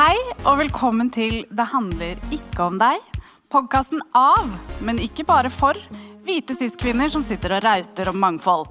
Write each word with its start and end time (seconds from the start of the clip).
Hei 0.00 0.16
og 0.48 0.54
velkommen 0.56 1.10
til 1.12 1.42
Det 1.52 1.64
handler 1.74 2.16
ikke 2.32 2.62
om 2.70 2.78
deg. 2.80 3.02
Podkasten 3.52 4.00
av, 4.16 4.46
men 4.80 4.96
ikke 5.02 5.26
bare 5.28 5.50
for, 5.52 5.76
hvite 6.24 6.54
cis-kvinner 6.56 7.10
som 7.12 7.20
sitter 7.20 7.52
og 7.58 7.66
rauter 7.66 8.08
om 8.08 8.16
mangfold. 8.22 8.70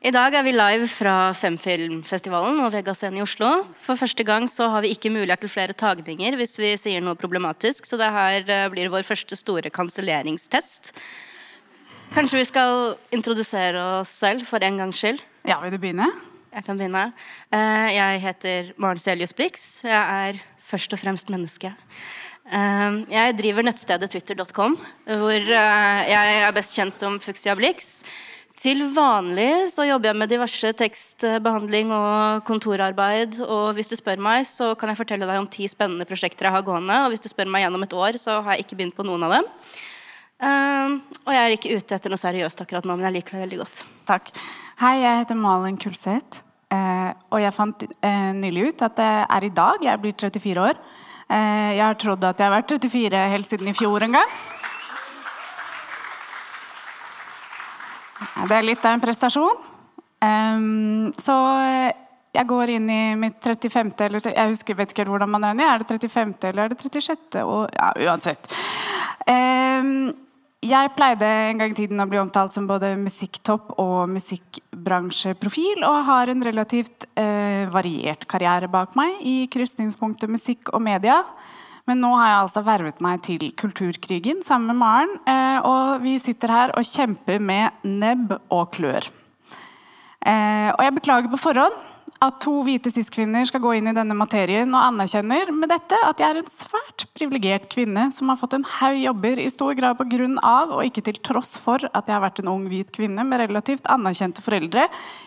I 0.00 0.14
dag 0.16 0.38
er 0.38 0.46
vi 0.46 0.54
live 0.54 0.88
fra 0.88 1.34
Femfilmfestivalen 1.36 2.62
og 2.64 2.72
Vegascenen 2.72 3.18
i 3.20 3.24
Oslo. 3.26 3.50
For 3.82 4.00
første 4.00 4.24
gang 4.24 4.48
så 4.48 4.70
har 4.72 4.86
vi 4.86 4.94
ikke 4.94 5.12
mulighet 5.12 5.44
til 5.44 5.52
flere 5.52 5.76
tagninger 5.76 6.38
hvis 6.40 6.56
vi 6.62 6.70
sier 6.80 7.04
noe 7.04 7.18
problematisk, 7.20 7.84
så 7.84 7.98
det 8.00 8.08
her 8.14 8.38
eh, 8.46 8.70
blir 8.72 8.88
vår 8.94 9.04
første 9.04 9.36
store 9.36 9.68
kanselleringstest. 9.68 10.94
Kanskje 12.16 12.40
vi 12.40 12.48
skal 12.54 12.94
introdusere 13.12 13.84
oss 13.98 14.16
selv 14.24 14.48
for 14.48 14.64
en 14.64 14.80
gangs 14.80 15.04
skyld? 15.04 15.20
Ja, 15.44 15.60
vil 15.60 15.76
du 15.76 15.78
begynne? 15.82 16.08
Jeg 16.56 16.64
kan 16.64 16.78
begynne. 16.78 17.10
Eh, 17.52 17.88
jeg 17.92 18.20
heter 18.22 18.68
Maren 18.80 19.00
Celius 19.00 19.34
Blix. 19.36 19.66
Jeg 19.84 19.92
er 19.92 20.38
først 20.64 20.94
og 20.96 21.02
fremst 21.02 21.28
menneske. 21.28 21.68
Eh, 22.48 23.02
jeg 23.12 23.34
driver 23.36 23.66
nettstedet 23.66 24.08
twitter.com, 24.08 24.78
hvor 25.04 25.36
eh, 25.36 26.00
jeg 26.08 26.38
er 26.46 26.54
best 26.56 26.72
kjent 26.78 26.96
som 26.96 27.18
Fuxia 27.20 27.52
Blix. 27.58 28.00
Til 28.56 28.86
vanlig 28.96 29.66
så 29.68 29.84
jobber 29.84 30.08
jeg 30.08 30.16
med 30.22 30.32
diverse 30.32 30.70
tekstbehandling 30.80 31.92
og 31.92 32.46
kontorarbeid. 32.48 33.36
Og 33.44 33.76
hvis 33.76 33.92
du 33.92 33.98
spør 34.00 34.22
meg, 34.24 34.48
så 34.48 34.70
kan 34.80 34.88
jeg 34.88 35.00
fortelle 35.02 35.28
deg 35.28 35.42
om 35.42 35.50
ti 35.52 35.68
spennende 35.68 36.08
prosjekter 36.08 36.48
jeg 36.48 36.56
har 36.56 36.64
gående. 36.64 37.02
Og 37.04 37.12
hvis 37.12 37.26
du 37.26 37.28
spør 37.28 37.52
meg 37.52 37.66
gjennom 37.66 37.84
et 37.84 37.98
år, 38.00 38.16
så 38.22 38.38
har 38.40 38.56
jeg 38.56 38.64
ikke 38.64 38.80
begynt 38.80 38.96
på 38.96 39.04
noen 39.04 39.28
av 39.28 39.36
dem. 39.36 39.52
Uh, 40.36 40.98
og 41.24 41.32
jeg 41.32 41.40
er 41.40 41.54
ikke 41.54 41.76
ute 41.78 41.96
etter 41.96 42.12
noe 42.12 42.20
seriøst 42.20 42.60
akkurat 42.60 42.84
nå, 42.84 42.96
men 42.98 43.08
jeg 43.08 43.16
liker 43.16 43.36
det 43.36 43.44
veldig 43.46 43.60
godt. 43.62 43.78
Takk. 44.08 44.28
Hei, 44.82 44.98
jeg 45.00 45.22
heter 45.22 45.38
Malin 45.40 45.78
Kulseth. 45.80 46.42
Uh, 46.66 47.14
og 47.30 47.40
jeg 47.40 47.54
fant 47.54 47.84
uh, 47.86 48.32
nylig 48.36 48.68
ut 48.68 48.84
at 48.84 48.96
det 48.98 49.12
er 49.22 49.46
i 49.46 49.54
dag 49.54 49.84
jeg 49.86 50.02
blir 50.02 50.16
34 50.18 50.64
år. 50.66 50.80
jeg 51.30 51.82
har 51.82 51.94
trodd 51.98 52.24
at 52.24 52.38
jeg 52.38 52.46
har 52.46 52.54
vært 52.54 52.74
34 52.74 53.22
helt 53.32 53.46
siden 53.46 53.68
i 53.70 53.74
fjor 53.74 54.02
en 54.02 54.18
gang. 54.18 54.34
Det 58.46 58.56
er 58.56 58.66
litt 58.66 58.84
av 58.84 58.94
en 58.94 59.02
prestasjon. 59.02 59.64
Um, 60.22 61.12
så 61.16 61.34
jeg 62.36 62.48
går 62.50 62.74
inn 62.76 62.90
i 62.92 63.00
mitt 63.18 63.40
35. 63.40 63.94
eller 64.04 64.28
Jeg 64.28 64.52
husker, 64.52 64.76
vet 64.76 64.92
ikke 64.92 65.08
hvordan 65.08 65.32
man 65.32 65.48
regner. 65.48 65.72
Er 65.72 65.82
det 65.82 65.88
35. 65.88 66.36
eller 66.50 66.64
er 66.66 66.74
det 66.74 66.78
36.? 66.82 67.42
Og, 67.42 67.66
ja, 67.72 67.90
uansett. 68.06 68.52
Um, 69.26 70.25
jeg 70.66 70.92
pleide 70.96 71.26
en 71.26 71.60
gang 71.60 71.72
i 71.72 71.76
tiden 71.76 72.02
å 72.02 72.08
bli 72.10 72.18
omtalt 72.20 72.54
som 72.54 72.66
både 72.68 72.94
musikktopp 73.00 73.74
og 73.82 74.08
musikkbransjeprofil, 74.14 75.84
og 75.86 76.00
har 76.08 76.32
en 76.32 76.44
relativt 76.44 77.06
eh, 77.18 77.66
variert 77.72 78.26
karriere 78.30 78.70
bak 78.70 78.96
meg 78.98 79.20
i 79.26 79.36
krysningspunktet 79.52 80.32
musikk 80.32 80.72
og 80.72 80.82
media. 80.86 81.22
Men 81.86 82.00
nå 82.02 82.10
har 82.18 82.30
jeg 82.30 82.38
altså 82.42 82.64
vervet 82.66 83.02
meg 83.04 83.20
til 83.22 83.50
Kulturkrigen 83.58 84.40
sammen 84.42 84.72
med 84.72 84.80
Maren. 84.80 85.12
Eh, 85.30 85.58
og 85.66 86.02
vi 86.02 86.16
sitter 86.22 86.50
her 86.50 86.74
og 86.74 86.88
kjemper 86.88 87.38
med 87.42 87.86
nebb 87.86 88.34
og 88.50 88.72
klør. 88.74 89.06
Eh, 90.26 90.72
og 90.72 90.82
jeg 90.82 90.96
beklager 90.96 91.30
på 91.30 91.38
forhånd 91.38 91.76
at 92.24 92.38
to 92.40 92.52
hvite 92.64 92.90
cis-kvinner 92.92 93.44
skal 93.48 93.60
gå 93.60 93.74
inn 93.76 93.90
i 93.90 93.94
denne 93.96 94.16
materien 94.16 94.72
og 94.72 94.84
anerkjenner 94.88 95.50
med 95.52 95.70
dette 95.72 95.98
at 96.06 96.20
jeg 96.22 96.32
er 96.32 96.40
en 96.40 96.50
svært 96.50 97.04
privilegert 97.16 97.66
kvinne 97.72 98.06
som 98.14 98.30
har 98.32 98.38
fått 98.40 98.56
en 98.56 98.66
haug 98.78 98.98
jobber 99.00 99.42
i 99.42 99.48
stor 99.52 99.76
grad 99.78 99.98
på 99.98 100.08
grunn 100.14 100.38
av, 100.40 100.72
og 100.76 100.84
ikke 100.86 101.04
til 101.08 101.20
tross 101.24 101.56
for, 101.60 101.82
at 101.86 102.08
jeg 102.08 102.16
har 102.16 102.24
vært 102.24 102.40
en 102.42 102.52
ung 102.52 102.68
hvit 102.70 102.92
kvinne 102.94 103.24
med 103.26 103.42
relativt 103.44 103.88
anerkjente 103.92 104.44
foreldre 104.44 104.86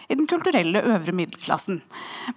i 0.10 0.18
den 0.18 0.30
kulturelle 0.30 0.82
øvre 0.96 1.16
middelklassen. 1.16 1.84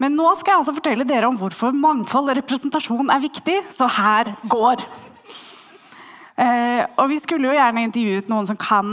Men 0.03 0.19
nå 0.19 0.29
skal 0.39 0.57
jeg 0.57 0.65
altså 0.65 0.77
fortelle 0.77 1.09
dere 1.09 1.31
om 1.31 1.41
hvorfor 1.41 1.73
mangfold 1.77 2.33
og 2.33 2.39
representasjon 2.43 3.13
er 3.15 3.25
viktig, 3.25 3.63
så 3.73 3.89
her 4.01 4.35
går! 4.53 4.85
Eh, 6.37 6.87
og 6.97 7.11
Vi 7.11 7.19
skulle 7.21 7.51
jo 7.51 7.57
gjerne 7.57 7.85
intervjuet 7.85 8.29
noen 8.33 8.47
som 8.49 8.57
kan 8.57 8.87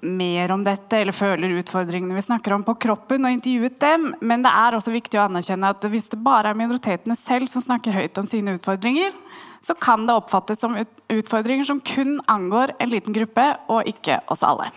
mer 0.00 0.52
om 0.54 0.64
dette, 0.64 0.96
eller 0.96 1.16
føler 1.16 1.58
utfordringene 1.60 2.16
vi 2.16 2.24
snakker 2.24 2.54
om 2.56 2.64
på 2.64 2.76
kroppen, 2.86 3.26
og 3.26 3.36
intervjuet 3.36 3.78
dem. 3.82 4.08
Men 4.20 4.44
det 4.46 4.52
er 4.52 4.78
også 4.78 4.94
viktig 4.94 5.20
å 5.20 5.26
anerkjenne 5.26 5.74
at 5.74 5.84
hvis 5.92 6.08
det 6.12 6.22
bare 6.24 6.52
er 6.52 6.58
minoritetene 6.58 7.16
selv 7.18 7.52
som 7.52 7.64
snakker 7.64 7.96
høyt 7.96 8.18
om 8.22 8.28
sine 8.30 8.56
utfordringer, 8.56 9.12
så 9.60 9.76
kan 9.76 10.06
det 10.06 10.16
oppfattes 10.16 10.60
som 10.62 10.76
utfordringer 10.76 11.66
som 11.68 11.82
kun 11.84 12.20
angår 12.30 12.76
en 12.80 12.92
liten 12.92 13.16
gruppe, 13.16 13.44
og 13.68 13.88
ikke 13.88 14.22
oss 14.32 14.46
alle. 14.46 14.70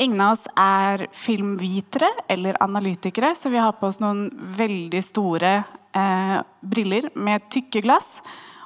Ingen 0.00 0.20
av 0.24 0.34
oss 0.34 0.46
er 0.58 1.06
filmvitere 1.14 2.08
eller 2.32 2.58
analytikere, 2.64 3.34
så 3.38 3.52
vi 3.52 3.60
har 3.60 3.76
på 3.78 3.88
oss 3.88 4.00
noen 4.02 4.26
veldig 4.56 5.02
store 5.04 5.52
eh, 5.94 6.38
briller 6.60 7.12
med 7.14 7.46
tykke 7.52 7.84
glass 7.84 8.16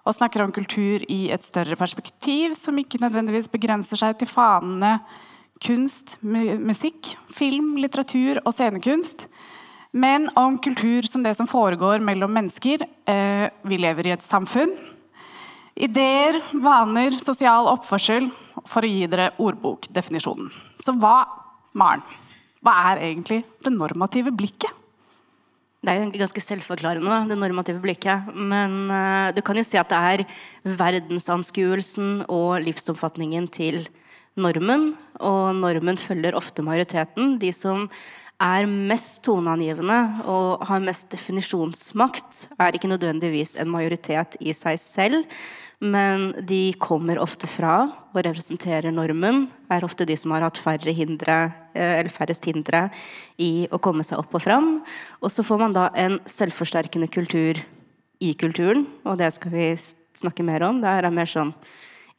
og 0.07 0.15
snakker 0.15 0.45
om 0.45 0.55
kultur 0.55 1.03
i 1.11 1.27
et 1.35 1.43
større 1.43 1.77
perspektiv, 1.79 2.55
som 2.55 2.79
ikke 2.79 3.01
nødvendigvis 3.03 3.51
begrenser 3.51 3.99
seg 3.99 4.21
til 4.21 4.31
fanene 4.31 5.01
kunst, 5.63 6.19
musikk, 6.21 7.15
film, 7.33 7.77
litteratur 7.81 8.43
og 8.45 8.53
scenekunst, 8.55 9.27
men 9.97 10.29
om 10.37 10.59
kultur 10.61 11.07
som 11.09 11.25
det 11.25 11.33
som 11.39 11.49
foregår 11.49 12.03
mellom 12.05 12.35
mennesker. 12.37 12.85
Eh, 13.09 13.47
vi 13.65 13.79
lever 13.81 14.11
i 14.11 14.15
et 14.17 14.25
samfunn. 14.25 14.75
Ideer, 15.77 16.39
vaner, 16.61 17.17
sosial 17.21 17.69
oppførsel, 17.73 18.29
for 18.69 18.85
å 18.85 18.91
gi 18.91 19.09
dere 19.09 19.31
ordbokdefinisjonen. 19.41 20.53
Så 20.81 20.93
hva, 21.01 21.23
Maren, 21.77 22.05
hva 22.65 22.77
er 22.93 23.05
egentlig 23.09 23.43
det 23.65 23.73
normative 23.73 24.33
blikket? 24.37 24.73
Det 25.87 25.95
er 25.95 26.09
ganske 26.19 26.43
selvforklarende, 26.43 27.21
det 27.31 27.37
normative 27.39 27.79
blikket. 27.79 28.27
Men 28.35 28.89
uh, 28.91 29.31
du 29.31 29.39
kan 29.47 29.59
jo 29.59 29.63
si 29.67 29.79
at 29.79 29.93
det 29.93 30.01
er 30.11 30.25
verdensanskuelsen 30.81 32.25
og 32.27 32.59
livsoppfatningen 32.65 33.47
til 33.55 33.85
normen. 34.35 34.97
Og 35.23 35.55
normen 35.55 36.01
følger 36.01 36.35
ofte 36.35 36.65
majoriteten. 36.67 37.37
De 37.39 37.53
som 37.55 37.87
er 38.43 38.67
mest 38.69 39.23
toneangivende 39.25 39.99
og 40.29 40.65
har 40.69 40.83
mest 40.85 41.09
definisjonsmakt, 41.13 42.47
er 42.61 42.77
ikke 42.77 42.91
nødvendigvis 42.91 43.57
en 43.61 43.71
majoritet 43.73 44.37
i 44.41 44.53
seg 44.57 44.81
selv. 44.81 45.25
Men 45.81 46.31
de 46.49 46.73
kommer 46.81 47.19
ofte 47.21 47.49
fra 47.49 47.83
og 48.15 48.23
representerer 48.25 48.95
normen. 48.95 49.47
Er 49.69 49.85
ofte 49.85 50.07
de 50.09 50.17
som 50.17 50.33
har 50.33 50.47
hatt 50.47 50.61
færre 50.61 50.93
hindre, 50.97 51.53
eh, 51.75 51.99
eller 52.01 52.13
færrest 52.13 52.49
hindre 52.49 52.87
i 53.37 53.69
å 53.69 53.81
komme 53.81 54.05
seg 54.05 54.19
opp 54.23 54.33
og 54.35 54.43
fram. 54.43 54.71
Og 55.21 55.31
så 55.31 55.45
får 55.45 55.61
man 55.61 55.77
da 55.77 55.91
en 55.95 56.19
selvforsterkende 56.25 57.11
kultur 57.13 57.61
i 58.21 58.33
kulturen, 58.33 58.87
og 59.05 59.19
det 59.19 59.35
skal 59.35 59.53
vi 59.53 59.77
snakke 60.17 60.45
mer 60.45 60.63
om. 60.63 60.81
Det 60.81 60.89
er 60.89 61.11
mer 61.11 61.29
sånn 61.29 61.53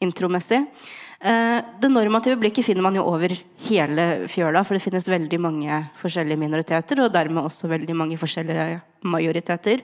intromessig. 0.00 0.62
Eh, 1.18 1.58
det 1.82 1.90
normative 1.90 2.38
blikket 2.38 2.68
finner 2.68 2.84
man 2.86 2.94
jo 2.94 3.06
over 3.10 3.34
hele 3.66 4.06
fjøla, 4.30 4.62
for 4.64 4.76
det 4.76 4.84
finnes 4.84 5.10
veldig 5.10 5.40
mange 5.42 5.82
forskjellige 5.98 6.38
minoriteter, 6.38 7.02
og 7.02 7.12
dermed 7.14 7.42
også 7.42 7.70
veldig 7.72 7.96
mange 7.98 8.20
forskjellige 8.20 8.80
majoriteter 9.08 9.82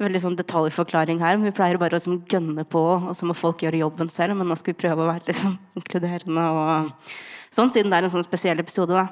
veldig 0.00 0.22
sånn 0.22 0.38
detaljforklaring 0.38 1.20
her. 1.22 1.36
Men 1.36 1.50
vi 1.50 1.56
pleier 1.56 1.78
bare 1.80 1.96
å 1.96 2.00
liksom 2.00 2.22
gønne 2.30 2.64
på, 2.68 2.82
og 2.96 3.14
så 3.16 3.28
må 3.28 3.36
folk 3.36 3.64
gjøre 3.64 3.82
jobben 3.82 4.10
selv. 4.12 4.38
Men 4.38 4.50
nå 4.50 4.58
skal 4.58 4.74
vi 4.74 4.82
prøve 4.82 5.04
å 5.04 5.10
være 5.10 5.28
liksom 5.28 5.56
inkluderende 5.78 6.46
og 6.56 7.08
sånn, 7.52 7.72
siden 7.72 7.92
det 7.92 8.00
er 8.00 8.08
en 8.08 8.14
sånn 8.16 8.26
spesiell 8.26 8.62
episode. 8.62 8.96
da. 8.96 9.06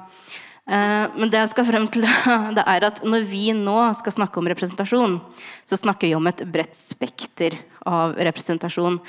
Eh, 0.69 1.05
men 1.17 1.29
det 1.29 1.43
jeg 1.43 1.53
skal 1.53 1.67
frem 1.69 1.87
til, 1.93 2.07
det 2.57 2.65
er 2.65 2.87
at 2.89 3.03
når 3.05 3.29
vi 3.29 3.45
nå 3.57 3.77
skal 3.99 4.17
snakke 4.17 4.41
om 4.41 4.49
representasjon, 4.49 5.19
så 5.65 5.79
snakker 5.79 6.09
vi 6.09 6.17
om 6.17 6.29
et 6.29 6.43
bredt 6.49 6.77
spekter 6.77 7.57
av 7.85 8.17
representasjon. 8.17 8.99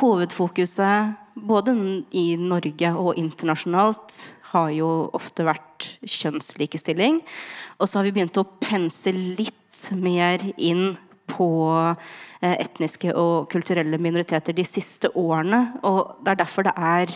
Hovedfokuset 0.00 1.23
både 1.34 1.74
i 2.14 2.34
Norge 2.40 2.90
og 2.94 3.18
internasjonalt 3.20 4.18
har 4.52 4.70
jo 4.74 4.90
ofte 5.16 5.46
vært 5.46 5.88
kjønnslikestilling. 6.06 7.20
Og 7.80 7.90
så 7.90 7.98
har 7.98 8.06
vi 8.06 8.14
begynt 8.14 8.38
å 8.38 8.46
pense 8.62 9.10
litt 9.10 9.82
mer 9.98 10.44
inn 10.54 10.94
på 11.30 11.48
eh, 12.44 12.54
etniske 12.60 13.14
og 13.18 13.48
kulturelle 13.52 13.98
minoriteter 13.98 14.54
de 14.56 14.66
siste 14.68 15.10
årene. 15.18 15.66
Og 15.82 16.14
det 16.22 16.34
er 16.34 16.42
derfor 16.44 16.68
det 16.68 16.76
er 16.76 17.14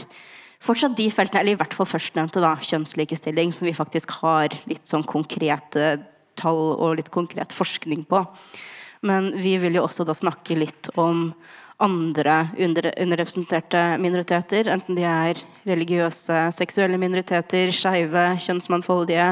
fortsatt 0.65 0.97
de 0.99 1.07
feltene, 1.15 1.45
eller 1.45 1.55
i 1.55 1.61
hvert 1.61 1.77
fall 1.77 1.89
førstnevnte, 1.89 2.43
da, 2.43 2.57
kjønnslikestilling, 2.59 3.53
som 3.55 3.69
vi 3.69 3.77
faktisk 3.77 4.17
har 4.23 4.55
litt 4.71 4.89
sånn 4.91 5.07
konkrete 5.07 5.99
tall 6.39 6.75
og 6.79 6.99
litt 6.99 7.13
konkret 7.15 7.55
forskning 7.55 8.05
på. 8.09 8.25
Men 9.07 9.31
vi 9.39 9.55
vil 9.63 9.79
jo 9.79 9.85
også 9.87 10.07
da 10.07 10.17
snakke 10.17 10.59
litt 10.59 10.91
om 10.99 11.31
andre 11.79 12.49
under, 12.59 12.89
underrepresenterte 12.99 13.83
minoriteter, 14.03 14.67
enten 14.73 14.99
de 14.99 15.05
er 15.07 15.39
religiøse, 15.69 16.39
seksuelle 16.57 16.99
minoriteter, 16.99 17.71
skeive, 17.75 18.25
kjønnsmangfoldige, 18.43 19.29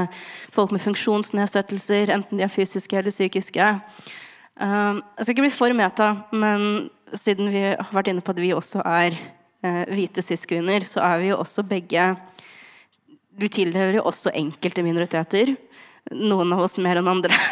folk 0.55 0.75
med 0.75 0.85
funksjonsnedsettelser, 0.85 2.13
enten 2.15 2.39
de 2.39 2.47
er 2.47 2.53
fysiske 2.53 3.01
eller 3.01 3.15
psykiske. 3.15 3.71
Uh, 4.57 5.03
jeg 5.19 5.27
skal 5.27 5.35
ikke 5.35 5.47
bli 5.49 5.57
for 5.57 5.77
meta, 5.77 6.13
men 6.33 6.87
siden 7.15 7.51
vi 7.51 7.67
har 7.73 7.93
vært 7.93 8.13
inne 8.13 8.23
på 8.25 8.35
at 8.37 8.41
vi 8.41 8.55
også 8.55 8.85
er 8.87 9.19
uh, 9.19 9.83
hvite 9.91 10.23
cis-kvinner, 10.23 10.87
så 10.87 11.03
er 11.03 11.23
vi 11.25 11.33
jo 11.33 11.43
også 11.43 11.67
begge 11.67 12.15
Vi 13.37 13.51
tilhører 13.53 13.99
jo 13.99 14.07
også 14.09 14.31
enkelte 14.33 14.81
minoriteter. 14.81 15.51
Noen 16.15 16.53
av 16.55 16.63
oss 16.63 16.79
mer 16.83 17.03
enn 17.03 17.15
andre. 17.17 17.37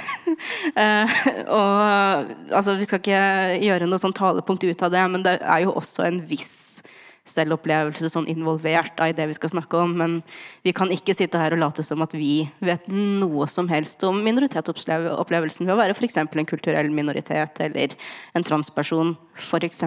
Eh, 0.74 1.10
og 1.52 2.30
altså, 2.50 2.72
vi 2.74 2.86
skal 2.88 2.98
ikke 2.98 3.18
gjøre 3.62 3.86
noe 3.86 4.00
sånn 4.00 4.14
talepunkt 4.16 4.64
ut 4.64 4.80
av 4.82 4.90
det, 4.90 5.02
men 5.12 5.22
det 5.22 5.34
er 5.38 5.60
jo 5.62 5.74
også 5.76 6.06
en 6.08 6.16
viss 6.26 6.64
selvopplevelse 7.28 8.10
sånn 8.12 8.26
involvert 8.28 9.00
i 9.04 9.14
det 9.16 9.26
vi 9.30 9.36
skal 9.36 9.52
snakke 9.54 9.80
om. 9.80 9.94
Men 10.00 10.18
vi 10.66 10.74
kan 10.76 10.92
ikke 10.92 11.16
sitte 11.16 11.40
her 11.40 11.56
og 11.56 11.62
late 11.62 11.84
som 11.86 12.02
at 12.04 12.16
vi 12.16 12.48
vet 12.64 12.88
noe 12.90 13.48
som 13.50 13.70
helst 13.72 14.04
om 14.08 14.20
minoritetsopplevelsen 14.24 15.64
ved 15.64 15.74
å 15.74 15.80
være 15.80 15.96
f.eks. 15.96 16.20
en 16.20 16.50
kulturell 16.50 16.92
minoritet 16.92 17.60
eller 17.64 17.96
en 18.36 18.46
transperson, 18.46 19.14
f.eks. 19.40 19.84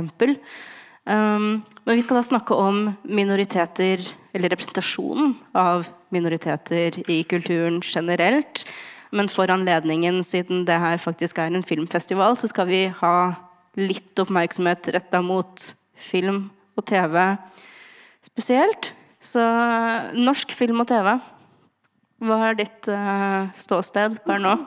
Um, 1.08 1.64
men 1.88 1.96
vi 1.96 2.04
skal 2.04 2.20
da 2.20 2.26
snakke 2.28 2.56
om 2.60 2.90
minoriteter, 3.08 4.02
eller 4.36 4.52
representasjonen 4.52 5.38
av 5.56 5.88
minoriteter 6.12 7.00
i 7.08 7.22
kulturen 7.24 7.80
generelt. 7.86 8.66
Men 9.16 9.32
for 9.32 9.48
anledningen, 9.52 10.20
siden 10.28 10.66
det 10.68 10.80
her 10.84 11.00
faktisk 11.00 11.40
er 11.40 11.54
en 11.54 11.64
filmfestival, 11.64 12.36
så 12.36 12.50
skal 12.52 12.68
vi 12.68 12.82
ha 13.00 13.16
litt 13.80 14.20
oppmerksomhet 14.20 14.92
retta 14.98 15.22
mot 15.24 15.64
film 15.96 16.50
og 16.76 16.86
TV 16.90 17.16
spesielt. 18.26 18.92
Så 19.24 19.42
norsk 20.18 20.52
film 20.56 20.84
og 20.84 20.90
TV. 20.92 21.16
Hva 22.28 22.38
er 22.50 22.58
ditt 22.58 22.90
uh, 22.90 23.48
ståsted 23.56 24.20
per 24.26 24.42
nå? 24.42 24.58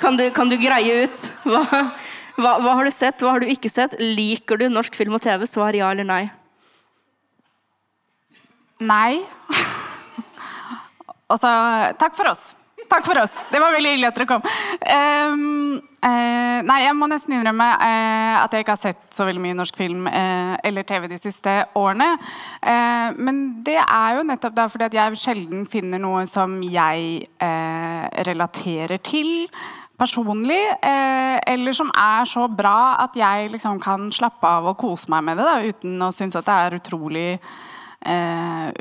Kan 0.00 0.18
du, 0.18 0.28
kan 0.30 0.50
du 0.50 0.56
greie 0.60 1.06
ut 1.06 1.22
hva, 1.48 1.62
hva, 2.36 2.56
hva, 2.60 2.74
har 2.78 2.84
du 2.84 2.92
sett, 2.92 3.22
hva 3.22 3.36
har 3.36 3.44
du 3.44 3.48
ikke 3.52 3.72
sett? 3.72 3.96
Liker 4.00 4.60
du 4.60 4.68
norsk 4.68 4.96
film 4.98 5.16
og 5.16 5.24
TV? 5.24 5.46
Svar 5.48 5.76
ja 5.76 5.88
eller 5.92 6.06
nei. 6.06 6.24
Nei. 8.84 9.22
og 11.32 11.38
så 11.42 11.50
takk 12.00 12.16
for 12.18 12.32
oss. 12.34 12.50
Takk 12.86 13.06
for 13.06 13.18
oss. 13.18 13.40
Det 13.50 13.58
var 13.58 13.74
veldig 13.74 13.92
hyggelig 13.94 14.08
at 14.08 14.18
dere 14.18 14.28
kom. 14.30 14.44
Um, 14.86 15.78
uh, 16.04 16.58
nei, 16.66 16.76
jeg 16.84 16.94
må 16.94 17.08
nesten 17.10 17.34
innrømme 17.34 17.66
uh, 17.80 18.36
at 18.44 18.54
jeg 18.54 18.62
ikke 18.62 18.76
har 18.76 18.82
sett 18.82 19.00
så 19.16 19.26
veldig 19.26 19.42
mye 19.42 19.56
norsk 19.58 19.78
film 19.78 20.06
uh, 20.06 20.54
eller 20.66 20.86
TV 20.86 21.08
de 21.10 21.18
siste 21.18 21.54
årene. 21.76 22.12
men 23.16 23.40
det 23.66 23.78
er 23.80 24.16
jo 24.16 24.26
nettopp 24.26 24.54
da 24.56 24.66
fordi 24.70 24.86
at 24.86 24.94
jeg 24.96 25.18
sjelden 25.20 25.66
finner 25.70 26.00
noe 26.02 26.24
som 26.28 26.58
jeg 26.62 27.26
relaterer 28.26 28.98
til 29.04 29.48
personlig, 29.96 30.60
eller 30.82 31.76
som 31.76 31.88
er 31.96 32.26
så 32.28 32.44
bra 32.52 32.96
at 33.04 33.16
jeg 33.16 33.50
liksom 33.52 33.80
kan 33.80 34.10
slappe 34.12 34.44
av 34.44 34.68
og 34.70 34.76
kose 34.80 35.08
meg 35.12 35.24
med 35.24 35.40
det 35.40 35.46
da, 35.48 35.56
uten 35.64 36.04
å 36.04 36.10
synes 36.12 36.36
at 36.36 36.46
det 36.48 36.56
er 36.56 36.76
utrolig 36.76 37.28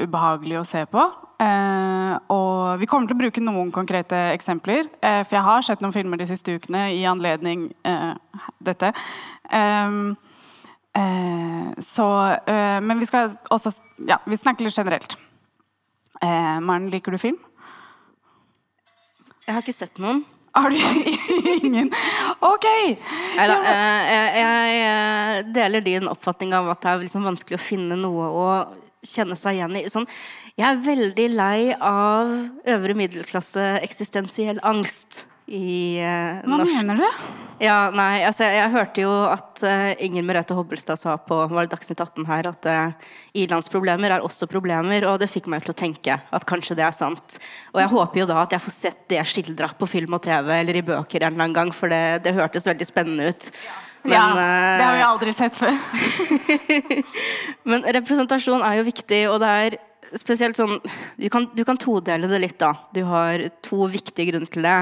ubehagelig 0.04 0.60
å 0.60 0.68
se 0.68 0.84
på. 0.92 1.06
Eh, 1.36 2.14
og 2.32 2.80
vi 2.80 2.88
kommer 2.88 3.10
til 3.10 3.18
å 3.18 3.20
bruke 3.20 3.44
noen 3.44 3.72
konkrete 3.76 4.18
eksempler. 4.32 4.88
Uh, 5.02 5.22
for 5.26 5.36
jeg 5.36 5.48
har 5.48 5.66
sett 5.68 5.82
noen 5.84 5.96
filmer 5.96 6.20
de 6.20 6.28
siste 6.30 6.56
ukene 6.56 6.88
i 6.96 7.04
anledning 7.10 7.68
uh, 7.88 8.16
dette. 8.64 8.94
Um, 9.52 10.16
så 11.84 12.06
Men 12.48 13.02
vi 13.02 13.06
skal 13.06 13.34
også 13.52 13.74
Ja, 14.08 14.16
vi 14.24 14.38
snakker 14.40 14.64
litt 14.64 14.78
generelt. 14.78 15.18
Maren, 16.24 16.86
liker 16.88 17.12
du 17.12 17.18
film? 17.20 17.36
Jeg 19.44 19.58
har 19.58 19.60
ikke 19.60 19.76
sett 19.76 20.00
noen. 20.00 20.24
Har 20.56 20.70
du 20.70 20.78
ingen? 21.68 21.92
Ok! 22.40 22.66
Neida, 23.36 23.58
jeg, 23.68 24.46
jeg, 24.72 25.46
deler 25.56 25.84
din 25.84 26.08
oppfatning 26.08 26.56
av 26.56 26.70
at 26.72 26.84
det 26.84 26.92
er 26.94 27.04
liksom 27.04 27.28
vanskelig 27.28 27.60
å 27.60 27.66
finne 27.66 27.98
noe 28.00 28.30
å 28.32 28.48
kjenne 29.06 29.36
seg 29.38 29.60
igjen 29.60 29.76
i. 29.82 29.84
Sånn, 29.92 30.08
jeg 30.56 30.68
er 30.70 30.84
veldig 30.86 31.28
lei 31.36 31.60
av 31.76 32.32
øvre 32.72 32.96
middelklasse 32.98 33.68
eksistensiell 33.84 34.64
angst. 34.64 35.26
I, 35.46 36.02
uh, 36.02 36.42
Hva 36.42 36.58
norsk. 36.58 36.74
mener 36.74 36.98
du? 36.98 37.06
Ja, 37.62 37.92
nei, 37.94 38.26
altså, 38.28 38.48
jeg, 38.50 38.72
hørte 38.74 39.04
jo 39.04 39.12
at 39.30 39.62
uh, 39.64 39.92
Inger 40.04 40.26
Merete 40.26 40.56
Hobbelstad 40.58 41.00
sa 41.00 41.14
på 41.22 41.38
var 41.52 41.68
det 41.68 41.76
Dagsnytt 41.76 42.02
18 42.02 42.26
her 42.28 42.50
at 42.50 42.68
uh, 42.68 43.12
ilandsproblemer 43.38 44.18
er 44.18 44.26
også 44.26 44.50
problemer, 44.52 45.06
og 45.08 45.22
det 45.22 45.30
fikk 45.32 45.48
meg 45.52 45.64
til 45.64 45.76
å 45.76 45.78
tenke 45.78 46.18
at 46.18 46.48
kanskje 46.50 46.80
det 46.80 46.88
er 46.88 46.98
sant. 46.98 47.38
Og 47.76 47.80
jeg 47.84 47.94
håper 47.94 48.24
jo 48.24 48.30
da 48.34 48.42
at 48.42 48.58
jeg 48.58 48.66
får 48.66 48.76
sett 48.76 49.02
det 49.14 49.22
skildra 49.30 49.70
på 49.78 49.90
film 49.90 50.18
og 50.18 50.26
TV 50.26 50.50
eller 50.58 50.82
i 50.82 50.86
bøker 50.86 51.22
en 51.22 51.36
eller 51.36 51.46
annen 51.46 51.58
gang, 51.58 51.74
for 51.76 51.94
det, 51.94 52.26
det 52.26 52.36
hørtes 52.36 52.66
veldig 52.68 52.90
spennende 52.90 53.30
ut. 53.30 53.52
Men, 54.06 54.14
ja, 54.14 54.26
det 54.78 54.86
har 54.86 54.98
vi 54.98 55.06
aldri 55.06 55.32
sett 55.34 55.56
før. 55.58 55.78
Men 57.70 57.86
representasjon 57.96 58.66
er 58.66 58.80
jo 58.80 58.90
viktig, 58.90 59.22
og 59.32 59.40
det 59.42 59.54
er 59.66 59.78
spesielt 60.22 60.58
sånn 60.60 60.78
Du 61.18 61.28
kan, 61.34 61.48
du 61.56 61.64
kan 61.66 61.80
todele 61.82 62.30
det 62.30 62.42
litt, 62.44 62.58
da. 62.62 62.74
Du 62.94 63.02
har 63.10 63.48
to 63.66 63.88
viktige 63.90 64.30
grunner 64.30 64.52
til 64.52 64.66
det. 64.68 64.78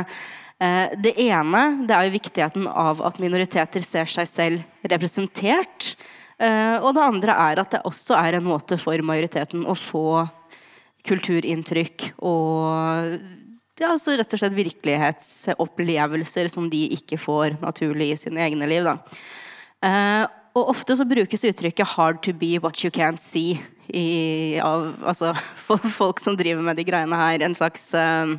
Eh, 0.64 0.96
det 1.04 1.14
ene 1.26 1.64
det 1.88 1.96
er 1.96 2.08
jo 2.08 2.16
viktigheten 2.16 2.68
av 2.70 3.02
at 3.04 3.20
minoriteter 3.22 3.84
ser 3.84 4.10
seg 4.12 4.30
selv 4.30 4.88
representert. 4.94 5.94
Eh, 6.40 6.78
og 6.80 6.94
det 6.96 7.04
andre 7.04 7.36
er 7.50 7.62
at 7.64 7.76
det 7.76 7.84
også 7.88 8.18
er 8.20 8.38
en 8.38 8.48
måte 8.48 8.80
for 8.82 8.98
majoriteten 9.06 9.66
å 9.68 9.76
få 9.78 10.24
kulturinntrykk 11.04 12.14
og 12.24 13.18
ja, 13.80 13.90
altså 13.90 14.14
rett 14.16 14.34
og 14.36 14.40
slett 14.40 14.56
virkelighetsopplevelser 14.56 16.48
som 16.52 16.70
de 16.72 16.86
ikke 16.96 17.18
får 17.20 17.58
naturlig 17.64 18.14
i 18.14 18.20
sine 18.22 18.44
egne 18.46 18.70
liv. 18.70 18.86
Da. 18.86 18.96
Eh, 19.84 20.24
og 20.54 20.70
ofte 20.76 20.96
så 20.96 21.06
brukes 21.10 21.44
uttrykket 21.50 21.96
'hard 21.96 22.22
to 22.22 22.34
be 22.34 22.60
what 22.62 22.84
you 22.84 22.92
can't 22.92 23.20
see' 23.20 23.60
i, 23.90 24.60
av, 24.62 24.94
altså, 25.04 25.34
folk 26.00 26.20
som 26.20 26.38
driver 26.38 26.62
med 26.62 26.78
de 26.78 26.86
greiene 26.86 27.18
her. 27.18 27.42
En 27.42 27.56
slags 27.56 27.94
eh, 27.94 28.38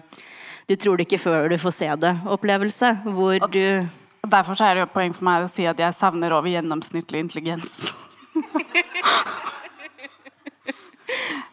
'du 0.69 0.77
tror 0.77 0.97
det 0.97 1.07
ikke 1.07 1.23
før 1.23 1.49
du 1.49 1.59
får 1.59 1.71
se 1.71 1.87
det'-opplevelse. 1.87 2.95
Hvor 3.05 3.39
du 3.53 3.89
Derfor 4.25 4.57
er 4.63 4.75
det 4.75 4.81
jo 4.81 4.87
poeng 4.95 5.13
for 5.13 5.25
meg 5.25 5.45
å 5.45 5.49
si 5.53 5.67
at 5.69 5.77
jeg 5.79 5.93
savner 5.93 6.33
over 6.33 6.49
gjennomsnittlig 6.49 7.21
intelligens. 7.21 7.93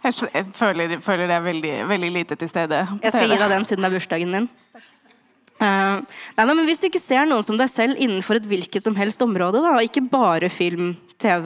Jeg 0.02 0.46
føler, 0.58 0.96
føler 0.98 1.28
det 1.30 1.36
er 1.36 1.44
veldig, 1.46 1.74
veldig, 1.86 2.10
lite 2.12 2.36
til 2.40 2.50
stede. 2.50 2.80
Jeg 3.04 3.14
skal 3.14 3.30
gi 3.30 3.38
deg 3.38 3.52
den 3.54 3.66
siden 3.70 3.86
det 3.86 3.90
er 3.92 3.94
bursdagen 3.94 4.34
din. 4.34 4.48
Uh, 5.62 6.02
nei, 6.02 6.46
nei, 6.48 6.56
men 6.56 6.66
Hvis 6.66 6.82
du 6.82 6.88
ikke 6.88 7.04
ser 7.04 7.28
noen 7.30 7.46
som 7.46 7.60
deg 7.60 7.70
selv 7.70 8.00
innenfor 8.02 8.40
et 8.40 8.48
hvilket 8.50 8.88
som 8.88 8.98
helst 8.98 9.22
område, 9.22 9.62
da, 9.62 9.76
ikke 9.86 10.02
bare 10.10 10.50
film, 10.50 10.96
TV 11.22 11.46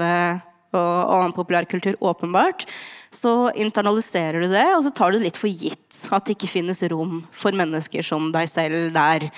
og, 0.76 1.12
annen 1.18 1.36
populærkultur, 1.36 1.98
åpenbart, 2.00 2.64
så 3.16 3.36
internaliserer 3.56 4.44
du 4.44 4.52
det, 4.52 4.68
og 4.76 4.84
så 4.86 4.92
tar 4.96 5.16
du 5.16 5.22
litt 5.24 5.40
for 5.40 5.52
gitt 5.52 6.04
at 6.14 6.28
det 6.28 6.36
ikke 6.36 6.52
finnes 6.58 6.84
rom 6.92 7.24
for 7.36 7.56
mennesker 7.56 8.06
som 8.06 8.30
deg 8.36 8.52
selv 8.52 8.92
der. 8.96 9.30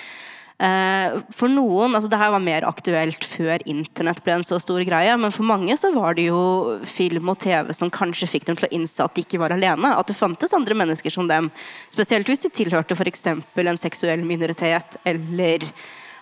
Eh, 0.58 1.18
for 1.38 1.46
noen, 1.46 1.92
altså 1.94 2.10
det 2.10 2.18
her 2.18 2.32
var 2.34 2.42
mer 2.42 2.64
aktuelt 2.66 3.22
før 3.30 3.62
internett 3.70 4.24
ble 4.26 4.40
en 4.40 4.46
så 4.46 4.58
stor 4.58 4.82
greie, 4.82 5.14
men 5.20 5.30
for 5.34 5.46
mange 5.46 5.76
så 5.78 5.92
var 5.94 6.18
det 6.18 6.26
jo 6.26 6.40
film 6.82 7.30
og 7.30 7.38
TV 7.44 7.70
som 7.76 7.92
kanskje 7.94 8.26
fikk 8.30 8.48
dem 8.48 8.58
til 8.58 8.66
å 8.66 8.72
innse 8.80 9.06
at 9.06 9.14
de 9.14 9.22
ikke 9.22 9.38
var 9.38 9.54
alene. 9.54 9.94
At 9.94 10.10
det 10.10 10.18
fantes 10.18 10.56
andre 10.56 10.74
mennesker 10.78 11.14
som 11.14 11.30
dem. 11.30 11.52
Spesielt 11.94 12.26
hvis 12.26 12.42
du 12.42 12.50
tilhørte 12.50 12.98
f.eks. 12.98 13.28
en 13.30 13.80
seksuell 13.80 14.26
minoritet 14.26 14.98
eller 15.06 15.68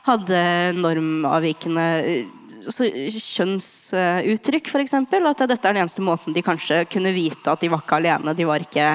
hadde 0.06 0.42
normavvikende 0.76 1.86
altså, 1.96 2.45
kjønnsuttrykk, 2.70 4.70
f.eks. 4.70 4.96
At 4.96 5.44
dette 5.44 5.56
er 5.56 5.74
den 5.74 5.82
eneste 5.84 6.04
måten 6.04 6.36
de 6.36 6.44
kanskje 6.44 6.84
kunne 6.90 7.14
vite 7.16 7.52
at 7.52 7.62
de 7.62 7.70
var 7.72 7.84
ikke 7.84 8.00
alene. 8.00 8.36
De 8.36 8.48
var 8.48 8.64
ikke 8.64 8.86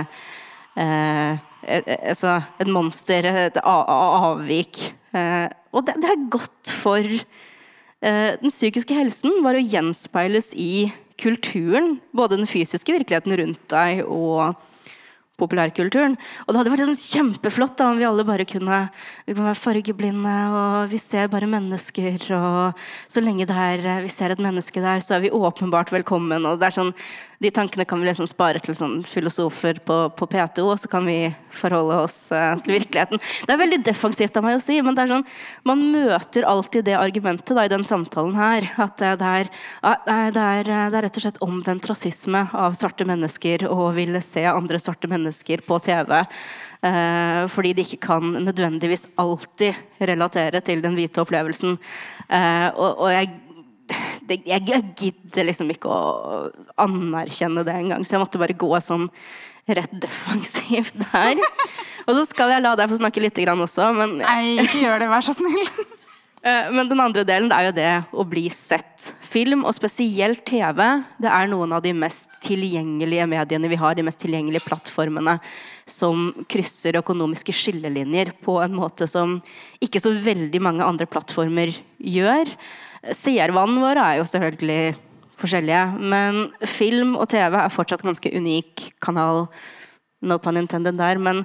eh, 0.76 1.34
et, 1.64 1.92
altså, 2.00 2.40
et 2.60 2.72
monster, 2.72 3.28
et 3.48 3.62
avvik. 3.64 4.82
Eh, 5.14 5.48
og 5.72 5.88
det, 5.88 5.96
det, 6.04 6.12
er 6.12 6.32
godt 6.34 6.74
for 6.82 7.06
eh, 7.06 8.34
den 8.42 8.52
psykiske 8.52 8.98
helsen 8.98 9.40
var 9.46 9.56
å 9.56 9.64
gjenspeiles 9.64 10.52
i 10.58 10.92
kulturen. 11.22 12.00
Både 12.16 12.40
den 12.40 12.50
fysiske 12.50 12.94
virkeligheten 12.96 13.38
rundt 13.40 13.66
deg 13.72 14.04
og 14.08 14.56
populærkulturen. 15.42 16.18
Og 16.46 16.54
det 16.54 16.62
hadde 16.62 16.74
vært 16.74 16.86
sånn 16.86 17.02
kjempeflott 17.02 17.78
da, 17.80 17.90
om 17.92 18.00
vi 18.00 18.08
alle 18.08 18.26
bare 18.28 18.48
kunne, 18.50 18.84
vi 19.28 19.36
kan 19.38 19.50
være 19.50 19.62
fargeblinde, 19.62 20.38
og 20.52 20.92
vi 20.92 21.02
ser 21.02 21.32
bare 21.32 21.50
mennesker, 21.50 22.30
og 22.38 22.86
så 23.12 23.24
lenge 23.24 23.50
er, 23.50 23.84
vi 24.06 24.14
ser 24.14 24.34
et 24.34 24.44
menneske 24.44 24.84
der, 24.84 25.04
så 25.04 25.18
er 25.18 25.26
vi 25.26 25.34
åpenbart 25.34 25.92
velkommen. 25.94 26.46
og 26.46 26.62
det 26.62 26.70
er 26.70 26.80
sånn, 26.82 26.96
De 27.42 27.50
tankene 27.50 27.88
kan 27.90 27.98
vi 27.98 28.06
liksom 28.06 28.28
spare 28.30 28.60
til 28.62 28.76
sånn 28.78 29.00
filosofer 29.02 29.80
på, 29.82 29.96
på 30.14 30.26
P2, 30.30 30.62
og 30.62 30.78
så 30.78 30.86
kan 30.92 31.08
vi 31.10 31.34
forholde 31.58 31.96
oss 32.04 32.30
uh, 32.30 32.54
til 32.62 32.76
virkeligheten. 32.76 33.18
Det 33.18 33.56
er 33.56 33.58
veldig 33.58 33.80
defensivt 33.88 34.38
av 34.38 34.46
meg 34.46 34.60
å 34.60 34.62
si, 34.62 34.78
men 34.86 34.94
det 34.94 35.08
er 35.08 35.14
sånn, 35.16 35.26
man 35.66 35.82
møter 35.90 36.46
alltid 36.46 36.86
det 36.86 37.00
argumentet 37.00 37.56
da, 37.58 37.66
i 37.66 37.72
den 37.72 37.82
samtalen 37.88 38.38
her. 38.38 38.70
At 38.78 39.02
det 39.02 39.10
er, 39.26 39.50
det, 39.50 40.44
er, 40.44 40.70
det 40.70 41.00
er 41.00 41.08
rett 41.08 41.18
og 41.18 41.26
slett 41.26 41.42
omvendt 41.42 41.90
rasisme 41.90 42.46
av 42.54 42.78
svarte 42.78 43.10
mennesker 43.10 43.66
å 43.72 43.90
ville 43.96 44.22
se 44.22 44.46
andre 44.46 44.78
svarte 44.78 45.10
mennesker 45.10 45.31
mennesker 45.32 45.64
på 45.66 45.80
TV. 45.80 46.26
Eh, 46.84 47.48
fordi 47.48 47.74
de 47.74 47.86
ikke 47.86 48.08
kan 48.08 48.22
nødvendigvis 48.22 49.08
alltid 49.18 49.74
relatere 50.02 50.62
til 50.62 50.82
den 50.82 50.96
hvite 50.96 51.22
opplevelsen. 51.22 51.78
Eh, 52.30 52.70
og, 52.76 53.00
og 53.06 53.12
jeg, 53.12 53.30
det, 54.28 54.42
jeg, 54.46 54.62
jeg 54.68 54.84
gidder 54.98 55.48
liksom 55.48 55.70
ikke 55.72 55.90
å 55.90 56.50
anerkjenne 56.78 57.64
det 57.64 57.76
engang, 57.76 58.06
så 58.06 58.16
jeg 58.16 58.24
måtte 58.24 58.42
bare 58.42 58.58
gå 58.58 58.72
sånn 58.82 59.10
rett 59.70 59.94
defensivt 60.02 60.98
der. 61.12 61.38
Og 62.10 62.16
så 62.18 62.24
skal 62.26 62.50
jeg 62.50 62.64
la 62.64 62.72
deg 62.76 62.90
få 62.90 62.98
snakke 62.98 63.22
litt 63.22 63.38
også, 63.38 63.92
men 63.94 64.16
Nei, 64.24 64.58
ikke 64.64 64.82
gjør 64.82 65.04
det, 65.04 65.10
vær 65.12 65.22
så 65.22 65.36
snill. 65.38 65.68
Eh, 66.42 66.72
men 66.74 66.90
den 66.90 67.02
andre 67.02 67.22
delen 67.28 67.52
er 67.54 67.68
jo 67.68 67.74
det 67.78 67.90
å 68.18 68.26
bli 68.26 68.48
sett. 68.50 69.12
Film, 69.22 69.62
og 69.68 69.76
spesielt 69.78 70.42
TV, 70.50 70.80
det 71.22 71.30
er 71.30 71.50
noen 71.52 71.76
av 71.78 71.84
de 71.86 71.94
mest 71.94 72.34
tilgjengelige 72.42 73.28
mediene 73.30 73.70
vi 73.70 73.78
har. 73.78 73.94
De 73.98 74.06
mest 74.06 74.22
tilgjengelige 74.24 74.66
plattformene 74.66 75.38
som 75.86 76.32
krysser 76.50 76.98
økonomiske 76.98 77.54
skillelinjer 77.54 78.34
på 78.42 78.58
en 78.64 78.74
måte 78.78 79.06
som 79.10 79.38
ikke 79.84 80.02
så 80.02 80.16
veldig 80.18 80.64
mange 80.66 80.88
andre 80.88 81.10
plattformer 81.10 81.76
gjør. 82.02 82.50
Seervanen 83.18 83.82
vår 83.82 84.02
er 84.02 84.18
jo 84.20 84.28
selvfølgelig 84.34 84.82
forskjellige, 85.42 85.86
men 86.12 86.44
film 86.70 87.16
og 87.18 87.30
TV 87.34 87.56
er 87.58 87.74
fortsatt 87.74 88.04
ganske 88.06 88.34
unik 88.34 88.92
kanal. 89.02 89.48
No 90.22 90.38
pun 90.38 90.60
intended 90.60 91.00
der, 91.00 91.18
men 91.18 91.42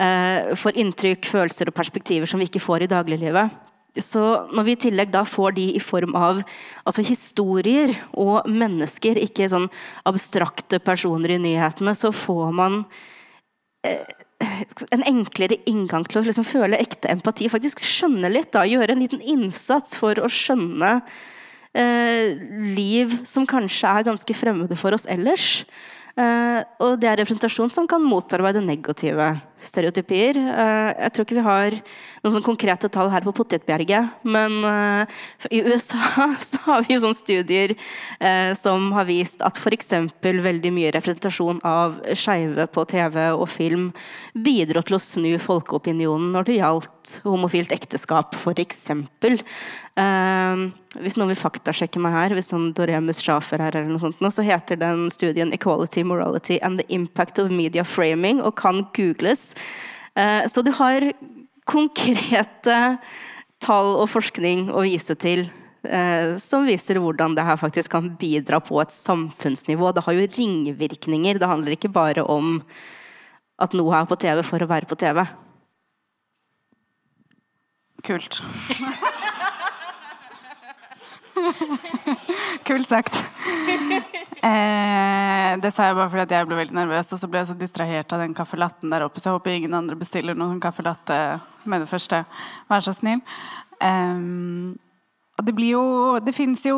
uh, 0.00 0.54
får 0.56 0.78
inntrykk, 0.80 1.28
følelser 1.28 1.68
og 1.68 1.76
perspektiver 1.76 2.28
som 2.28 2.40
vi 2.40 2.48
ikke 2.48 2.62
får 2.64 2.86
i 2.86 2.88
dagliglivet. 2.88 3.63
Så 4.00 4.22
når 4.50 4.66
vi 4.66 4.74
i 4.74 4.80
tillegg 4.88 5.12
da 5.14 5.22
får 5.28 5.54
de 5.58 5.68
i 5.76 5.82
form 5.82 6.16
av 6.18 6.40
altså 6.82 7.04
historier 7.06 7.94
og 8.10 8.48
mennesker, 8.50 9.20
ikke 9.22 9.46
sånn 9.52 9.68
abstrakte 10.08 10.80
personer 10.82 11.36
i 11.36 11.40
nyhetene, 11.44 11.94
så 11.94 12.10
får 12.14 12.50
man 12.58 12.80
eh, 13.86 14.02
en 14.90 15.04
enklere 15.06 15.60
inngang 15.70 16.06
til 16.08 16.20
å 16.20 16.24
liksom 16.26 16.46
føle 16.48 16.80
ekte 16.82 17.12
empati. 17.12 17.46
Faktisk 17.52 17.82
skjønne 17.84 18.32
litt, 18.32 18.50
da, 18.56 18.66
gjøre 18.66 18.96
en 18.96 19.04
liten 19.04 19.22
innsats 19.22 19.94
for 20.00 20.18
å 20.18 20.30
skjønne 20.32 20.96
eh, 21.78 22.34
liv 22.74 23.20
som 23.28 23.46
kanskje 23.46 23.90
er 23.90 24.08
ganske 24.10 24.36
fremmede 24.36 24.78
for 24.80 24.96
oss 24.96 25.06
ellers. 25.10 25.62
Eh, 26.18 26.60
og 26.82 27.00
det 27.02 27.10
er 27.10 27.22
representasjon 27.22 27.72
som 27.74 27.88
kan 27.90 28.02
motarbeide 28.02 28.62
negative 28.62 29.36
stereotypier. 29.64 30.38
Uh, 30.38 30.90
jeg 30.92 31.14
tror 31.14 31.26
ikke 31.26 31.38
vi 31.38 31.46
har 31.46 31.76
noen 32.24 32.34
sånn 32.36 32.46
konkrete 32.46 32.90
tall 32.92 33.10
her 33.12 33.24
på 33.26 33.34
Potetbjerget, 33.36 34.22
men 34.24 34.58
uh, 34.64 35.18
i 35.50 35.62
USA 35.64 36.28
så 36.50 36.62
har 36.68 36.86
vi 36.86 37.00
sånne 37.00 37.18
studier 37.18 37.76
som 38.56 38.86
har 38.94 39.06
vist 39.08 39.42
at 39.44 39.58
f.eks. 39.60 39.90
veldig 40.22 40.70
mye 40.74 40.92
representasjon 40.94 41.60
av 41.66 41.96
skeive 42.16 42.66
på 42.72 42.84
TV 42.88 43.18
og 43.34 43.46
film 43.50 43.90
bidro 44.32 44.82
til 44.84 44.96
å 44.96 45.02
snu 45.02 45.32
folkeopinionen 45.42 46.32
når 46.34 46.48
det 46.48 46.58
gjaldt 46.58 47.18
homofilt 47.26 47.74
ekteskap, 47.74 48.36
f.eks. 48.38 48.86
Hvis 49.94 51.16
noen 51.18 51.30
vil 51.32 51.38
faktasjekke 51.38 52.00
meg 52.02 52.14
her, 52.14 52.34
hvis 52.36 52.50
sånn 52.52 52.68
Doremus 52.76 53.20
Schafer 53.22 53.62
her, 53.62 53.74
eller 53.74 53.90
noe 53.90 54.02
sånt, 54.02 54.20
så 54.22 54.44
heter 54.46 54.78
den 54.78 55.08
studien 55.14 55.52
'Equality, 55.52 56.04
Morality 56.04 56.58
and 56.62 56.80
the 56.80 56.86
Impact 56.88 57.38
of 57.38 57.50
Media 57.50 57.82
Framing' 57.82 58.42
og 58.42 58.54
kan 58.56 58.86
googles. 58.94 59.53
Uh, 60.14 60.44
så 60.50 60.62
du 60.64 60.70
har 60.74 61.10
konkrete 61.68 62.78
tall 63.64 63.94
og 63.96 64.08
forskning 64.12 64.68
å 64.74 64.84
vise 64.84 65.16
til 65.16 65.46
uh, 65.88 66.36
som 66.42 66.66
viser 66.68 67.00
hvordan 67.00 67.36
det 67.36 67.46
her 67.46 67.60
faktisk 67.60 67.94
kan 67.96 68.10
bidra 68.20 68.60
på 68.64 68.80
et 68.82 68.92
samfunnsnivå. 68.94 69.94
Det 69.94 70.04
har 70.06 70.18
jo 70.18 70.28
ringvirkninger. 70.38 71.40
Det 71.40 71.50
handler 71.50 71.78
ikke 71.78 71.92
bare 71.92 72.26
om 72.26 72.60
at 73.62 73.74
noe 73.76 73.94
er 73.96 74.06
på 74.10 74.18
TV 74.20 74.42
for 74.46 74.62
å 74.62 74.70
være 74.70 74.90
på 74.90 74.98
TV. 75.00 75.24
Kult. 78.04 78.42
Kult 82.68 82.86
sagt. 82.86 83.18
Eh, 84.44 85.50
det 85.60 85.70
sa 85.72 85.88
jeg 85.88 85.96
bare 85.98 86.10
fordi 86.12 86.36
jeg 86.36 86.48
ble 86.48 86.58
veldig 86.58 86.76
nervøs, 86.76 87.12
og 87.14 87.20
så 87.20 87.30
ble 87.30 87.42
jeg 87.42 87.50
så 87.50 87.58
distrahert 87.58 88.14
av 88.14 88.22
den 88.22 88.36
caffè 88.36 88.58
latten 88.60 88.92
der 88.92 89.06
oppe, 89.06 89.20
så 89.20 89.30
jeg 89.30 89.38
håper 89.38 89.58
ingen 89.58 89.76
andre 89.76 89.98
bestiller 89.98 90.38
noen 90.38 90.60
caffè 90.62 90.84
latte 90.84 91.18
med 91.64 91.84
det 91.84 91.90
første. 91.90 92.24
Vær 92.70 92.84
så 92.84 92.94
snill. 92.96 93.22
Eh, 93.80 94.18
og 95.34 95.46
det 95.48 95.50
blir 95.56 95.72
jo 95.72 95.86
Det 96.22 96.30
fins 96.30 96.60
jo 96.62 96.76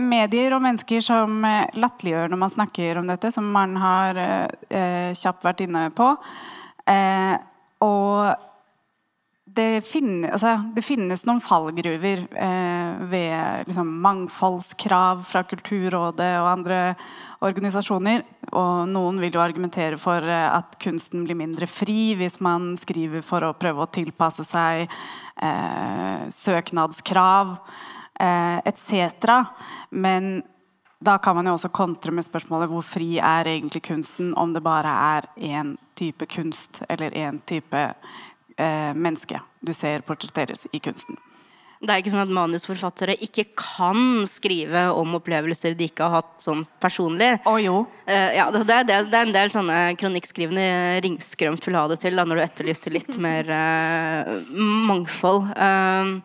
medier 0.00 0.54
og 0.56 0.62
mennesker 0.64 1.02
som 1.04 1.42
latterliggjør 1.76 2.30
når 2.32 2.40
man 2.40 2.54
snakker 2.54 3.00
om 3.02 3.10
dette, 3.10 3.32
som 3.34 3.44
man 3.52 3.76
har 3.76 4.16
eh, 4.16 5.12
kjapt 5.12 5.44
vært 5.44 5.60
inne 5.66 5.90
på. 5.92 6.14
Eh, 6.88 7.34
og 7.84 8.47
det, 9.54 9.84
finne, 9.86 10.30
altså, 10.34 10.54
det, 10.74 10.82
finnes 10.84 11.24
noen 11.28 11.40
fallgruver 11.42 12.24
eh, 12.36 13.00
ved 13.10 13.68
liksom, 13.68 13.90
mangfoldskrav 14.04 15.22
fra 15.26 15.42
Kulturrådet 15.48 16.30
og 16.42 16.48
andre 16.50 16.80
organisasjoner. 17.44 18.24
Og 18.50 18.88
noen 18.90 19.20
vil 19.22 19.34
jo 19.34 19.42
argumentere 19.42 19.98
for 20.00 20.24
eh, 20.24 20.48
at 20.52 20.76
kunsten 20.82 21.24
blir 21.26 21.38
mindre 21.38 21.68
fri 21.70 22.14
hvis 22.18 22.40
man 22.44 22.72
skriver 22.80 23.24
for 23.26 23.46
å 23.46 23.54
prøve 23.58 23.84
å 23.84 23.92
tilpasse 23.94 24.46
seg 24.48 24.84
eh, 24.86 26.28
søknadskrav 26.34 27.56
eh, 28.20 28.58
etc. 28.68 29.40
Men 29.90 30.38
da 30.98 31.18
kan 31.22 31.36
man 31.38 31.46
jo 31.46 31.54
også 31.54 31.70
kontre 31.70 32.10
med 32.14 32.26
spørsmålet 32.26 32.70
hvor 32.72 32.82
fri 32.82 33.20
er 33.22 33.46
egentlig 33.46 33.84
kunsten 33.86 34.32
om 34.38 34.54
det 34.54 34.64
bare 34.66 34.90
er 34.90 35.28
én 35.38 35.76
type 35.98 36.26
kunst 36.26 36.82
eller 36.88 37.14
én 37.14 37.38
type 37.46 37.84
eh, 38.58 38.92
menneske 38.94 39.40
du 39.64 39.72
ser 39.74 40.04
portretteres 40.06 40.66
i 40.72 40.82
kunsten. 40.82 41.18
Det 41.78 41.94
er 41.94 42.00
ikke 42.02 42.10
sånn 42.10 42.24
at 42.24 42.34
manusforfattere 42.34 43.14
ikke 43.22 43.44
kan 43.54 44.24
skrive 44.26 44.88
om 44.98 45.12
opplevelser 45.20 45.76
de 45.78 45.86
ikke 45.86 46.08
har 46.08 46.24
hatt 46.24 46.42
sånn 46.42 46.64
personlig. 46.82 47.36
Å 47.46 47.52
oh, 47.52 47.58
jo. 47.62 47.76
Uh, 48.08 48.30
ja, 48.34 48.48
det, 48.50 48.64
det, 48.66 48.78
det, 48.88 48.96
er 49.14 49.20
en 49.20 49.34
del 49.36 49.52
sånne 49.54 49.76
kronikkskrivende 50.00 50.98
ringskrømt 51.04 51.68
vil 51.68 51.78
ha 51.78 51.84
det 51.92 52.00
til, 52.02 52.18
da, 52.18 52.24
når 52.26 52.40
du 52.40 52.44
etterlyser 52.48 52.96
litt 52.96 53.14
mer 53.22 53.52
uh, 53.54 54.32
mangfold. 54.90 55.52
Uh, 55.54 56.18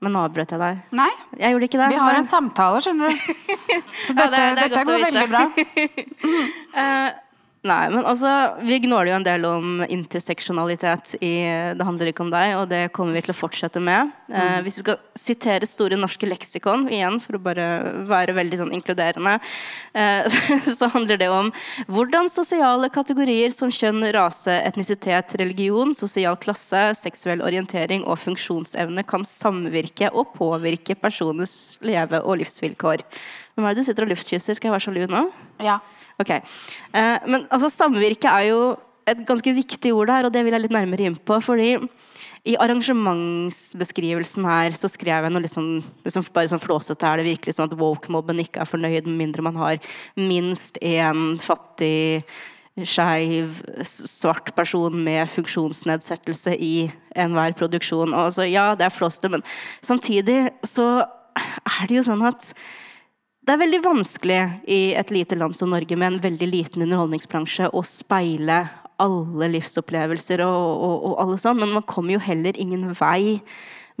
men 0.00 0.14
nå 0.14 0.22
avbrøt 0.22 0.54
jeg 0.54 0.62
deg. 0.62 0.84
Nei, 0.96 1.10
jeg 1.40 1.56
gjorde 1.56 1.66
ikke 1.66 1.80
det. 1.82 1.88
Vi 1.90 1.98
har 2.04 2.14
men... 2.14 2.20
en 2.22 2.30
samtale, 2.30 2.84
skjønner 2.84 3.10
du. 3.10 3.26
Så 4.06 4.14
dette, 4.14 4.44
ja, 4.44 4.54
det, 4.54 4.68
dette 4.68 4.84
går 4.86 5.02
veldig 5.08 5.26
bra. 5.34 5.42
Nei, 7.60 7.90
men 7.92 8.06
altså, 8.08 8.30
Vi 8.64 8.78
gnåler 8.86 9.10
jo 9.10 9.16
en 9.18 9.26
del 9.26 9.42
om 9.44 9.82
interseksjonalitet 9.84 11.18
i 11.20 11.32
Det 11.76 11.84
handler 11.84 12.08
ikke 12.08 12.24
om 12.24 12.30
deg, 12.32 12.54
og 12.56 12.70
det 12.70 12.86
kommer 12.96 13.18
vi 13.18 13.22
til 13.26 13.34
å 13.34 13.36
fortsette 13.36 13.82
med. 13.84 14.14
Eh, 14.30 14.38
mm. 14.40 14.64
Hvis 14.64 14.78
vi 14.78 14.84
skal 14.86 14.96
sitere 15.18 15.68
Store 15.68 15.98
norske 16.00 16.28
leksikon 16.28 16.86
igjen, 16.88 17.18
for 17.20 17.36
å 17.36 17.42
bare 17.44 17.66
være 18.08 18.36
veldig 18.38 18.62
sånn 18.62 18.72
inkluderende, 18.78 19.36
eh, 19.92 20.40
så 20.78 20.88
handler 20.94 21.20
det 21.20 21.28
om 21.28 21.52
hvordan 21.92 22.32
sosiale 22.32 22.88
kategorier 22.92 23.52
som 23.52 23.68
kjønn, 23.68 24.08
rase, 24.16 24.56
etnisitet, 24.64 25.36
religion, 25.42 25.92
sosial 25.96 26.40
klasse, 26.40 26.86
seksuell 26.96 27.44
orientering 27.44 28.08
og 28.08 28.22
funksjonsevne 28.24 29.04
kan 29.04 29.28
samvirke 29.28 30.08
og 30.14 30.32
påvirke 30.40 30.96
personers 30.96 31.76
leve- 31.84 32.24
og 32.24 32.40
livsvilkår. 32.40 33.04
Hvem 33.52 33.68
er 33.68 33.76
det 33.76 33.84
du 33.84 33.90
sitter 33.90 34.08
og 34.08 34.14
luftkysser? 34.14 34.56
Skal 34.56 34.70
jeg 34.70 34.78
være 34.78 34.88
sjalu 34.88 35.04
nå? 35.12 35.26
Ja. 35.60 35.82
Ok. 36.20 36.30
Eh, 36.36 37.16
men 37.26 37.46
altså, 37.48 37.70
samvirke 37.72 38.30
er 38.30 38.50
jo 38.50 38.60
et 39.08 39.24
ganske 39.26 39.54
viktig 39.56 39.92
ord 39.96 40.12
her, 40.12 40.28
og 40.28 40.34
det 40.34 40.44
vil 40.44 40.54
jeg 40.54 40.66
litt 40.66 40.76
nærmere 40.76 41.08
inn 41.08 41.16
på. 41.16 41.40
fordi 41.42 41.74
i 42.48 42.54
arrangementsbeskrivelsen 42.56 44.46
her 44.48 44.76
så 44.78 44.88
skrev 44.88 45.26
jeg 45.26 45.32
noe 45.32 45.44
liksom, 45.44 45.66
liksom 46.06 46.24
bare 46.32 46.48
sånn 46.52 46.62
flåsete. 46.62 47.04
Er 47.04 47.20
det 47.20 47.28
virkelig 47.28 47.56
sånn 47.56 47.68
at 47.68 47.76
woke-mobben 47.76 48.40
ikke 48.40 48.62
er 48.62 48.70
fornøyd 48.70 49.08
med 49.08 49.18
mindre 49.18 49.44
man 49.44 49.58
har 49.60 49.80
minst 50.16 50.80
én 50.80 51.36
fattig, 51.42 52.24
skeiv, 52.80 53.60
svart 53.84 54.54
person 54.56 54.94
med 55.04 55.28
funksjonsnedsettelse 55.28 56.56
i 56.56 56.88
enhver 57.12 57.56
produksjon? 57.60 58.14
Og 58.14 58.30
altså, 58.30 58.48
ja, 58.48 58.70
det 58.78 58.88
er 58.88 58.96
flåsete, 58.96 59.32
men 59.36 59.44
samtidig 59.84 60.46
så 60.64 61.02
er 61.36 61.90
det 61.90 62.00
jo 62.00 62.06
sånn 62.08 62.24
at 62.30 62.54
det 63.40 63.54
er 63.54 63.62
veldig 63.62 63.80
vanskelig 63.84 64.40
i 64.68 64.80
et 64.98 65.10
lite 65.14 65.38
land 65.38 65.56
som 65.56 65.72
Norge 65.72 65.96
med 65.96 66.12
en 66.12 66.22
veldig 66.22 66.48
liten 66.50 66.84
underholdningsbransje 66.84 67.70
å 67.72 67.82
speile 67.86 68.62
alle 69.00 69.48
livsopplevelser 69.54 70.42
og, 70.44 70.66
og, 70.84 70.96
og 71.08 71.14
alle 71.22 71.38
sånn, 71.40 71.60
men 71.62 71.72
man 71.72 71.86
kommer 71.88 72.18
jo 72.18 72.24
heller 72.24 72.58
ingen 72.60 72.90
vei 72.98 73.40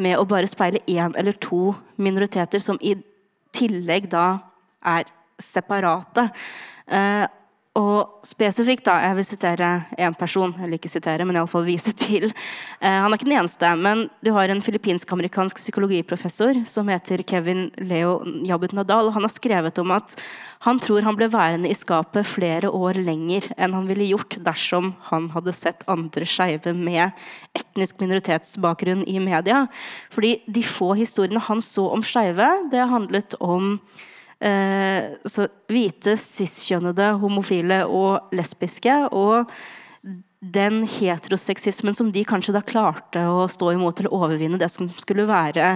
med 0.00 0.18
å 0.20 0.26
bare 0.28 0.48
speile 0.48 0.82
én 0.88 1.16
eller 1.16 1.36
to 1.40 1.72
minoriteter 2.00 2.60
som 2.60 2.78
i 2.84 2.94
tillegg 3.56 4.10
da 4.12 4.26
er 4.86 5.08
separate. 5.40 6.28
Uh, 6.84 7.24
og 7.78 8.26
spesifikt, 8.26 8.82
da, 8.88 8.96
jeg 9.04 9.14
vil 9.14 9.26
sitere 9.28 9.66
én 9.94 10.14
person, 10.18 10.50
eller 10.58 10.74
ikke 10.74 10.90
sitere, 10.90 11.22
men 11.22 11.36
iallfall 11.38 11.62
vise 11.68 11.92
til. 11.94 12.26
Eh, 12.82 12.96
han 12.98 13.06
er 13.06 13.14
ikke 13.14 13.28
den 13.28 13.36
eneste, 13.38 13.70
men 13.78 14.08
du 14.26 14.32
har 14.34 14.50
en 14.50 14.62
filippinsk-amerikansk 14.64 15.60
psykologiprofessor 15.62 16.64
som 16.66 16.90
heter 16.90 17.22
Kevin 17.22 17.68
Leo 17.78 18.18
Jabut 18.48 18.74
Nadal, 18.74 19.06
og 19.06 19.14
han 19.14 19.26
har 19.28 19.34
skrevet 19.36 19.78
om 19.78 19.94
at 19.94 20.16
han 20.66 20.82
tror 20.82 21.06
han 21.06 21.18
ble 21.20 21.30
værende 21.30 21.70
i 21.70 21.78
skapet 21.78 22.26
flere 22.26 22.74
år 22.74 22.98
lenger 22.98 23.46
enn 23.54 23.78
han 23.78 23.86
ville 23.86 24.10
gjort 24.10 24.40
dersom 24.42 24.96
han 25.12 25.30
hadde 25.36 25.54
sett 25.54 25.86
andre 25.86 26.26
skeive 26.26 26.74
med 26.74 27.14
etnisk 27.54 28.02
minoritetsbakgrunn 28.02 29.06
i 29.06 29.20
media. 29.22 29.68
Fordi 30.10 30.40
de 30.50 30.66
få 30.66 30.96
historiene 30.98 31.46
han 31.46 31.62
så 31.62 31.86
om 31.94 32.02
skeive, 32.02 32.50
det 32.74 32.90
handlet 32.90 33.38
om 33.38 33.76
så 34.40 35.44
hvite, 35.68 36.14
cis-kjønnede, 36.16 37.10
homofile 37.20 37.82
og 37.84 38.32
lesbiske. 38.32 38.94
Og 39.12 39.50
den 40.40 40.86
heteroseksismen 40.88 41.96
som 41.96 42.08
de 42.12 42.24
kanskje 42.24 42.54
da 42.56 42.64
klarte 42.64 43.26
å 43.28 43.44
stå 43.52 43.74
imot 43.74 44.00
eller 44.00 44.14
overvinne 44.16 44.60
det 44.60 44.70
som 44.72 44.88
skulle 44.96 45.26
være 45.28 45.66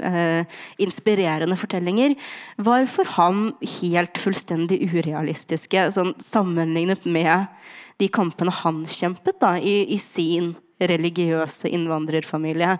eh, 0.00 0.44
inspirerende 0.84 1.56
fortellinger, 1.56 2.14
var 2.60 2.84
for 2.92 3.08
ham 3.16 3.46
helt 3.78 4.20
fullstendig 4.20 4.82
urealistiske, 4.92 5.88
sånn 5.96 6.12
sammenlignet 6.20 7.08
med 7.08 7.48
de 8.02 8.10
kampene 8.12 8.52
han 8.62 8.84
kjempet 8.88 9.40
da, 9.40 9.56
i, 9.56 9.86
i 9.94 9.98
sin 10.00 10.52
religiøse 10.82 11.70
innvandrerfamilie. 11.72 12.76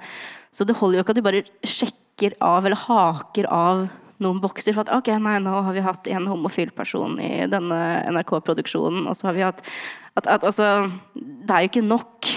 Så 0.52 0.68
det 0.68 0.76
holder 0.76 1.00
jo 1.00 1.06
ikke 1.06 1.16
at 1.16 1.20
du 1.20 1.24
bare 1.24 1.44
sjekker 1.64 2.36
av 2.44 2.66
eller 2.66 2.84
haker 2.88 3.48
av 3.48 3.86
noen 4.22 4.40
bokser 4.42 4.76
for 4.76 4.86
at 4.86 4.92
ok, 4.94 5.10
nei, 5.22 5.38
nå 5.42 5.54
har 5.66 5.76
vi 5.76 5.84
hatt 5.84 6.08
en 6.12 6.28
homofil 6.30 6.72
person 6.76 7.18
i 7.22 7.46
denne 7.50 7.80
NRK-produksjonen, 8.14 9.06
og 9.10 9.18
så 9.18 9.30
har 9.30 9.36
vi 9.36 9.44
hatt 9.46 9.64
at, 10.12 10.26
at, 10.26 10.44
altså 10.44 10.90
Det 11.14 11.50
er 11.50 11.64
jo 11.64 11.70
ikke 11.70 11.84
nok. 11.84 12.30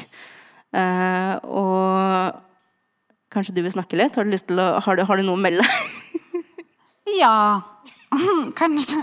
Uh, 0.75 1.33
og 1.43 2.41
kanskje 3.31 3.55
du 3.55 3.61
vil 3.63 3.73
snakke 3.73 3.99
litt? 3.99 4.15
Har 4.15 4.27
du, 4.27 4.31
lyst 4.31 4.47
til 4.49 4.59
å, 4.59 4.75
har 4.83 4.97
du, 4.97 5.03
har 5.07 5.19
du 5.19 5.25
noe 5.27 5.39
å 5.39 5.43
melde? 5.43 5.65
ja. 7.21 7.35
kanskje. 8.61 9.01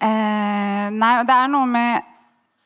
Uh, 0.00 0.88
nei, 0.92 1.12
det 1.28 1.36
er 1.36 1.52
noe 1.52 1.68
med 1.68 2.11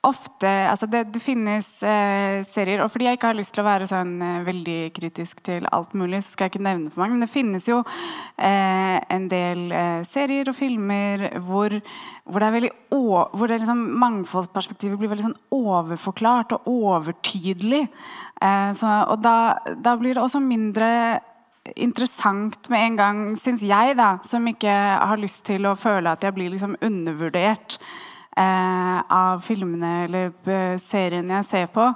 ofte 0.07 0.51
altså 0.71 0.89
det, 0.91 1.03
det 1.15 1.21
finnes 1.23 1.69
eh, 1.87 2.41
serier 2.47 2.83
Og 2.85 2.91
fordi 2.93 3.09
jeg 3.09 3.19
ikke 3.19 3.31
har 3.33 3.39
lyst 3.39 3.55
til 3.57 3.63
å 3.65 3.67
være 3.67 3.89
sånn 3.91 4.15
eh, 4.23 4.45
veldig 4.47 4.79
kritisk 4.97 5.43
til 5.47 5.67
alt 5.75 5.95
mulig, 5.99 6.23
så 6.23 6.35
skal 6.35 6.47
jeg 6.47 6.57
ikke 6.57 6.67
nevne 6.67 6.93
for 6.93 7.03
mange, 7.03 7.17
men 7.17 7.27
det 7.27 7.33
finnes 7.33 7.69
jo 7.69 7.83
eh, 7.83 8.97
en 9.13 9.29
del 9.33 9.67
eh, 9.75 10.01
serier 10.07 10.51
og 10.51 10.59
filmer 10.59 11.29
hvor, 11.47 11.75
hvor 12.25 12.43
det 12.43 12.49
er 12.49 12.57
veldig 12.59 12.75
hvor 12.97 13.51
det 13.51 13.61
liksom, 13.61 13.83
mangfoldsperspektivet 14.01 14.99
blir 14.99 15.11
veldig 15.13 15.27
sånn 15.27 15.39
overforklart 15.53 16.55
og 16.57 16.69
overtydelig. 16.71 17.85
Eh, 18.41 18.71
så, 18.79 18.93
og 19.13 19.21
da, 19.25 19.37
da 19.83 19.97
blir 20.01 20.17
det 20.17 20.23
også 20.23 20.41
mindre 20.43 20.89
interessant 21.75 22.69
med 22.71 22.85
en 22.85 22.99
gang, 22.99 23.23
syns 23.39 23.65
jeg, 23.67 23.97
da, 23.99 24.17
som 24.27 24.47
ikke 24.49 24.73
har 24.73 25.19
lyst 25.21 25.45
til 25.49 25.67
å 25.67 25.77
føle 25.79 26.13
at 26.13 26.25
jeg 26.25 26.37
blir 26.37 26.53
liksom 26.53 26.77
undervurdert 26.85 27.81
eh, 28.37 28.99
av 29.13 29.41
filmene 29.45 29.93
eller 30.07 30.33
eh, 30.49 30.77
seriene 30.83 31.41
jeg 31.41 31.49
ser 31.51 31.71
på. 31.73 31.89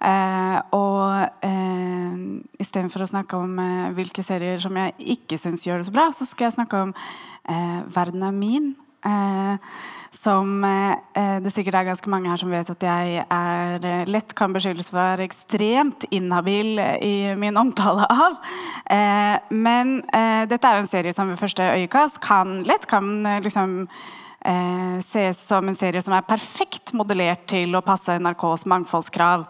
Eh, 0.00 0.58
og 0.76 1.44
eh, 1.44 2.20
istedenfor 2.62 3.04
å 3.04 3.10
snakke 3.10 3.40
om 3.40 3.58
eh, 3.60 3.88
hvilke 3.98 4.24
serier 4.24 4.60
som 4.62 4.76
jeg 4.80 4.94
ikke 5.16 5.40
syns 5.40 5.66
gjør 5.66 5.82
det 5.82 5.90
så 5.90 5.96
bra, 5.96 6.06
så 6.14 6.28
skal 6.28 6.48
jeg 6.48 6.58
snakke 6.60 6.86
om 6.86 6.94
eh, 6.94 7.80
'Verden 7.90 8.22
er 8.22 8.36
min'. 8.36 8.76
Eh, 9.00 9.56
som 10.12 10.60
det 10.60 11.52
sikkert 11.54 11.76
er 11.78 11.86
ganske 11.86 12.10
mange 12.10 12.28
her 12.28 12.36
som 12.36 12.50
vet 12.50 12.68
at 12.68 12.82
jeg 12.82 13.22
er 13.30 14.08
lett 14.10 14.34
kan 14.34 14.52
beskyldes 14.52 14.90
for 14.90 14.98
å 14.98 15.04
være 15.14 15.24
ekstremt 15.24 16.04
inhabil 16.10 16.76
i 17.00 17.32
min 17.38 17.56
omtale 17.56 18.04
av. 18.10 18.36
men 19.54 20.02
dette 20.50 20.66
er 20.66 20.74
jo 20.76 20.82
en 20.82 20.90
serie 20.90 21.14
som 21.14 21.30
ved 21.30 21.38
første 21.38 21.62
øyekast 21.62 22.18
kan 22.20 22.58
lett 22.66 22.88
kan 22.90 23.22
liksom 23.46 23.86
eh, 24.44 24.96
ses 25.04 25.40
som 25.48 25.68
en 25.68 25.76
serie 25.76 26.02
som 26.04 26.14
er 26.16 26.26
perfekt 26.28 26.94
modellert 26.96 27.46
til 27.50 27.76
å 27.76 27.84
passe 27.84 28.18
NRKs 28.20 28.66
mangfoldskrav. 28.70 29.46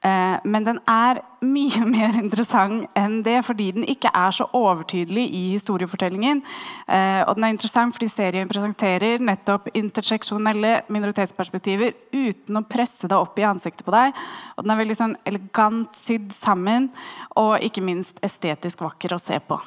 Eh, 0.00 0.36
men 0.48 0.64
den 0.64 0.78
er 0.88 1.18
mye 1.44 1.84
mer 1.94 2.16
interessant 2.16 2.86
enn 2.96 3.18
det, 3.24 3.36
fordi 3.44 3.68
den 3.76 3.84
ikke 3.90 4.12
er 4.16 4.32
så 4.32 4.46
overtydelig 4.56 5.26
i 5.36 5.42
historiefortellingen. 5.52 6.40
Eh, 6.88 7.20
og 7.26 7.36
den 7.36 7.44
er 7.44 7.54
interessant 7.54 7.96
fordi 7.96 8.08
serien 8.08 8.48
presenterer 8.48 9.20
nettopp 9.20 9.68
interseksjonelle 9.76 10.78
minoritetsperspektiver 10.88 11.92
uten 12.16 12.62
å 12.62 12.64
presse 12.64 13.10
det 13.10 13.18
opp 13.18 13.36
i 13.40 13.48
ansiktet 13.48 13.84
på 13.84 13.94
deg. 13.94 14.16
Og 14.56 14.64
den 14.64 14.72
er 14.72 14.80
veldig 14.80 14.98
sånn 15.02 15.18
elegant 15.28 15.92
sydd 15.98 16.32
sammen, 16.32 16.88
og 17.36 17.60
ikke 17.60 17.84
minst 17.84 18.24
estetisk 18.24 18.80
vakker 18.86 19.16
å 19.16 19.20
se 19.20 19.36
på. 19.44 19.60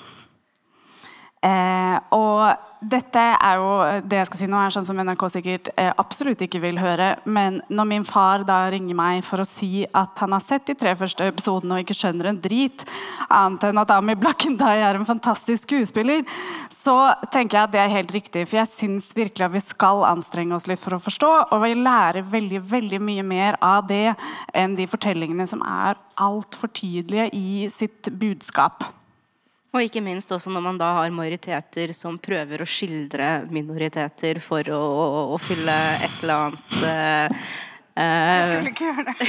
Eh, 1.44 1.98
og 2.16 2.54
dette 2.84 3.20
er 3.20 3.60
jo 3.60 3.72
det 4.08 4.20
jeg 4.20 4.28
skal 4.30 4.40
si 4.42 4.48
nå 4.52 4.60
er 4.60 4.74
sånn 4.74 4.86
som 4.88 4.98
NRK 5.00 5.24
sikkert 5.32 5.70
eh, 5.80 5.90
absolutt 6.00 6.42
ikke 6.44 6.62
vil 6.64 6.80
høre. 6.82 7.14
Men 7.24 7.62
når 7.72 7.90
min 7.90 8.06
far 8.08 8.46
da 8.48 8.62
ringer 8.72 8.98
meg 8.98 9.24
for 9.28 9.44
å 9.44 9.48
si 9.48 9.86
at 9.86 10.20
han 10.24 10.36
har 10.36 10.44
sett 10.44 10.68
de 10.70 10.76
tre 10.80 10.94
første 11.00 11.28
episodene 11.32 11.78
og 11.78 11.84
ikke 11.84 11.98
skjønner 11.98 12.32
en 12.32 12.40
drit, 12.44 12.86
annet 13.28 13.68
enn 13.70 13.82
at 13.82 13.94
Ami 13.96 14.16
Blakkendai 14.20 14.78
er 14.84 15.00
en 15.00 15.08
fantastisk 15.08 15.68
skuespiller, 15.68 16.24
så 16.72 16.98
tenker 17.34 17.60
jeg 17.60 17.68
at 17.68 17.76
det 17.76 17.84
er 17.84 17.96
helt 17.98 18.16
riktig. 18.16 18.46
For 18.48 18.62
jeg 18.62 18.72
syns 18.72 19.12
virkelig 19.18 19.48
at 19.48 19.56
vi 19.56 19.64
skal 19.64 20.04
anstrenge 20.08 20.58
oss 20.58 20.68
litt 20.72 20.84
for 20.84 20.98
å 20.98 21.04
forstå, 21.04 21.32
og 21.52 21.64
vi 21.66 21.76
lærer 21.80 22.28
veldig, 22.34 22.64
veldig 22.72 23.04
mye 23.04 23.28
mer 23.28 23.60
av 23.64 23.88
det 23.92 24.16
enn 24.56 24.76
de 24.80 24.90
fortellingene 24.90 25.48
som 25.50 25.64
er 25.68 26.00
altfor 26.24 26.72
tydelige 26.72 27.32
i 27.36 27.72
sitt 27.72 28.12
budskap. 28.20 28.88
Og 29.74 29.82
ikke 29.82 30.04
minst 30.06 30.30
også 30.30 30.52
når 30.54 30.62
man 30.62 30.78
da 30.78 30.86
har 31.00 31.10
majoriteter 31.14 31.94
som 31.98 32.20
prøver 32.22 32.62
å 32.62 32.66
skildre 32.70 33.50
minoriteter 33.50 34.38
for 34.44 34.62
å, 34.70 34.78
å, 34.78 35.34
å 35.34 35.38
fylle 35.42 35.74
et 35.98 36.22
eller 36.22 36.38
annet 36.46 36.70
uh, 36.86 37.28
Jeg 37.98 38.46
skulle 38.52 38.70
ikke 38.70 38.86
gjøre 38.92 39.10
det. 39.10 39.18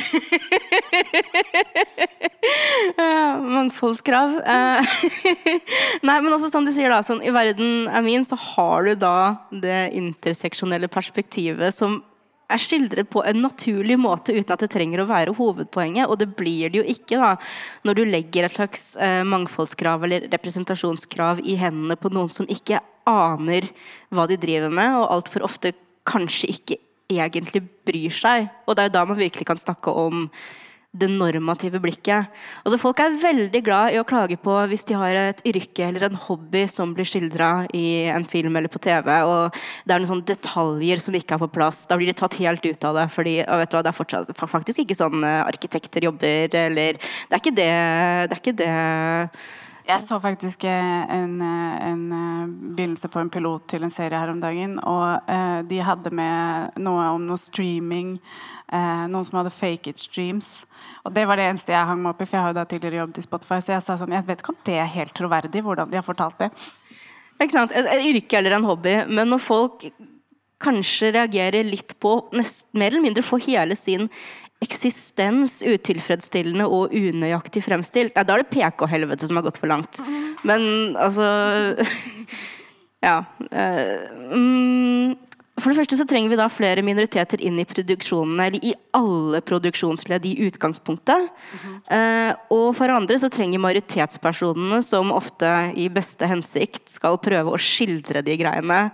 mangfoldskrav. 3.57 4.31
Uh, 4.45 4.85
nei, 6.09 6.19
men 6.21 6.37
også 6.37 6.53
som 6.53 6.61
du 6.69 6.73
sier, 6.77 6.93
da, 6.93 7.01
sånn, 7.05 7.25
i 7.25 7.33
verden 7.33 7.89
er 7.89 8.03
min, 8.05 8.25
så 8.29 8.37
har 8.37 8.85
du 8.85 8.95
da 9.01 9.49
det 9.49 9.97
interseksjonelle 9.97 10.89
perspektivet 10.93 11.73
som 11.77 12.03
er 12.55 12.63
skildret 12.63 13.11
på 13.11 13.23
en 13.27 13.43
naturlig 13.45 13.97
måte 14.01 14.35
uten 14.35 14.55
at 14.55 14.65
det 14.65 14.71
trenger 14.73 15.03
å 15.03 15.09
være 15.11 15.35
hovedpoenget. 15.37 16.09
Og 16.09 16.19
det 16.21 16.31
blir 16.39 16.73
det 16.73 16.81
jo 16.81 16.87
ikke 16.95 17.21
da, 17.21 17.35
når 17.87 17.99
du 17.99 18.05
legger 18.09 18.49
et 18.49 18.57
slags 18.57 18.89
eh, 18.97 19.23
mangfoldskrav 19.29 20.07
eller 20.07 20.29
representasjonskrav 20.33 21.43
i 21.45 21.59
hendene 21.61 21.99
på 22.01 22.13
noen 22.15 22.33
som 22.35 22.49
ikke 22.51 22.83
aner 23.11 23.69
hva 24.15 24.27
de 24.31 24.41
driver 24.41 24.73
med, 24.73 24.97
og 24.97 25.11
altfor 25.19 25.45
ofte 25.45 25.75
kanskje 26.09 26.53
ikke 26.55 26.81
egentlig 27.13 27.65
bryr 27.87 28.13
seg. 28.15 28.49
Og 28.65 28.77
det 28.77 28.85
er 28.85 28.91
jo 28.91 28.97
da 28.99 29.09
man 29.09 29.21
virkelig 29.21 29.49
kan 29.49 29.61
snakke 29.61 29.93
om 29.93 30.29
det 30.95 31.09
normative 31.11 31.81
blikket. 31.83 32.31
Altså 32.63 32.79
Folk 32.79 33.01
er 33.03 33.17
veldig 33.19 33.61
glad 33.67 33.95
i 33.95 33.99
å 33.99 34.07
klage 34.07 34.39
på 34.41 34.55
hvis 34.71 34.87
de 34.89 34.97
har 34.99 35.19
et 35.19 35.43
yrke 35.49 35.89
eller 35.89 36.07
en 36.07 36.21
hobby 36.27 36.65
som 36.71 36.95
blir 36.95 37.09
skildra 37.09 37.67
i 37.75 38.07
en 38.13 38.27
film 38.29 38.55
eller 38.55 38.71
på 38.71 38.83
TV, 38.85 39.11
og 39.27 39.59
det 39.85 39.95
er 39.95 40.03
noen 40.03 40.13
sånne 40.13 40.29
detaljer 40.29 41.03
som 41.03 41.19
ikke 41.19 41.37
er 41.37 41.43
på 41.43 41.51
plass. 41.57 41.85
Da 41.91 41.99
blir 41.99 42.11
de 42.11 42.17
tatt 42.19 42.39
helt 42.39 42.65
ut 42.65 42.87
av 42.87 43.01
det. 43.01 43.09
fordi 43.15 43.37
hva, 43.43 43.65
Det 43.67 43.91
er 43.91 43.99
fortsatt, 43.99 44.33
faktisk 44.39 44.85
ikke 44.85 44.99
sånn 44.99 45.25
eh, 45.27 45.43
arkitekter 45.45 46.07
jobber, 46.07 46.55
eller 46.55 46.99
Det 47.03 47.35
er 47.35 47.43
ikke 47.43 47.57
det, 47.59 47.71
det, 48.31 48.33
er 48.33 48.43
ikke 48.43 48.59
det 48.63 48.73
jeg 49.85 50.01
så 50.01 50.17
faktisk 50.21 50.65
eh, 50.65 51.03
en, 51.13 51.35
eh, 51.45 51.75
en, 51.91 52.05
begynnelse 52.75 53.09
på 53.13 53.21
en 53.21 53.31
pilot 53.31 53.67
til 53.69 53.85
en 53.85 53.93
serie 53.93 54.19
her 54.19 54.33
om 54.33 54.41
dagen. 54.41 54.79
Og 54.81 55.31
eh, 55.31 55.61
de 55.69 55.81
hadde 55.85 56.13
med 56.15 56.79
noe 56.81 57.09
om 57.13 57.27
noe 57.29 57.41
streaming 57.41 58.17
eh, 58.73 59.05
noen 59.11 59.27
som 59.27 59.41
hadde 59.41 59.53
fake 59.55 59.93
it 59.93 60.01
streams. 60.01 60.65
Og 61.05 61.15
det 61.17 61.27
var 61.29 61.41
det 61.41 61.51
eneste 61.51 61.75
jeg 61.75 61.91
hang 61.91 62.01
meg 62.03 62.15
opp 62.15 62.25
i, 62.25 62.29
for 62.29 62.39
jeg 62.39 62.47
har 62.47 62.55
jo 62.55 62.61
da 62.61 62.67
tidligere 62.71 63.03
jobbet 63.03 63.21
i 63.21 63.27
Spotify. 63.27 63.61
Så 63.61 63.77
jeg 63.77 63.87
sa 63.87 63.99
sånn, 64.01 64.17
jeg 64.17 64.29
vet 64.29 64.43
ikke 64.43 64.55
om 64.55 64.65
det 64.67 64.81
er 64.81 64.91
helt 64.97 65.15
troverdig, 65.17 65.65
hvordan 65.67 65.93
de 65.93 66.01
har 66.01 66.07
fortalt 66.07 66.41
det. 66.41 66.51
Ikke 67.41 67.55
sant? 67.55 67.75
Et, 67.77 67.93
yrke 68.11 68.41
eller 68.41 68.59
en 68.59 68.69
hobby. 68.69 68.99
Men 69.11 69.33
når 69.33 69.43
folk 69.43 69.89
kanskje 70.65 71.13
reagerer 71.13 71.67
litt 71.67 71.93
på 72.01 72.17
nest, 72.33 72.67
mer 72.73 72.95
eller 72.95 73.05
mindre 73.05 73.25
få 73.27 73.41
hele 73.43 73.77
sin 73.77 74.09
eksistens 74.65 75.61
utilfredsstillende 75.63 76.67
og 76.67 76.95
unøyaktig 76.97 77.63
fremstilt, 77.67 78.17
ja, 78.17 78.25
da 78.25 78.39
er 78.39 78.45
det 78.45 78.53
PK-helvete 78.55 79.29
som 79.29 79.39
har 79.41 79.47
gått 79.47 79.61
for 79.61 79.71
langt. 79.71 80.01
Men 80.47 80.97
altså 81.01 81.29
Ja. 83.05 83.19
Uh, 83.53 84.33
um, 84.33 85.15
for 85.61 85.71
det 85.71 85.79
første 85.79 85.99
så 86.01 86.07
trenger 86.09 86.33
vi 86.33 86.39
da 86.41 86.49
flere 86.51 86.83
minoriteter 86.83 87.43
inn 87.47 87.61
i 87.63 87.67
produksjonene, 87.69 88.49
eller 88.49 88.65
i 88.67 88.73
alle 88.97 89.39
produksjonsledd 89.47 90.25
i 90.27 90.35
utgangspunktet. 90.49 91.29
Mm 91.29 91.61
-hmm. 91.61 92.35
og 92.51 92.77
for 92.77 92.89
andre 92.89 93.19
så 93.19 93.29
trenger 93.29 93.59
majoritetspersonene, 93.59 94.83
som 94.83 95.13
ofte 95.13 95.73
i 95.77 95.89
beste 95.89 96.27
hensikt 96.27 96.89
skal 96.91 97.19
prøve 97.19 97.53
å 97.53 97.59
skildre 97.59 98.23
de 98.23 98.37
greiene, 98.37 98.91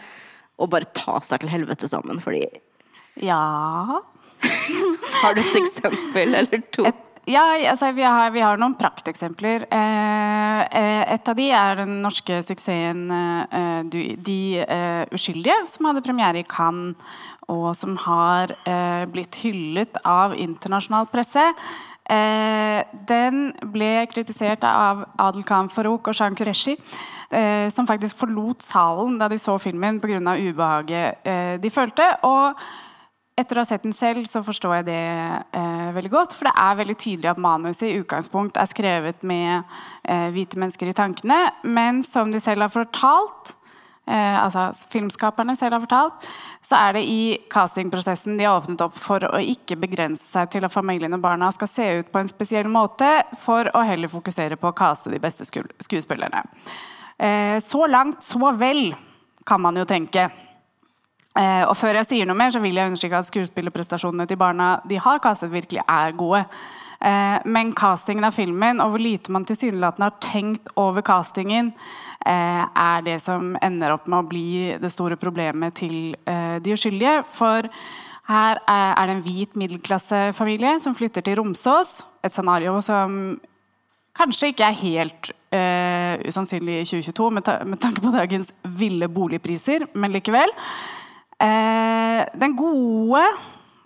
og 0.59 0.71
bare 0.71 0.93
ta 0.95 1.21
seg 1.21 1.41
til 1.41 1.49
helvete 1.49 1.89
sammen, 1.89 2.21
fordi 2.21 2.45
Ja 3.17 4.03
Har 5.21 5.37
du 5.37 5.41
et 5.43 5.57
eksempel 5.61 6.35
eller 6.35 6.63
to? 6.73 6.87
Et 6.89 7.07
ja, 7.29 7.43
altså, 7.69 7.93
vi, 7.93 8.03
har, 8.03 8.31
vi 8.33 8.41
har, 8.43 8.59
noen 8.59 8.75
prakteksempler. 8.79 9.67
Eh, 9.71 10.61
eh, 10.81 11.03
et 11.15 11.29
av 11.29 11.37
de 11.37 11.47
er 11.53 11.77
den 11.83 12.01
norske 12.03 12.41
suksessen 12.43 13.05
eh, 13.13 14.17
De 14.25 14.41
eh, 14.65 15.05
uskyldige, 15.15 15.61
som 15.69 15.91
hadde 15.91 16.05
premiere 16.07 16.41
i 16.41 16.49
Cannes, 16.49 16.97
og 17.51 17.71
som 17.77 17.97
har 18.07 18.55
eh, 18.65 19.05
blitt 19.11 19.41
hyllet 19.45 20.01
av 20.07 20.35
internasjonal 20.39 21.07
presse. 21.13 21.45
Eh, 22.11 22.81
den 23.07 23.51
ble 23.71 23.93
kritisert 24.11 24.65
av 24.67 25.05
Adel 25.21 25.47
Khan 25.47 25.71
Farouk 25.71 26.11
og 26.11 26.17
Shan 26.17 26.39
Qureshi, 26.39 26.79
som 27.71 27.87
faktisk 27.87 28.19
forlot 28.19 28.65
salen 28.67 29.21
da 29.21 29.29
de 29.31 29.37
så 29.39 29.53
filmen 29.63 30.01
pga. 30.03 30.19
ubehaget 30.35 31.61
de 31.63 31.71
følte. 31.71 32.09
og 32.27 32.59
etter 33.41 33.59
å 33.59 33.63
ha 33.65 33.69
sett 33.69 33.85
den 33.87 33.95
selv, 33.97 34.27
så 34.29 34.43
forstår 34.45 34.81
jeg 34.81 34.89
det 34.91 35.05
eh, 35.57 35.89
veldig 35.97 36.11
godt. 36.13 36.35
For 36.37 36.49
det 36.49 36.57
er 36.63 36.81
veldig 36.81 36.97
tydelig 37.01 37.31
at 37.33 37.41
manuset 37.43 37.89
i 37.89 37.97
utgangspunkt 38.01 38.61
er 38.61 38.69
skrevet 38.71 39.25
med 39.27 39.63
eh, 40.05 40.29
hvite 40.35 40.61
mennesker 40.61 40.91
i 40.91 40.97
tankene. 40.97 41.41
Men 41.65 42.05
som 42.07 42.33
de 42.33 42.41
selv 42.43 42.67
har 42.67 42.73
fortalt, 42.75 43.55
eh, 44.11 44.37
altså 44.41 44.69
filmskaperne 44.93 45.57
selv 45.59 45.79
har 45.79 45.85
fortalt, 45.85 46.29
så 46.65 46.79
er 46.81 46.99
det 46.99 47.05
i 47.09 47.23
castingprosessen 47.53 48.37
de 48.39 48.47
har 48.49 48.61
åpnet 48.61 48.85
opp 48.85 48.99
for 49.01 49.25
å 49.31 49.41
ikke 49.41 49.79
begrense 49.81 50.27
seg 50.27 50.53
til 50.53 50.67
at 50.67 50.75
familien 50.75 51.17
og 51.17 51.25
barna 51.25 51.49
skal 51.57 51.71
se 51.71 51.89
ut 52.01 52.13
på 52.13 52.23
en 52.23 52.31
spesiell 52.31 52.69
måte, 52.71 53.09
for 53.41 53.71
å 53.75 53.85
heller 53.87 54.13
fokusere 54.13 54.61
på 54.61 54.71
å 54.71 54.77
caste 54.77 55.13
de 55.13 55.23
beste 55.23 55.49
skuespillerne. 55.49 56.45
Eh, 57.21 57.59
så 57.65 57.87
langt, 57.87 58.23
så 58.25 58.55
vel, 58.57 58.95
kan 59.47 59.61
man 59.61 59.77
jo 59.77 59.89
tenke. 59.89 60.29
Eh, 61.39 61.63
og 61.63 61.77
før 61.79 62.01
jeg 62.01 62.09
sier 62.09 62.27
noe 62.27 62.39
mer, 62.39 62.51
så 62.51 62.61
vil 62.63 62.75
jeg 62.75 62.91
understreke 62.91 63.19
at 63.21 63.29
skuespillerprestasjonene 63.29 64.27
til 64.27 64.39
barna 64.41 64.73
de 64.91 64.99
har 64.99 65.21
kastet, 65.23 65.53
virkelig 65.53 65.83
er 65.87 66.15
gode. 66.19 66.43
Eh, 67.01 67.37
men 67.47 67.71
castingen 67.79 68.27
av 68.27 68.35
filmen, 68.35 68.83
og 68.83 68.95
hvor 68.95 69.03
lite 69.03 69.31
man 69.33 69.47
tilsynelatende 69.47 70.09
har 70.09 70.17
tenkt 70.25 70.73
over 70.81 71.05
castingen, 71.07 71.73
eh, 72.27 72.65
er 72.67 73.05
det 73.07 73.21
som 73.23 73.55
ender 73.63 73.95
opp 73.95 74.09
med 74.09 74.19
å 74.19 74.29
bli 74.29 74.77
det 74.83 74.91
store 74.91 75.17
problemet 75.17 75.79
til 75.79 76.17
de 76.27 76.75
uskyldige. 76.75 77.23
For 77.31 77.69
her 78.31 78.59
er, 78.67 79.07
det 79.07 79.15
en 79.15 79.23
hvit 79.23 79.55
middelklassefamilie 79.59 80.81
som 80.81 80.95
flytter 80.95 81.23
til 81.23 81.39
Romsås. 81.39 82.05
Et 82.25 82.33
scenario 82.33 82.81
som 82.83 83.41
kanskje 84.15 84.51
ikke 84.51 84.67
er 84.67 84.83
helt 84.83 85.31
usannsynlig 86.27 86.83
i 86.83 86.87
2022 86.87 87.31
med, 87.35 87.43
ta 87.43 87.65
med 87.65 87.81
tanke 87.83 88.03
på 88.03 88.13
dagens 88.15 88.53
ville 88.63 89.09
boligpriser, 89.09 89.89
men 89.95 90.13
likevel. 90.15 90.53
Eh, 91.41 92.25
den 92.37 92.57
gode 92.57 93.23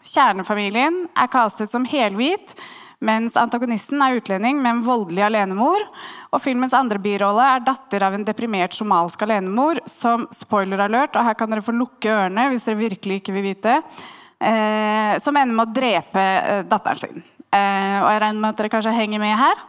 kjernefamilien 0.05 1.05
er 1.15 1.31
castet 1.33 1.71
som 1.71 1.87
helhvit, 1.87 2.57
mens 3.05 3.37
antagonisten 3.39 4.03
er 4.03 4.19
utlending 4.19 4.59
med 4.63 4.73
en 4.73 4.83
voldelig 4.87 5.23
alenemor. 5.27 5.85
Og 6.33 6.43
filmens 6.43 6.75
andre 6.77 6.99
birolle 7.03 7.47
er 7.55 7.65
datter 7.67 8.07
av 8.07 8.17
en 8.17 8.27
deprimert 8.27 8.75
somalsk 8.75 9.23
alenemor 9.27 9.83
som 9.91 10.27
spoiler 10.35 10.83
alert, 10.83 11.15
og 11.15 11.29
her 11.29 11.39
kan 11.39 11.53
dere 11.53 11.65
få 11.65 11.77
lukke 11.77 12.11
ørene 12.11 12.49
hvis 12.51 12.67
dere 12.67 12.81
virkelig 12.81 13.21
ikke 13.21 13.37
vil 13.37 13.49
vite, 13.53 13.79
eh, 14.41 15.15
som 15.23 15.37
ender 15.37 15.55
med 15.55 15.69
å 15.69 15.77
drepe 15.79 16.25
eh, 16.25 16.67
datteren 16.69 17.05
sin. 17.05 17.25
Og 17.55 18.09
jeg 18.11 18.19
regner 18.19 18.41
med 18.43 18.49
at 18.49 18.59
dere 18.59 18.69
kanskje 18.73 18.93
henger 18.97 19.21
med 19.23 19.37
her. 19.39 19.61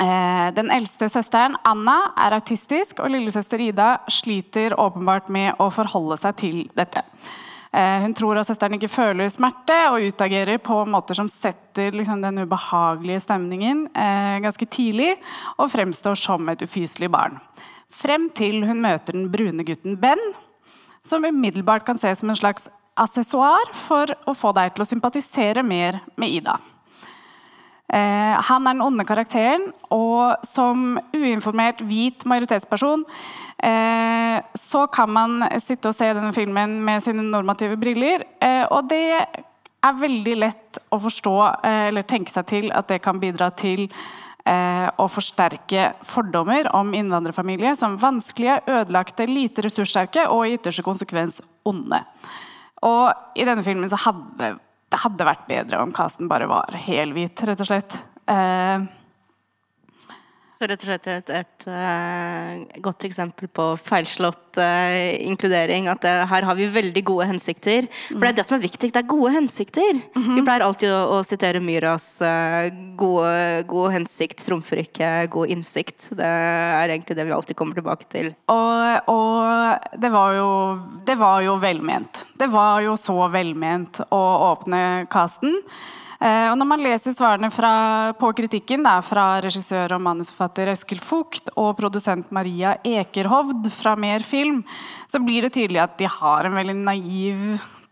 Eh, 0.00 0.54
den 0.54 0.72
eldste 0.74 1.06
søsteren, 1.08 1.54
Anna, 1.62 2.10
er 2.18 2.34
autistisk, 2.34 2.98
og 2.98 3.12
lillesøster 3.14 3.62
Ida 3.62 3.88
sliter 4.10 4.74
åpenbart 4.80 5.30
med 5.30 5.60
å 5.62 5.68
forholde 5.70 6.18
seg 6.18 6.38
til 6.40 6.56
dette. 6.74 7.04
Eh, 7.74 8.02
hun 8.02 8.14
tror 8.14 8.38
at 8.38 8.48
søsteren 8.48 8.74
ikke 8.74 8.90
føler 8.90 9.30
smerte, 9.30 9.76
og 9.92 10.02
utagerer 10.10 10.58
på 10.62 10.80
måter 10.90 11.18
som 11.18 11.30
setter 11.30 11.94
liksom, 11.94 12.22
den 12.26 12.42
ubehagelige 12.42 13.22
stemningen 13.22 13.86
eh, 13.94 14.42
ganske 14.42 14.66
tidlig, 14.66 15.14
og 15.58 15.70
fremstår 15.70 16.18
som 16.18 16.50
et 16.50 16.66
ufyselig 16.66 17.12
barn. 17.14 17.38
Frem 17.94 18.28
til 18.34 18.64
hun 18.66 18.82
møter 18.82 19.14
den 19.14 19.30
brune 19.30 19.66
gutten 19.66 19.98
Ben, 20.02 20.22
som 21.06 21.22
umiddelbart 21.22 21.86
kan 21.86 21.98
ses 22.00 22.22
som 22.22 22.30
en 22.34 22.38
slags 22.38 22.66
assessoar 22.98 23.70
for 23.74 24.10
å 24.26 24.34
få 24.34 24.54
deg 24.56 24.74
til 24.74 24.82
å 24.82 24.90
sympatisere 24.90 25.62
mer 25.66 26.02
med 26.18 26.34
Ida. 26.34 26.58
Eh, 27.92 28.36
han 28.48 28.64
er 28.64 28.72
den 28.72 28.82
onde 28.82 29.04
karakteren, 29.04 29.66
og 29.92 30.40
som 30.46 30.96
uinformert 31.12 31.82
hvit 31.84 32.24
majoritetsperson 32.24 33.04
eh, 33.60 34.38
så 34.56 34.86
kan 34.88 35.12
man 35.12 35.44
sitte 35.60 35.90
og 35.90 35.96
se 35.96 36.08
denne 36.16 36.32
filmen 36.32 36.78
med 36.86 37.04
sine 37.04 37.26
normative 37.28 37.76
briller, 37.80 38.24
eh, 38.40 38.64
og 38.72 38.88
det 38.88 39.04
er 39.20 40.00
veldig 40.00 40.36
lett 40.40 40.80
å 40.96 40.98
forstå 41.04 41.36
eller 41.68 42.06
tenke 42.08 42.32
seg 42.32 42.46
til 42.48 42.70
at 42.72 42.88
det 42.88 43.02
kan 43.04 43.20
bidra 43.20 43.50
til 43.52 43.90
å 44.44 45.04
forsterke 45.08 45.90
fordommer 46.04 46.66
om 46.76 46.90
innvandrerfamilier 46.96 47.76
som 47.76 47.98
vanskelige, 48.00 48.58
ødelagte, 48.68 49.24
lite 49.28 49.64
ressurssterke 49.64 50.26
og 50.32 50.44
i 50.44 50.56
ytterste 50.58 50.84
konsekvens 50.84 51.38
onde. 51.68 52.00
Og 52.84 53.36
i 53.36 53.44
denne 53.48 53.64
filmen 53.64 53.88
så 53.92 54.00
hadde 54.04 54.54
det 54.94 55.02
hadde 55.02 55.26
vært 55.26 55.48
bedre 55.50 55.82
om 55.82 55.92
casten 55.94 56.30
bare 56.30 56.46
var 56.46 56.76
helhvit, 56.86 57.42
rett 57.48 57.62
og 57.64 57.66
slett. 57.66 57.96
Eh, 58.30 58.84
så 60.64 60.70
rett 60.72 60.86
og 60.86 60.90
slett 60.90 61.10
et, 61.12 61.34
et 61.42 61.54
et 61.64 62.82
godt 62.84 63.04
eksempel 63.06 63.48
på 63.52 63.66
feilslått 63.84 64.58
uh, 64.60 64.96
inkludering. 65.24 65.88
At 65.90 66.02
det, 66.04 66.12
her 66.30 66.46
har 66.48 66.58
vi 66.58 66.68
veldig 66.72 67.02
gode 67.06 67.28
hensikter. 67.28 67.88
For 68.10 68.22
det 68.24 68.32
er 68.32 68.38
det 68.40 68.46
som 68.48 68.58
er 68.58 68.64
viktig, 68.64 68.92
Det 68.92 69.00
er 69.00 69.08
gode 69.08 69.32
hensikter. 69.32 69.92
Mm 69.94 70.22
-hmm. 70.22 70.34
Vi 70.36 70.44
pleier 70.44 70.66
alltid 70.66 70.90
å, 70.90 71.18
å 71.18 71.24
sitere 71.24 71.60
Myras 71.60 72.22
gode, 72.96 73.64
gode, 73.66 73.92
hensikt 73.92 74.44
trumfer 74.46 74.78
ikke 74.78 75.26
god 75.30 75.48
innsikt. 75.48 76.10
Det 76.10 76.24
er 76.24 76.88
egentlig 76.88 77.16
det 77.16 77.26
vi 77.26 77.32
alltid 77.32 77.56
kommer 77.56 77.74
tilbake 77.74 78.04
til. 78.08 78.34
Og, 78.48 79.08
og 79.08 79.78
det 79.98 80.12
var 80.12 80.34
jo 80.34 80.80
Det 81.06 81.18
var 81.18 81.42
jo 81.42 81.56
velment. 81.56 82.26
Det 82.38 82.46
var 82.46 82.80
jo 82.80 82.96
så 82.96 83.28
velment 83.28 84.00
å 84.10 84.52
åpne 84.52 85.06
casten. 85.10 85.62
Eh, 86.24 86.46
og 86.48 86.56
når 86.56 86.68
man 86.70 86.82
leser 86.84 87.12
svarene 87.12 87.50
fra, 87.52 87.74
på 88.16 88.30
kritikken 88.38 88.86
da, 88.86 88.96
fra 89.04 89.42
regissør 89.44 89.92
og 89.96 90.04
manusforfatter 90.06 90.70
Eskil 90.72 91.02
Fugt 91.04 91.50
og 91.60 91.74
produsent 91.76 92.32
Maria 92.32 92.78
Ekerhovd 92.80 93.68
fra 93.74 93.92
Mer 94.00 94.24
Film, 94.24 94.62
så 95.10 95.20
blir 95.20 95.44
det 95.44 95.54
tydelig 95.58 95.82
at 95.84 95.98
de 96.00 96.08
har 96.08 96.48
en 96.48 96.56
veldig 96.56 96.78
naiv 96.80 97.44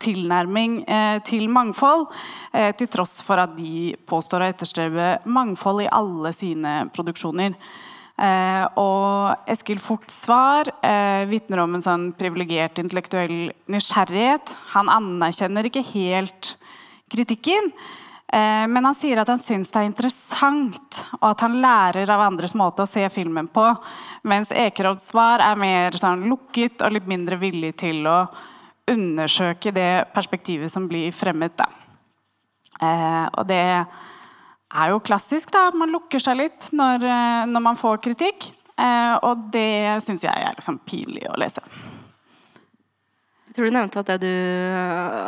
tilnærming 0.03 0.81
eh, 0.89 1.19
til 1.29 1.45
mangfold, 1.53 2.09
eh, 2.57 2.73
til 2.79 2.89
tross 2.91 3.21
for 3.27 3.43
at 3.43 3.53
de 3.59 3.93
påstår 4.09 4.43
å 4.43 4.51
etterstrebe 4.55 5.15
mangfold 5.29 5.85
i 5.85 5.93
alle 5.93 6.33
sine 6.37 6.77
produksjoner. 6.97 7.59
Eh, 8.23 8.65
og 8.81 9.49
Eskil 9.51 9.81
Fugts 9.83 10.23
svar 10.25 10.69
eh, 10.85 11.29
vitner 11.29 11.63
om 11.67 11.77
en 11.77 11.85
sånn 11.85 12.11
privilegert 12.17 12.81
intellektuell 12.81 13.53
nysgjerrighet. 13.73 14.57
Han 14.75 14.91
anerkjenner 14.93 15.69
ikke 15.69 15.85
helt 15.93 16.55
kritikken, 17.13 17.73
men 18.33 18.87
han 18.89 18.97
sier 18.97 19.21
at 19.21 19.29
han 19.29 19.41
syns 19.41 19.69
det 19.75 19.81
er 19.83 19.89
interessant, 19.91 21.03
og 21.19 21.27
at 21.35 21.43
han 21.45 21.59
lærer 21.61 22.09
av 22.15 22.23
andres 22.25 22.55
måte 22.57 22.87
å 22.87 22.89
se 22.89 23.05
filmen 23.13 23.51
på. 23.53 23.67
Mens 24.25 24.55
Ekerovs 24.57 25.11
svar 25.13 25.45
er 25.45 25.61
mer 25.61 25.99
sånn 26.01 26.25
lukket 26.31 26.81
og 26.81 26.95
litt 26.97 27.11
mindre 27.11 27.37
villig 27.43 27.75
til 27.85 28.07
å 28.09 28.23
undersøke 28.89 29.75
det 29.77 30.09
perspektivet 30.15 30.73
som 30.73 30.89
blir 30.89 31.13
fremmet. 31.13 31.61
Da. 31.61 31.69
Eh, 32.81 33.27
og 33.37 33.47
det 33.53 33.63
er 33.69 34.91
jo 34.95 35.05
klassisk, 35.05 35.53
da. 35.53 35.69
Man 35.77 35.93
lukker 35.93 36.23
seg 36.23 36.41
litt 36.41 36.73
når, 36.73 37.05
eh, 37.05 37.47
når 37.53 37.69
man 37.69 37.77
får 37.77 38.01
kritikk. 38.09 38.53
Og 39.23 39.51
det 39.53 40.01
syns 40.03 40.25
jeg 40.25 40.33
er 40.33 40.57
liksom 40.57 40.81
pinlig 40.89 41.29
å 41.31 41.37
lese. 41.39 41.61
Jeg 43.53 43.59
tror 43.59 43.69
du 43.69 43.75
nevnte 43.77 44.01
at 44.01 44.11
du, 44.23 44.29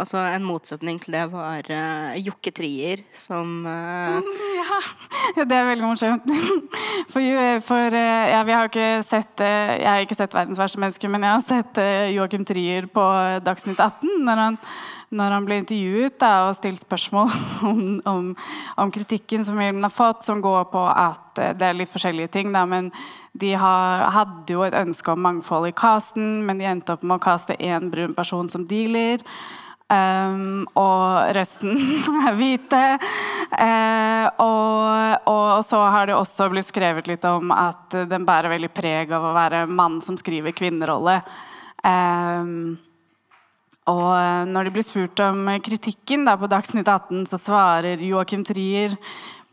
altså 0.01 0.17
en 0.33 0.47
motsetning 0.49 0.97
til 1.03 1.13
det 1.13 1.27
var 1.29 1.67
uh, 1.69 2.15
Jokke 2.17 2.55
Trier 2.57 3.03
som 3.13 3.67
uh... 3.69 4.17
ja. 4.63 4.79
det 5.45 5.53
er 5.53 5.69
veldig 5.69 5.85
morsomt. 5.85 6.33
For, 7.13 7.21
for 7.67 7.93
uh, 7.93 8.25
ja, 8.33 8.41
vi 8.49 8.55
har 8.57 8.71
ikke 8.71 8.89
sett 9.05 9.43
Jeg 9.45 9.85
har 9.85 10.01
ikke 10.07 10.17
sett 10.17 10.33
'Verdens 10.33 10.59
verste 10.59 10.81
menneske', 10.81 11.11
men 11.13 11.27
jeg 11.27 11.35
har 11.35 11.45
sett 11.45 11.83
Joakim 12.15 12.49
Trier 12.49 12.89
på 12.89 13.05
Dagsnytt 13.45 13.77
18 13.77 14.25
når 14.25 14.41
han 14.41 14.59
når 15.15 15.35
han 15.37 15.47
ble 15.47 15.59
intervjuet 15.63 16.17
da, 16.21 16.33
og 16.49 16.57
stilt 16.59 16.83
spørsmål 16.83 17.33
om, 17.71 17.83
om, 18.11 18.31
om, 18.81 18.95
kritikken 18.95 19.47
som 19.47 19.59
filmen 19.61 19.87
har 19.87 19.95
fått, 19.95 20.25
som 20.27 20.43
går 20.45 20.69
på 20.73 20.85
at 20.91 21.43
eh, 21.43 21.53
det 21.59 21.69
er 21.69 21.79
litt 21.79 21.93
forskjellige 21.93 22.33
ting. 22.37 22.53
Da, 22.55 22.65
men 22.69 22.91
de 23.33 23.55
har, 23.59 24.09
hadde 24.15 24.57
jo 24.57 24.65
et 24.67 24.77
ønske 24.79 25.15
om 25.15 25.23
mangfold 25.25 25.71
i 25.71 25.77
casten, 25.77 26.43
men 26.47 26.61
de 26.61 26.71
endte 26.71 26.97
opp 26.97 27.05
med 27.07 27.21
å 27.21 27.25
kaste 27.25 27.59
én 27.59 27.91
brun 27.93 28.17
person 28.17 28.51
som 28.51 28.67
dealer. 28.69 29.23
Um, 29.85 30.65
og 30.81 31.35
resten 31.37 31.77
er 32.27 32.37
hvite. 32.39 32.83
Uh, 33.53 34.27
og, 34.43 35.29
og, 35.29 35.51
så 35.67 35.83
har 35.93 36.09
det 36.09 36.17
også 36.17 36.49
blitt 36.51 36.71
skrevet 36.71 37.11
litt 37.11 37.27
om 37.29 37.53
at 37.55 37.95
den 38.09 38.25
bærer 38.27 38.55
veldig 38.57 38.73
preg 38.75 39.13
av 39.15 39.29
å 39.29 39.35
være 39.37 39.67
mann 39.69 40.01
som 40.03 40.17
skriver 40.19 40.57
kvinnerolle. 40.57 41.21
Um, 41.85 42.81
og 43.91 44.11
eh, 44.17 44.45
når 44.49 44.67
de 44.67 44.75
blir 44.75 44.87
spurt 44.87 45.21
om 45.25 45.47
kritikken 45.65 46.25
da, 46.29 46.39
på 46.41 46.49
Dagsnytt 46.49 46.89
18, 46.89 47.25
så 47.29 47.41
svarer 47.41 48.01
Joakim 48.01 48.45
Trier 48.47 48.97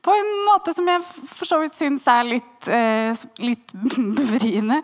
på 0.01 0.13
en 0.17 0.31
måte 0.47 0.73
som 0.73 0.87
jeg 0.89 1.01
for 1.05 1.45
så 1.45 1.59
vidt 1.61 1.77
syns 1.77 2.07
er 2.09 2.25
litt, 2.25 2.67
eh, 2.71 3.13
litt 3.43 3.73
befriende. 4.17 4.79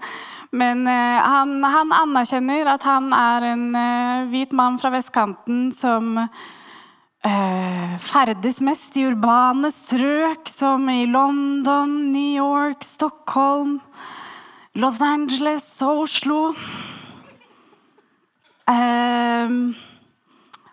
Men 0.52 0.86
eh, 0.88 1.18
han, 1.24 1.58
han, 1.64 1.96
anerkjenner 2.04 2.70
at 2.76 2.86
han 2.88 3.10
er 3.16 3.50
en 3.54 3.66
eh, 3.76 4.28
hvit 4.32 4.54
mann 4.56 4.78
fra 4.82 4.92
vestkanten 4.94 5.72
som 5.76 6.20
eh, 6.22 7.98
ferdes 8.04 8.62
mest 8.66 8.98
i 9.00 9.08
urbane 9.10 9.72
strøk, 9.74 10.46
som 10.52 10.86
i 10.94 11.08
London, 11.10 12.12
New 12.14 12.38
York, 12.38 12.86
Stockholm, 12.86 13.80
Los 14.78 15.02
Angeles 15.02 15.66
og 15.82 16.06
Oslo. 16.06 16.54
Um, 18.68 19.76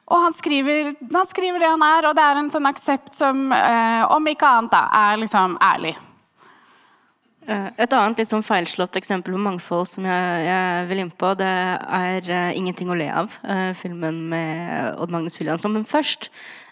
og 0.04 0.26
han 0.26 0.34
skriver, 0.36 0.92
han 1.14 1.28
skriver 1.28 1.62
det 1.62 1.70
han 1.70 1.84
er, 1.86 2.08
og 2.08 2.16
det 2.16 2.24
er 2.24 2.40
en 2.40 2.50
sånn 2.52 2.68
aksept 2.68 3.14
som, 3.16 3.46
eh, 3.52 4.02
om 4.12 4.26
ikke 4.28 4.46
annet, 4.46 4.74
da, 4.74 4.82
er 4.92 5.22
liksom 5.22 5.56
ærlig. 5.64 5.94
Eh, 7.44 7.70
et 7.76 7.92
annet 7.92 8.20
litt 8.20 8.30
sånn 8.30 8.44
feilslått 8.44 8.96
eksempel 8.96 9.34
på 9.36 9.40
mangfold 9.46 9.88
som 9.88 10.06
jeg, 10.08 10.44
jeg 10.46 10.84
vil 10.88 11.02
inn 11.02 11.10
på, 11.12 11.32
det 11.36 11.48
er 11.48 12.28
uh, 12.30 12.52
'Ingenting 12.56 12.88
å 12.88 12.96
le 12.96 13.08
av', 13.12 13.36
uh, 13.44 13.72
filmen 13.76 14.22
med 14.28 14.96
Odd 14.96 15.12
Magnus 15.12 15.36
Williamson. 15.40 15.72
Men 15.72 15.84
først 15.84 16.30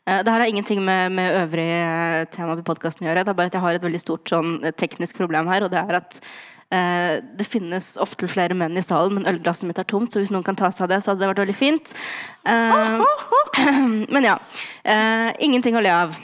uh, 0.09 0.23
Det 0.23 0.33
her 0.33 0.41
har 0.41 0.49
ingenting 0.49 0.81
med, 0.85 1.13
med 1.13 1.37
øvrig 1.43 2.29
tema 2.33 2.57
på 2.57 2.65
podkasten 2.65 3.05
å 3.05 3.11
gjøre. 3.11 3.25
Det 3.25 3.33
er 3.33 3.41
bare 3.41 3.53
at 3.53 3.59
jeg 3.59 3.65
har 3.65 3.75
et 3.75 3.85
veldig 3.85 4.01
stort 4.01 4.29
sånn, 4.29 4.61
teknisk 4.77 5.17
problem 5.17 5.47
her, 5.47 5.65
og 5.65 5.71
det 5.71 5.79
er 5.79 6.01
at 6.01 6.21
det 6.73 7.45
finnes 7.45 7.95
ofte 8.01 8.29
flere 8.33 8.57
menn 8.57 8.79
i 8.81 8.85
salen, 8.85 9.19
men 9.19 9.29
ølglasset 9.29 9.69
mitt 9.69 9.81
er 9.81 9.89
tomt, 9.89 10.13
så 10.13 10.23
hvis 10.23 10.31
noen 10.33 10.47
kan 10.47 10.57
ta 10.57 10.71
seg 10.73 10.87
av 10.87 10.93
det, 10.95 11.01
så 11.05 11.13
hadde 11.13 11.21
det 11.21 11.31
vært 11.33 11.43
veldig 11.43 11.57
fint. 11.59 11.95
Eh, 12.49 13.03
men 14.15 14.29
ja. 14.29 14.39
Eh, 14.81 15.29
ingenting 15.45 15.77
å 15.77 15.83
le 15.85 15.93
av. 15.93 16.21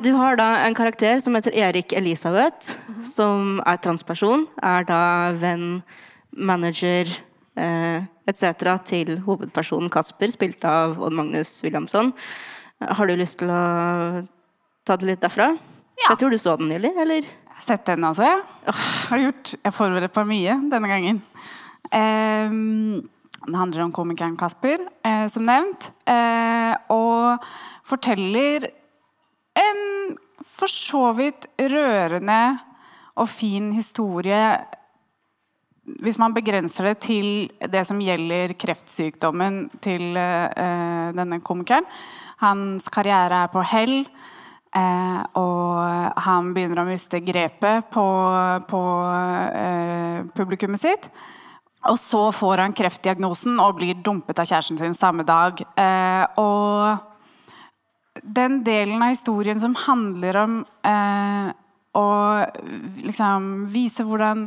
Du 0.00 0.08
har 0.16 0.38
da 0.40 0.46
en 0.64 0.74
karakter 0.74 1.18
som 1.20 1.36
heter 1.36 1.52
Erik 1.52 1.92
Elisabeth, 1.92 2.78
som 3.04 3.58
er 3.68 3.76
transperson. 3.84 4.46
Er 4.64 4.86
da 4.88 5.02
venn, 5.36 5.82
manager 6.32 7.10
etc. 7.52 8.72
til 8.88 9.18
hovedpersonen 9.26 9.92
Kasper, 9.92 10.32
spilt 10.32 10.64
av 10.64 10.96
Odd 10.96 11.12
Magnus 11.18 11.58
Williamson. 11.60 12.14
Har 12.80 13.06
du 13.06 13.14
lyst 13.20 13.38
til 13.42 13.52
å 13.52 13.60
ta 14.88 14.96
det 14.96 15.10
litt 15.12 15.22
derfra? 15.22 15.52
Ja. 16.00 16.14
Jeg 16.14 16.22
tror 16.22 16.32
du 16.32 16.38
så 16.40 16.56
den 16.58 16.72
nylig, 16.72 16.94
eller? 16.98 17.28
Sett 17.62 17.84
den, 17.86 18.02
altså? 18.04 18.26
Ja. 18.66 18.74
Har 19.08 19.20
gjort. 19.22 19.54
Jeg 19.62 19.74
forberedt 19.76 20.16
meg 20.18 20.30
mye 20.32 20.58
denne 20.72 20.90
gangen. 20.90 21.22
Eh, 21.94 22.56
det 23.42 23.58
handler 23.58 23.84
om 23.84 23.94
komikeren 23.94 24.36
Kasper, 24.38 24.82
eh, 25.06 25.26
som 25.30 25.46
nevnt. 25.46 25.92
Eh, 26.10 26.74
og 26.90 27.44
forteller 27.86 28.66
en 29.58 29.82
for 30.42 30.70
så 30.70 31.12
vidt 31.14 31.46
rørende 31.60 32.42
og 33.14 33.28
fin 33.30 33.70
historie 33.76 34.44
hvis 36.02 36.18
man 36.20 36.34
begrenser 36.34 36.86
det 36.92 36.98
til 37.02 37.28
det 37.72 37.82
som 37.88 38.00
gjelder 38.02 38.54
kreftsykdommen 38.54 39.64
til 39.82 40.14
uh, 40.14 41.10
denne 41.14 41.40
komikeren. 41.42 41.88
Hans 42.38 42.86
karriere 42.92 43.42
er 43.44 43.50
på 43.50 43.64
hell. 43.66 44.04
Eh, 44.72 45.20
og 45.36 46.22
han 46.24 46.52
begynner 46.56 46.80
å 46.80 46.88
miste 46.88 47.20
grepet 47.20 47.90
på, 47.92 48.06
på 48.70 48.82
eh, 49.52 50.24
publikummet 50.32 50.80
sitt. 50.80 51.10
Og 51.90 51.98
så 51.98 52.28
får 52.32 52.62
han 52.62 52.76
kreftdiagnosen 52.78 53.58
og 53.60 53.80
blir 53.80 53.98
dumpet 54.06 54.38
av 54.38 54.46
kjæresten 54.46 54.78
sin 54.78 54.94
samme 54.96 55.26
dag. 55.26 55.58
Eh, 55.60 56.24
og 56.40 58.22
den 58.22 58.60
delen 58.64 59.02
av 59.02 59.12
historien 59.12 59.60
som 59.60 59.74
handler 59.86 60.38
om 60.44 60.58
eh, 60.86 61.48
å 61.98 62.08
liksom 63.02 63.66
vise 63.72 64.06
hvordan 64.06 64.46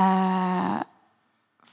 eh, 0.00 0.78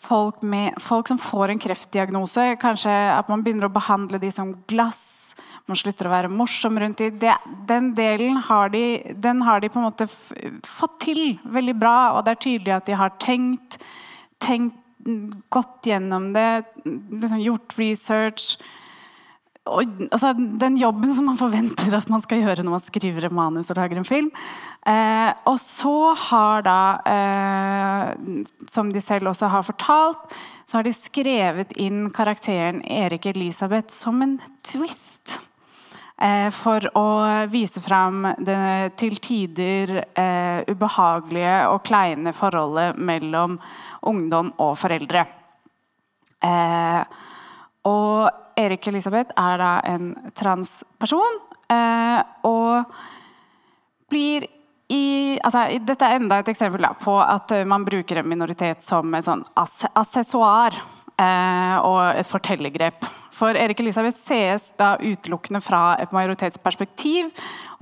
folk, 0.05 0.43
med, 0.45 0.75
folk, 0.83 1.07
som 1.09 1.21
får 1.21 1.53
en 1.53 1.61
kreftdiagnose, 1.61 2.51
kanskje 2.61 2.93
at 3.15 3.31
man 3.31 3.45
begynner 3.45 3.69
å 3.69 3.75
behandle 3.75 4.19
de 4.21 4.31
som 4.33 4.53
glass. 4.69 5.35
Man 5.65 5.79
slutter 5.79 6.07
å 6.07 6.13
være 6.13 6.29
morsom 6.29 6.77
rundt 6.81 7.01
dem. 7.01 7.51
Den 7.65 7.91
delen 7.97 8.37
har 8.47 8.69
de, 8.73 8.85
den 9.17 9.41
har 9.47 9.63
de 9.63 9.71
på 9.73 9.81
en 9.81 9.87
måte 9.87 10.07
fått 10.07 10.99
til 11.07 11.21
veldig 11.43 11.77
bra, 11.81 11.97
og 12.15 12.25
det 12.25 12.35
er 12.35 12.43
tydelig 12.45 12.75
at 12.75 12.89
de 12.89 12.97
har 12.99 13.15
tenkt, 13.21 13.79
tenkt 14.43 14.81
gått 15.53 15.89
gjennom 15.89 16.31
det, 16.33 16.65
liksom 16.85 17.41
gjort 17.41 17.77
research 17.77 18.55
og, 19.65 20.01
altså, 20.13 20.29
den 20.61 20.75
jobben 20.77 21.13
som 21.17 21.25
man 21.31 21.39
forventer 21.39 21.93
at 21.97 22.09
man 22.13 22.21
skal 22.21 22.43
gjøre 22.43 22.61
når 22.61 22.75
man 22.75 22.83
skriver 22.83 23.25
et 23.25 23.33
manus 23.33 23.71
og 23.73 23.79
lager 23.79 23.97
en 23.97 24.05
film. 24.05 24.27
Eh, 24.85 25.31
og 25.49 25.57
så 25.61 26.13
har 26.27 26.65
da, 26.67 26.81
eh, 27.09 28.43
som 28.69 28.93
de 28.93 29.01
selv 29.01 29.31
også 29.31 29.49
har 29.49 29.65
fortalt, 29.65 30.37
så 30.69 30.77
har 30.77 30.85
de 30.85 30.93
skrevet 30.93 31.73
inn 31.81 32.11
karakteren 32.13 32.83
Erik 32.85 33.25
Elisabeth 33.33 33.89
som 33.93 34.21
en 34.21 34.37
twist. 34.61 35.39
Eh, 36.15 36.47
for 36.55 36.85
å 36.95 37.07
vise 37.51 37.81
fram 37.83 38.23
det 38.39 38.95
til 39.01 39.17
tider 39.19 39.97
eh, 40.15 40.61
ubehagelige 40.71 41.57
og 41.73 41.81
kleine 41.83 42.31
forholdet 42.31 42.95
mellom 42.95 43.57
ungdom 44.07 44.53
og 44.63 44.77
foreldre. 44.79 45.25
Eh, 46.39 47.01
og 47.91 48.55
Erik 48.55 48.87
Elisabeth 48.87 49.35
er 49.35 49.59
da 49.59 49.73
en 49.91 50.13
transperson. 50.33 51.41
Og 52.45 52.93
blir 54.09 54.45
i 54.93 55.35
altså, 55.43 55.65
Dette 55.81 56.07
er 56.07 56.19
enda 56.19 56.37
et 56.39 56.51
eksempel 56.53 56.85
da, 56.85 56.93
på 56.95 57.17
at 57.19 57.51
man 57.67 57.83
bruker 57.83 58.21
en 58.21 58.29
minoritet 58.29 58.85
som 58.85 59.11
et 59.17 59.25
sånn 59.25 59.43
assessoar 59.57 60.77
eh, 61.19 61.75
og 61.81 62.01
et 62.15 62.29
fortellergrep. 62.29 63.09
For 63.35 63.57
Erik 63.59 63.81
Elisabeth 63.83 64.17
sees 64.17 64.69
da 64.79 64.95
utelukkende 65.01 65.61
fra 65.63 65.95
et 65.99 66.13
majoritetsperspektiv 66.15 67.31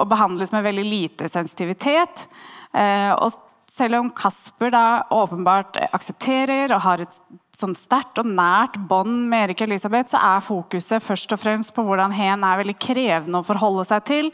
og 0.01 0.09
behandles 0.09 0.53
med 0.53 0.65
veldig 0.65 0.85
lite 0.87 1.29
sensitivitet. 1.29 2.27
Eh, 2.73 3.11
og 3.13 3.35
selv 3.69 3.99
om 3.99 4.11
Kasper 4.13 4.73
da 4.73 4.85
åpenbart 5.13 5.79
aksepterer 5.93 6.73
og 6.73 6.83
har 6.85 7.03
et 7.05 7.19
sånn 7.53 7.73
sterkt 7.77 8.19
og 8.21 8.29
nært 8.29 8.77
bånd 8.89 9.27
med 9.29 9.47
Erik 9.47 9.63
Elisabeth, 9.65 10.13
så 10.13 10.21
er 10.21 10.45
fokuset 10.45 11.05
først 11.05 11.33
og 11.33 11.41
fremst 11.41 11.73
på 11.75 11.85
hvordan 11.85 12.13
hen 12.17 12.45
er 12.45 12.61
veldig 12.61 12.77
krevende 12.81 13.41
å 13.41 13.47
forholde 13.47 13.85
seg 13.89 14.05
til. 14.09 14.31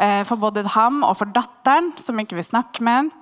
Eh, 0.00 0.22
for 0.28 0.40
både 0.40 0.64
ham 0.74 1.04
og 1.06 1.16
for 1.20 1.32
datteren, 1.32 1.92
som 2.00 2.18
ikke 2.20 2.40
vil 2.40 2.50
snakke 2.52 2.84
med 2.84 3.02
ham. 3.02 3.12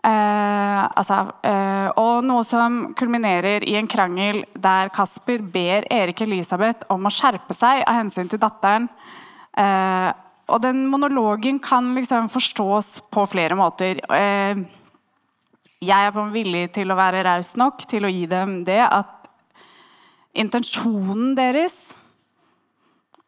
Eh, 0.00 0.84
altså, 0.96 1.26
eh, 1.44 1.90
og 2.00 2.24
noe 2.24 2.44
som 2.48 2.94
kulminerer 2.96 3.66
i 3.68 3.74
en 3.76 3.88
krangel 3.90 4.46
der 4.56 4.88
Kasper 4.94 5.42
ber 5.44 5.84
Erik 5.92 6.22
Elisabeth 6.24 6.88
om 6.88 7.04
å 7.04 7.12
skjerpe 7.12 7.52
seg 7.56 7.82
av 7.84 7.98
hensyn 7.98 8.30
til 8.30 8.40
datteren. 8.40 8.88
Eh, 9.60 10.08
og 10.50 10.62
den 10.64 10.86
monologen 10.90 11.60
kan 11.62 11.92
liksom 11.94 12.30
forstås 12.32 12.96
på 13.12 13.26
flere 13.28 13.58
måter. 13.58 14.00
Eh, 14.08 14.64
jeg 15.80 16.06
er 16.06 16.12
på 16.16 16.24
en 16.24 16.32
villig 16.32 16.70
til 16.76 16.90
å 16.92 16.98
være 16.98 17.24
raus 17.28 17.54
nok 17.60 17.84
til 17.88 18.08
å 18.08 18.12
gi 18.12 18.26
dem 18.28 18.62
det 18.64 18.80
at 18.84 19.28
intensjonen 20.40 21.34
deres 21.36 21.90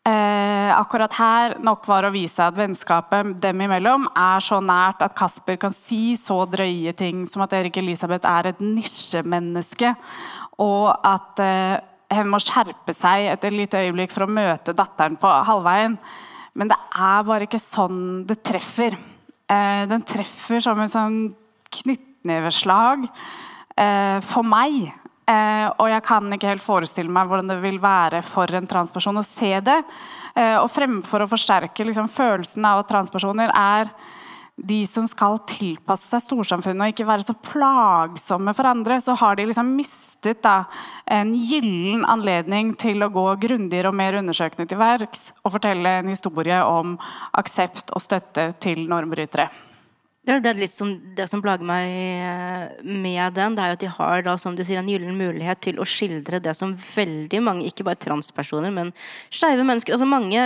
eh, 0.08 0.70
akkurat 0.74 1.14
her 1.18 1.54
nok 1.62 1.86
var 1.88 2.06
å 2.06 2.12
vise 2.14 2.42
at 2.44 2.56
vennskapet 2.56 3.34
dem 3.42 3.62
imellom 3.66 4.08
er 4.18 4.42
så 4.44 4.58
nært 4.64 5.02
at 5.04 5.14
Kasper 5.18 5.58
kan 5.60 5.74
si 5.74 6.16
så 6.18 6.42
drøye 6.50 6.94
ting 6.98 7.24
som 7.30 7.44
at 7.44 7.54
Erik 7.58 7.78
Elisabeth 7.82 8.28
er 8.28 8.50
et 8.50 8.62
nisjemenneske, 8.64 9.94
og 10.62 10.90
at 11.06 11.42
eh, 11.42 11.78
hun 12.12 12.32
må 12.32 12.40
skjerpe 12.42 12.94
seg 12.96 13.30
et 13.32 13.46
lite 13.52 13.80
øyeblikk 13.80 14.12
for 14.12 14.26
å 14.26 14.32
møte 14.32 14.74
datteren 14.76 15.16
på 15.20 15.30
halvveien. 15.48 15.96
Men 16.58 16.68
det 16.68 16.76
er 16.92 17.24
bare 17.24 17.46
ikke 17.48 17.60
sånn 17.60 18.26
det 18.28 18.42
treffer. 18.44 18.98
Eh, 19.48 19.84
den 19.88 20.04
treffer 20.04 20.60
som 20.64 20.80
en 20.80 20.92
sånn 20.92 21.20
knyttneveslag 21.72 23.06
eh, 23.08 24.18
for 24.24 24.44
meg. 24.44 24.92
Eh, 25.32 25.68
og 25.78 25.88
jeg 25.90 26.04
kan 26.06 26.34
ikke 26.34 26.50
helt 26.50 26.64
forestille 26.64 27.12
meg 27.12 27.28
hvordan 27.30 27.52
det 27.52 27.60
vil 27.62 27.78
være 27.82 28.22
for 28.26 28.50
en 28.56 28.68
transperson 28.68 29.20
å 29.20 29.26
se 29.26 29.54
det. 29.64 29.78
Eh, 30.34 30.58
og 30.58 30.70
fremfor 30.72 31.24
å 31.24 31.30
forsterke 31.30 31.86
liksom, 31.88 32.10
følelsen 32.12 32.66
av 32.68 32.82
at 32.82 32.90
transpersoner 32.92 33.52
er 33.54 33.92
de 34.62 34.82
som 34.86 35.06
skal 35.08 35.38
tilpasse 35.48 36.10
seg 36.10 36.22
storsamfunnet 36.26 36.84
og 36.84 36.92
ikke 36.92 37.06
være 37.08 37.24
så 37.24 37.34
plagsomme 37.46 38.52
for 38.54 38.68
andre, 38.68 38.98
så 39.00 39.16
har 39.18 39.38
de 39.38 39.46
liksom 39.48 39.72
mistet 39.78 40.42
da, 40.44 40.66
en 41.08 41.32
gyllen 41.34 42.04
anledning 42.04 42.74
til 42.78 43.02
å 43.02 43.10
gå 43.12 43.26
grundigere 43.46 43.90
og 43.90 43.98
mer 43.98 44.20
undersøkende 44.20 44.68
til 44.68 44.80
verks 44.82 45.30
og 45.42 45.56
fortelle 45.56 45.98
en 46.02 46.12
historie 46.12 46.60
om 46.68 46.98
aksept 47.40 47.94
og 47.96 48.04
støtte 48.04 48.50
til 48.62 48.84
normbrytere. 48.92 49.48
Det 50.22 50.38
er 50.38 50.54
litt 50.54 50.70
som, 50.70 50.92
det 51.18 51.24
som 51.26 51.40
plager 51.42 51.66
meg 51.66 51.88
eh, 51.90 52.82
med 52.87 53.35
den. 53.35 53.56
Det 53.58 53.62
er 53.64 53.72
jo 53.72 53.74
at 53.74 53.82
de 53.82 53.88
har 53.90 54.20
da, 54.22 54.37
som 54.38 54.54
du 54.54 54.62
sier, 54.62 54.78
en 54.78 54.87
gyllen 54.87 55.16
mulighet 55.18 55.58
til 55.66 55.80
å 55.82 55.87
skildre 55.88 56.38
det 56.38 56.54
som 56.54 56.76
veldig 56.78 57.40
mange, 57.42 57.66
ikke 57.66 57.82
bare 57.88 57.98
transpersoner, 57.98 58.70
men 58.70 58.92
skeive 59.35 59.66
mennesker 59.66 59.96
altså 59.96 60.06
Mange 60.06 60.44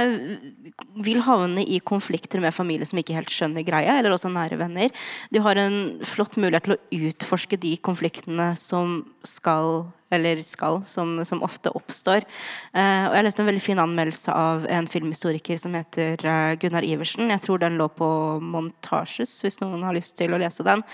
vil 1.04 1.20
havne 1.26 1.60
i 1.60 1.82
konflikter 1.84 2.40
med 2.40 2.56
familie 2.56 2.88
som 2.88 3.02
ikke 3.02 3.18
helt 3.18 3.32
skjønner 3.32 3.66
greia, 3.68 3.98
eller 3.98 4.16
også 4.16 4.32
nære 4.32 4.56
venner. 4.62 5.04
De 5.28 5.44
har 5.44 5.60
en 5.60 5.78
flott 6.08 6.40
mulighet 6.40 6.70
til 6.70 6.78
å 6.78 7.10
utforske 7.10 7.60
de 7.60 7.74
konfliktene 7.76 8.54
som 8.56 9.02
skal 9.28 9.86
eller 10.10 10.42
skal, 10.46 10.80
som, 10.86 11.18
som 11.26 11.42
ofte 11.42 11.72
oppstår. 11.74 12.24
Uh, 12.70 13.10
og 13.10 13.16
Jeg 13.16 13.26
leste 13.26 13.42
en 13.42 13.50
veldig 13.50 13.64
fin 13.64 13.82
anmeldelse 13.82 14.34
av 14.34 14.66
en 14.70 14.86
filmhistoriker 14.90 15.58
som 15.60 15.74
heter 15.74 16.22
uh, 16.22 16.54
Gunnar 16.62 16.86
Iversen. 16.86 17.30
Jeg 17.34 17.42
tror 17.42 17.62
den 17.62 17.78
lå 17.80 17.88
på 17.90 18.08
Montasjes, 18.42 19.40
hvis 19.42 19.58
noen 19.62 19.82
har 19.86 19.96
lyst 19.96 20.16
til 20.18 20.34
å 20.34 20.40
lese 20.40 20.66
den. 20.66 20.84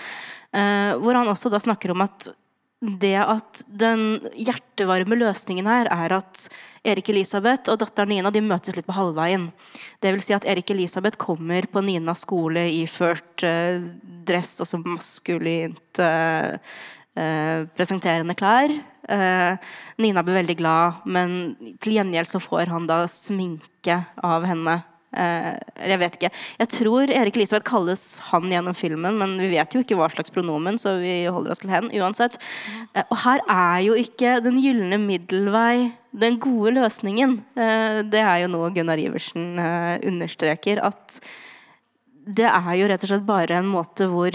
Uh, 0.53 0.97
hvor 1.01 1.19
han 1.19 1.29
også 1.29 1.53
da 1.53 1.61
snakker 1.61 1.93
om 1.93 2.05
at 2.05 2.33
det 2.83 3.15
at 3.15 3.61
den 3.67 4.17
hjertevarme 4.35 5.15
løsningen 5.15 5.67
her 5.69 5.87
er 5.93 6.17
at 6.17 6.47
Erik 6.83 7.13
Elisabeth 7.13 7.71
og 7.71 7.79
datteren 7.79 8.11
Nina 8.11 8.31
de 8.33 8.41
møtes 8.43 8.75
litt 8.75 8.87
på 8.89 8.95
halvveien. 8.97 9.45
Det 10.03 10.11
vil 10.11 10.23
si 10.23 10.35
at 10.35 10.43
Erik 10.49 10.73
Elisabeth 10.73 11.19
kommer 11.21 11.63
på 11.71 11.83
Ninas 11.85 12.25
skole 12.25 12.65
iført 12.81 13.45
uh, 13.47 13.79
dress, 14.27 14.57
altså 14.65 14.81
maskulint 14.83 16.03
uh, 16.03 16.59
uh, 17.19 17.69
presenterende 17.77 18.37
klær. 18.39 18.73
Nina 19.99 20.21
blir 20.23 20.37
veldig 20.37 20.53
glad, 20.55 21.01
men 21.11 21.33
til 21.83 21.97
gjengjeld 21.97 22.29
så 22.29 22.39
får 22.39 22.69
han 22.71 22.85
da 22.87 23.01
sminke 23.11 23.97
av 24.23 24.45
henne 24.47 24.77
Eh, 25.13 25.53
jeg 25.91 25.99
vet 26.01 26.15
ikke. 26.17 26.31
Jeg 26.61 26.69
tror 26.73 27.11
Erik 27.13 27.37
Elisabeth 27.37 27.67
kalles 27.67 28.03
han 28.31 28.49
gjennom 28.49 28.75
filmen, 28.77 29.17
men 29.19 29.35
vi 29.41 29.51
vet 29.51 29.75
jo 29.75 29.83
ikke 29.83 29.97
hva 29.99 30.09
slags 30.09 30.33
pronomen, 30.33 30.79
så 30.81 30.95
vi 31.01 31.23
holder 31.29 31.53
oss 31.53 31.61
til 31.61 31.73
hen 31.73 31.91
uansett. 31.93 32.39
Uh, 32.95 33.03
og 33.03 33.17
her 33.25 33.43
er 33.45 33.83
jo 33.85 33.97
ikke 33.99 34.39
den 34.45 34.57
gylne 34.63 34.97
middelvei 35.01 35.91
den 36.17 36.39
gode 36.41 36.75
løsningen. 36.79 37.39
Uh, 37.57 38.01
det 38.09 38.23
er 38.23 38.43
jo 38.43 38.51
noe 38.55 38.71
Gunnar 38.73 39.01
Iversen 39.01 39.53
understreker, 39.61 40.81
at 40.81 41.19
det 42.23 42.47
er 42.47 42.73
jo 42.79 42.89
rett 42.89 43.05
og 43.05 43.11
slett 43.11 43.27
bare 43.27 43.59
en 43.59 43.69
måte 43.69 44.07
hvor 44.09 44.33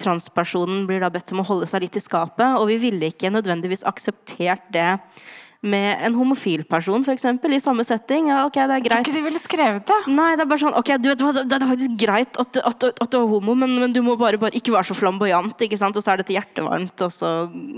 transpersonen 0.00 0.86
blir 0.88 1.02
da 1.02 1.10
bedt 1.12 1.34
om 1.34 1.42
å 1.42 1.46
holde 1.46 1.68
seg 1.70 1.84
litt 1.84 1.98
i 1.98 2.02
skapet, 2.02 2.58
og 2.58 2.68
vi 2.70 2.80
ville 2.82 3.12
ikke 3.12 3.32
nødvendigvis 3.32 3.86
akseptert 3.88 4.64
det 4.74 4.96
med 5.62 6.00
en 6.02 6.16
homofil 6.18 6.64
person, 6.66 7.04
f.eks., 7.06 7.24
i 7.46 7.60
samme 7.62 7.84
setting. 7.86 8.32
Ja, 8.32 8.40
ok, 8.48 8.56
det 8.56 8.62
er 8.62 8.82
greit. 8.82 8.88
Jeg 8.88 8.90
tror 8.90 9.04
ikke 9.04 9.14
de 9.14 9.26
ville 9.28 9.42
skrevet 9.42 9.84
det. 9.86 9.98
Nei, 10.10 10.32
det 10.34 10.42
er 10.42 10.50
bare 10.50 10.62
sånn, 10.64 10.74
ok, 10.78 10.90
du 10.98 11.06
vet 11.12 11.22
hva, 11.22 11.32
det 11.38 11.58
er 11.58 11.68
faktisk 11.70 11.98
greit 12.02 12.40
at, 12.42 12.58
at, 12.58 12.86
at 12.90 13.12
du 13.12 13.18
er 13.20 13.28
homo, 13.30 13.54
men, 13.58 13.76
men, 13.78 13.94
du 13.94 14.00
må 14.02 14.16
bare, 14.18 14.40
bare, 14.42 14.56
ikke 14.58 14.74
være 14.74 14.90
så 14.90 14.96
flamboyant, 14.98 15.54
ikke 15.62 15.78
sant? 15.78 15.98
Og 15.98 16.02
så 16.02 16.14
er 16.14 16.22
dette 16.22 16.34
hjertevarmt, 16.34 17.06
og 17.06 17.14
så 17.14 17.30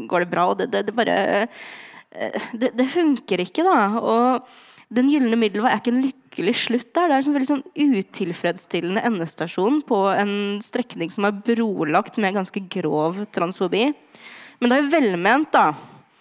går 0.08 0.24
det 0.24 0.30
bra. 0.32 0.46
Og 0.48 0.62
det, 0.62 0.70
det, 0.72 0.86
det 0.88 0.96
bare 0.96 1.18
eh, 1.44 2.48
det, 2.56 2.72
det, 2.72 2.88
funker 2.94 3.44
ikke, 3.44 3.66
da. 3.68 3.78
Og 4.00 4.56
den 4.94 5.10
gylne 5.10 5.38
middelvei 5.38 5.72
er 5.72 5.80
ikke 5.80 5.92
en 5.92 6.04
lykkelig 6.04 6.54
slutt 6.64 6.90
der. 6.96 7.10
Det 7.10 7.16
er 7.16 7.28
en 7.28 7.36
veldig 7.36 7.50
sånn 7.50 7.64
utilfredsstillende 7.74 9.02
endestasjon 9.08 9.80
på 9.88 10.00
en 10.14 10.34
strekning 10.64 11.12
som 11.14 11.26
er 11.28 11.40
brolagt 11.46 12.20
med 12.22 12.36
ganske 12.38 12.62
grov 12.72 13.24
transfobi. 13.34 13.88
Men 14.60 14.70
det 14.70 14.76
er 14.76 14.84
jo 14.84 14.92
velment, 14.94 15.50
da. 15.54 15.66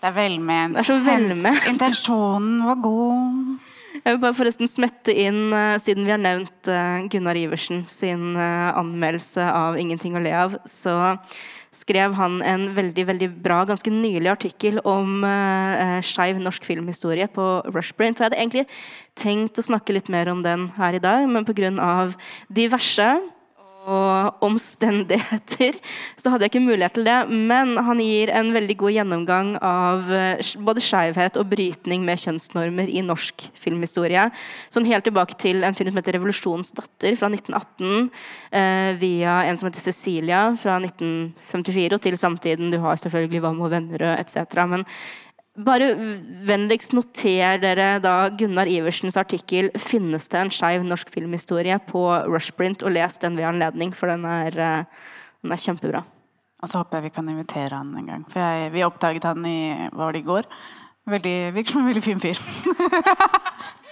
Det 0.04 0.10
er 0.10 0.18
velment. 0.18 0.76
Det 0.76 0.84
er 0.84 0.90
så 0.90 0.98
velment. 1.04 1.70
Intensjonen 1.70 2.58
var 2.66 2.82
god. 2.84 3.70
Jeg 4.04 4.16
vil 4.16 4.22
bare 4.24 4.36
forresten 4.36 4.68
smette 4.68 5.14
inn, 5.16 5.46
uh, 5.54 5.78
siden 5.80 6.08
vi 6.08 6.12
har 6.12 6.20
nevnt 6.20 6.68
uh, 6.68 7.06
Gunnar 7.14 7.38
Iversen 7.40 7.86
sin 7.88 8.34
uh, 8.36 8.74
anmeldelse 8.76 9.46
av 9.46 9.78
'Ingenting 9.78 10.18
å 10.18 10.24
le 10.24 10.34
av', 10.34 10.58
så 10.68 11.16
skrev 11.74 12.16
han 12.18 12.40
en 12.46 12.68
veldig 12.76 13.06
veldig 13.10 13.30
bra, 13.44 13.64
ganske 13.68 13.92
nylig 13.92 14.30
artikkel 14.32 14.80
om 14.88 15.24
uh, 15.26 16.00
skeiv 16.06 16.40
norsk 16.42 16.66
filmhistorie 16.68 17.28
på 17.34 17.48
Rushbrain. 17.74 18.16
Så 18.16 18.24
jeg 18.24 18.30
hadde 18.32 18.42
egentlig 18.42 18.66
tenkt 19.20 19.60
å 19.60 19.66
snakke 19.66 19.96
litt 19.98 20.12
mer 20.14 20.32
om 20.32 20.44
den 20.46 20.70
her 20.78 20.98
i 20.98 21.04
dag, 21.04 21.26
men 21.30 21.48
pga. 21.48 21.72
diverse 22.54 23.10
og 23.84 24.44
omstendigheter, 24.44 25.78
så 26.20 26.32
hadde 26.32 26.46
jeg 26.46 26.54
ikke 26.54 26.64
mulighet 26.64 26.96
til 26.98 27.08
det. 27.08 27.18
Men 27.32 27.76
han 27.84 28.02
gir 28.04 28.32
en 28.34 28.52
veldig 28.56 28.78
god 28.80 28.96
gjennomgang 28.98 29.52
av 29.64 30.12
eh, 30.14 30.52
både 30.64 30.84
skeivhet 30.84 31.40
og 31.42 31.50
brytning 31.52 32.06
med 32.08 32.22
kjønnsnormer 32.24 32.92
i 32.92 33.04
norsk 33.06 33.48
filmhistorie. 33.60 34.30
Sånn 34.74 34.88
helt 34.90 35.08
tilbake 35.08 35.38
til 35.42 35.64
en 35.64 35.76
film 35.78 35.92
som 35.92 36.02
heter 36.02 36.18
'Revolusjonens 36.18 36.74
datter' 36.78 37.18
fra 37.20 37.30
1918, 37.32 38.10
eh, 38.52 38.94
via 39.02 39.44
en 39.48 39.58
som 39.58 39.70
heter 39.70 39.84
Cecilia 39.92 40.44
fra 40.56 40.80
1954, 40.80 41.94
og 41.94 42.02
til 42.02 42.18
samtiden. 42.18 42.72
Du 42.72 42.80
har 42.80 42.96
selvfølgelig 42.96 43.42
'Hva 43.42 43.54
med 43.54 43.72
Vennerød' 43.72 44.20
etc. 44.20 44.68
Men 44.68 44.86
bare 45.54 45.92
vennligst 46.48 46.96
noter 46.98 47.60
dere 47.62 48.00
da 48.02 48.30
Gunnar 48.34 48.68
Iversens 48.68 49.18
artikkel 49.18 49.70
'Finnes 49.78 50.28
det 50.28 50.40
en 50.40 50.50
skeiv 50.50 50.84
norsk 50.84 51.10
filmhistorie?' 51.10 51.80
på 51.86 52.26
Rushprint, 52.26 52.84
og 52.84 52.92
les 52.92 53.18
den 53.18 53.36
ved 53.38 53.46
anledning, 53.46 53.94
for 53.94 54.08
den 54.08 54.26
er, 54.26 54.48
eh, 54.48 54.86
den 55.44 55.52
er 55.52 55.58
kjempebra. 55.58 56.04
Og 56.64 56.70
så 56.70 56.78
håper 56.80 56.98
jeg 56.98 57.04
vi 57.04 57.10
kan 57.10 57.30
invitere 57.30 57.76
han 57.76 57.96
en 57.96 58.06
gang. 58.06 58.26
For 58.30 58.40
jeg, 58.40 58.72
vi 58.72 58.84
oppdaget 58.84 59.24
han 59.24 59.46
i 59.46 59.90
hva 59.92 60.06
var 60.06 60.14
det 60.14 60.24
i 60.24 60.28
går. 60.28 60.44
Veldig, 61.06 61.54
virker 61.56 61.72
som 61.72 61.82
en 61.82 61.94
veldig 61.94 62.04
fin 62.04 62.20
fyr. 62.20 62.40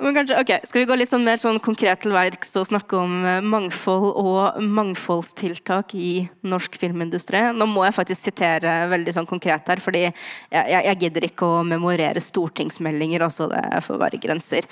men 0.00 0.14
kanskje, 0.14 0.38
ok, 0.40 0.52
Skal 0.68 0.82
vi 0.82 0.88
gå 0.88 0.96
litt 0.98 1.10
sånn 1.12 1.24
mer 1.26 1.38
sånn 1.40 1.60
konkret 1.62 2.02
til 2.04 2.14
verks 2.14 2.52
og 2.60 2.68
snakke 2.68 2.98
om 2.98 3.14
eh, 3.26 3.40
mangfold 3.44 4.10
og 4.20 4.60
mangfoldstiltak 4.62 5.94
i 5.98 6.12
norsk 6.46 6.78
filmindustri? 6.80 7.42
Nå 7.56 7.68
må 7.70 7.84
jeg 7.86 7.96
faktisk 7.96 8.30
sitere 8.30 8.76
veldig 8.92 9.16
sånn 9.16 9.30
konkret 9.30 9.68
her, 9.70 9.82
fordi 9.82 10.06
jeg, 10.06 10.14
jeg, 10.50 10.82
jeg 10.88 11.00
gidder 11.04 11.28
ikke 11.30 11.48
å 11.48 11.62
memorere 11.66 12.22
stortingsmeldinger. 12.24 13.26
altså 13.26 13.50
Det 13.52 13.64
får 13.86 14.04
være 14.04 14.22
grenser. 14.22 14.68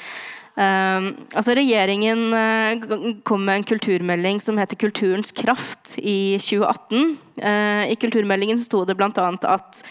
Uh, 0.58 1.12
altså 1.38 1.54
Regjeringen 1.54 2.32
uh, 2.34 3.12
kom 3.22 3.44
med 3.46 3.60
en 3.60 3.66
kulturmelding 3.68 4.40
som 4.42 4.56
heter 4.58 4.74
'Kulturens 4.74 5.30
kraft' 5.30 5.92
i 6.02 6.34
2018. 6.42 7.14
Uh, 7.38 7.86
I 7.86 7.94
kulturmeldingen 7.94 8.58
sto 8.58 8.82
det 8.82 8.96
bl.a. 8.98 9.28
at 9.46 9.82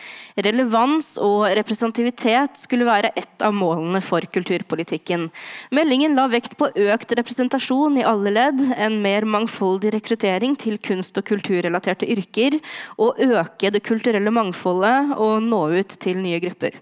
relevans 0.43 1.15
og 1.23 1.47
representativitet 1.55 2.59
skulle 2.59 2.83
være 2.83 3.13
ett 3.15 3.39
av 3.39 3.55
målene 3.55 4.03
for 4.03 4.19
kulturpolitikken. 4.19 5.29
Meldingen 5.71 6.19
la 6.19 6.27
vekt 6.27 6.59
på 6.59 6.67
økt 6.67 7.15
representasjon 7.15 8.01
i 8.01 8.03
alle 8.03 8.35
ledd, 8.35 8.59
en 8.75 8.99
mer 9.01 9.23
mangfoldig 9.23 9.95
rekruttering 9.95 10.59
til 10.59 10.81
kunst- 10.83 11.17
og 11.17 11.31
kulturrelaterte 11.31 12.11
yrker, 12.11 12.59
og 12.99 13.15
øke 13.23 13.71
det 13.71 13.87
kulturelle 13.87 14.35
mangfoldet 14.35 15.15
og 15.15 15.39
nå 15.47 15.67
ut 15.79 15.95
til 15.95 16.19
nye 16.19 16.43
grupper. 16.43 16.75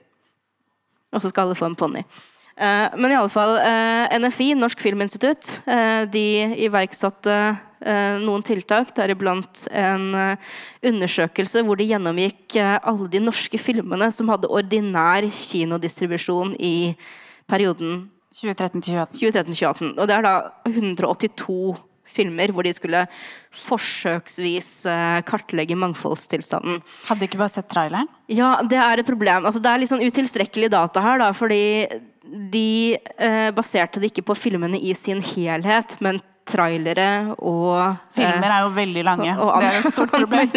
Og 1.13 1.21
så 1.21 1.29
skal 1.29 1.45
alle 1.45 1.61
få 1.61 1.69
en 1.69 1.77
ponni. 1.77 2.09
Eh, 2.55 2.89
men 2.95 3.11
i 3.11 3.15
alle 3.15 3.31
fall, 3.31 3.57
eh, 3.59 4.17
NFI, 4.19 4.53
Norsk 4.55 4.79
Filminstitutt, 4.79 5.61
eh, 5.67 6.05
de 6.05 6.27
iverksatte 6.67 7.59
noen 7.85 8.41
tiltak, 8.41 8.95
deriblant 8.97 9.67
en 9.69 10.37
undersøkelse 10.81 11.61
hvor 11.61 11.77
de 11.77 11.85
gjennomgikk 11.85 12.55
alle 12.57 13.05
de 13.13 13.19
norske 13.21 13.59
filmene 13.61 14.07
som 14.09 14.31
hadde 14.31 14.49
ordinær 14.49 15.27
kinodistribusjon 15.29 16.55
i 16.57 16.95
perioden 17.45 18.07
2013-2018. 18.33 19.99
Og 19.99 20.07
det 20.07 20.15
er 20.15 20.25
da 20.25 20.33
182 20.65 21.77
filmer 22.09 22.55
hvor 22.55 22.65
de 22.65 22.73
skulle 22.73 23.03
forsøksvis 23.53 24.87
kartlegge 25.29 25.77
mangfoldstilstanden. 25.77 26.81
Hadde 27.05 27.21
de 27.21 27.29
ikke 27.29 27.43
bare 27.43 27.53
sett 27.53 27.69
traileren? 27.69 28.09
Ja, 28.33 28.55
det 28.65 28.81
er 28.81 28.97
et 28.97 29.05
problem. 29.05 29.45
Altså, 29.45 29.61
det 29.61 29.69
er 29.69 29.83
litt 29.83 29.93
sånn 29.93 30.01
utilstrekkelig 30.01 30.73
data 30.73 31.05
her, 31.05 31.21
da, 31.21 31.29
fordi 31.37 31.61
de 32.51 32.97
eh, 33.17 33.51
baserte 33.55 34.01
det 34.01 34.11
ikke 34.11 34.29
på 34.31 34.37
filmene 34.37 34.79
i 34.79 34.95
sin 34.97 35.21
helhet, 35.23 35.97
men 36.03 36.21
trailere 36.45 37.33
og 37.41 37.95
Filmer 38.13 38.51
er 38.51 38.65
jo 38.65 38.73
veldig 38.75 39.03
lange. 39.05 39.31
Og, 39.39 39.49
og 39.49 39.63
det 39.63 39.69
er 39.71 39.79
et 39.79 39.95
stort 39.95 40.11
problem. 40.13 40.51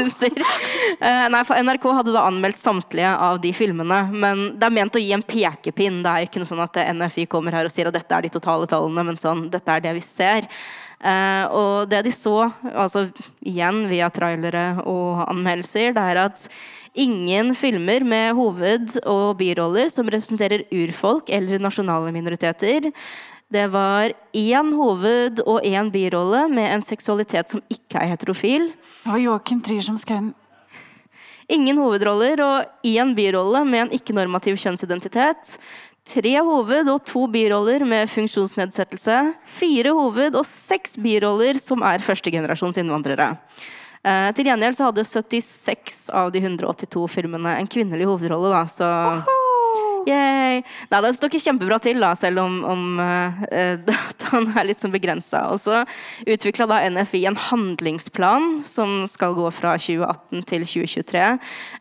eh, 1.09 1.25
nei, 1.33 1.41
for 1.49 1.65
NRK 1.65 1.87
hadde 2.01 2.15
da 2.15 2.27
anmeldt 2.29 2.61
samtlige 2.61 3.15
av 3.29 3.41
de 3.43 3.55
filmene. 3.57 4.03
Men 4.13 4.45
det 4.59 4.69
er 4.69 4.75
ment 4.75 4.99
å 4.99 5.03
gi 5.03 5.15
en 5.17 5.25
pekepinn. 5.25 6.03
Det 6.05 6.13
er 6.13 6.29
ikke 6.29 6.43
noe 6.43 6.51
sånn 6.51 6.65
at 6.67 6.77
NFI 6.99 7.25
kommer 7.33 7.57
her 7.57 7.69
og 7.69 7.75
sier 7.75 7.89
at 7.89 7.97
dette 7.97 8.19
er 8.19 8.27
de 8.27 8.35
totale 8.37 8.69
tallene, 8.71 9.07
men 9.09 9.21
sånn, 9.21 9.47
dette 9.53 9.75
er 9.75 9.85
det 9.89 9.97
vi 9.97 10.05
ser. 10.05 10.49
Eh, 10.99 11.45
og 11.55 11.89
det 11.91 12.03
de 12.09 12.13
så, 12.15 12.51
altså 12.75 13.07
igjen 13.47 13.85
via 13.91 14.11
trailere 14.13 14.83
og 14.85 15.25
anmeldelser, 15.29 15.95
det 15.97 16.09
er 16.13 16.25
at 16.27 16.49
ingen 16.99 17.55
filmer 17.55 18.05
med 18.05 18.35
hoved- 18.35 18.99
og 19.07 19.39
biroller 19.39 19.91
som 19.93 20.09
representerer 20.11 20.67
urfolk 20.75 21.31
eller 21.31 21.63
nasjonale 21.63 22.13
minoriteter. 22.15 22.91
Det 23.49 23.67
var 23.73 24.13
én 24.37 24.75
hoved- 24.77 25.41
og 25.47 25.63
én 25.65 25.91
birolle 25.91 26.49
med 26.53 26.75
en 26.75 26.83
seksualitet 26.83 27.49
som 27.49 27.63
ikke 27.71 27.97
er 28.03 28.13
heterofil. 28.13 28.73
Det 29.05 29.13
var 29.13 29.23
Joachim 29.23 29.63
Trier 29.63 29.81
som 29.81 29.97
skrev 29.97 30.29
den. 30.29 30.35
Ingen 31.49 31.79
hovedroller 31.81 32.43
og 32.45 32.67
én 32.85 33.15
birolle 33.17 33.65
med 33.65 33.87
en 33.87 33.95
ikke-normativ 33.97 34.59
kjønnsidentitet. 34.61 35.57
Tre 36.05 36.35
hoved- 36.45 36.91
og 36.93 37.05
to 37.05 37.27
biroller 37.27 37.87
med 37.89 38.09
funksjonsnedsettelse. 38.09 39.35
Fire 39.47 39.95
hoved- 39.97 40.37
og 40.37 40.45
seks 40.45 40.97
biroller 40.97 41.57
som 41.59 41.83
er 41.83 42.05
førstegenerasjons 42.05 42.77
innvandrere. 42.77 43.39
Uh, 44.07 44.29
til 44.37 44.47
gjengjeld 44.47 44.79
så 44.79 44.89
hadde 44.89 45.05
76 45.05 45.99
av 46.15 46.31
de 46.35 46.43
182 46.45 47.05
filmene 47.11 47.57
en 47.59 47.71
kvinnelig 47.71 48.07
hovedrolle, 48.09 48.53
da, 48.55 48.63
så 48.71 48.89
Yay. 50.09 50.63
Nei, 50.89 51.01
det 51.05 51.11
står 51.17 51.29
ikke 51.29 51.43
kjempebra 51.43 51.79
til, 51.85 51.99
da, 52.01 52.15
selv 52.17 52.41
om, 52.41 52.55
om 52.65 53.01
uh, 53.03 53.43
dataen 53.89 54.49
er 54.57 54.69
litt 54.71 54.81
sånn 54.81 54.95
begrensa. 54.95 55.45
Og 55.53 55.61
så 55.61 55.83
utvikla 56.25 56.69
da 56.71 56.81
NFI 56.95 57.25
en 57.29 57.37
handlingsplan 57.49 58.63
som 58.69 59.03
skal 59.11 59.37
gå 59.37 59.51
fra 59.53 59.75
2018 59.77 60.47
til 60.49 60.65
2023. 60.65 61.27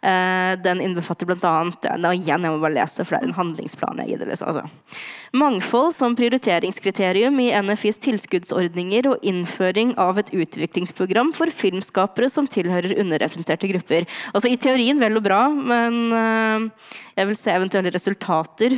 Uh, 0.02 0.10
eh, 0.12 0.54
den 0.64 0.84
innbefatter 0.84 1.30
bl.a. 1.30 1.54
Ja, 1.88 2.12
igjen, 2.12 2.44
jeg 2.44 2.52
må 2.52 2.60
bare 2.64 2.76
lese, 2.76 3.06
for 3.06 3.16
det 3.16 3.22
er 3.22 3.30
en 3.30 3.38
handlingsplan 3.38 4.04
jeg 4.04 4.16
gidder 4.16 4.32
lese. 4.34 4.48
Altså. 4.48 4.66
Mangfold 5.38 5.94
som 5.96 6.16
prioriteringskriterium 6.18 7.40
i 7.44 7.50
NFIs 7.64 8.02
tilskuddsordninger 8.04 9.08
og 9.12 9.24
innføring 9.28 9.94
av 10.02 10.20
et 10.20 10.34
utviklingsprogram 10.36 11.32
for 11.38 11.52
filmskapere 11.54 12.32
som 12.32 12.48
tilhører 12.50 12.98
underrepresenterte 13.00 13.72
grupper. 13.72 14.08
Altså 14.34 14.52
I 14.52 14.60
teorien 14.60 15.00
vel 15.00 15.20
og 15.20 15.28
bra, 15.28 15.42
men 15.48 16.00
uh, 16.12 16.94
jeg 17.18 17.32
vil 17.32 17.40
se 17.40 17.56
eventuelle 17.56 17.94
resultater 17.94 18.17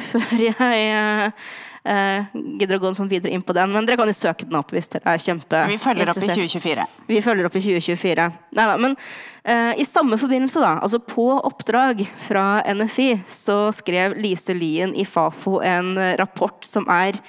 før 0.12 0.46
jeg 0.50 1.34
Uh, 1.80 2.26
gidder 2.60 2.76
å 2.76 2.82
gå 2.84 2.90
sånn 2.94 3.08
videre 3.08 3.32
inn 3.32 3.42
på 3.42 3.54
den, 3.56 3.72
men 3.72 3.86
dere 3.88 3.96
kan 3.98 4.10
jo 4.12 4.14
søke 4.14 4.44
den 4.44 4.58
opp 4.60 4.74
hvis 4.76 4.92
dere 4.92 5.14
er 5.14 5.22
kjempe 5.24 5.62
Vi 5.72 5.78
følger 5.80 6.12
opp 6.12 6.20
i 6.20 6.28
2024. 6.28 6.86
Vi 7.08 7.22
følger 7.24 7.48
opp 7.48 7.56
i 7.56 7.62
2024. 7.64 8.26
Neida, 8.60 8.76
men 8.84 8.98
uh, 9.00 9.72
i 9.80 9.86
samme 9.88 10.20
forbindelse, 10.20 10.60
da, 10.60 10.74
altså 10.84 11.00
på 11.00 11.30
oppdrag 11.38 12.04
fra 12.28 12.60
NFI, 12.68 13.08
så 13.32 13.58
skrev 13.74 14.18
Lise 14.20 14.54
Lien 14.58 14.92
i 14.92 15.08
Fafo 15.08 15.62
en 15.64 15.96
rapport 16.20 16.68
som 16.68 16.86
er 16.92 17.22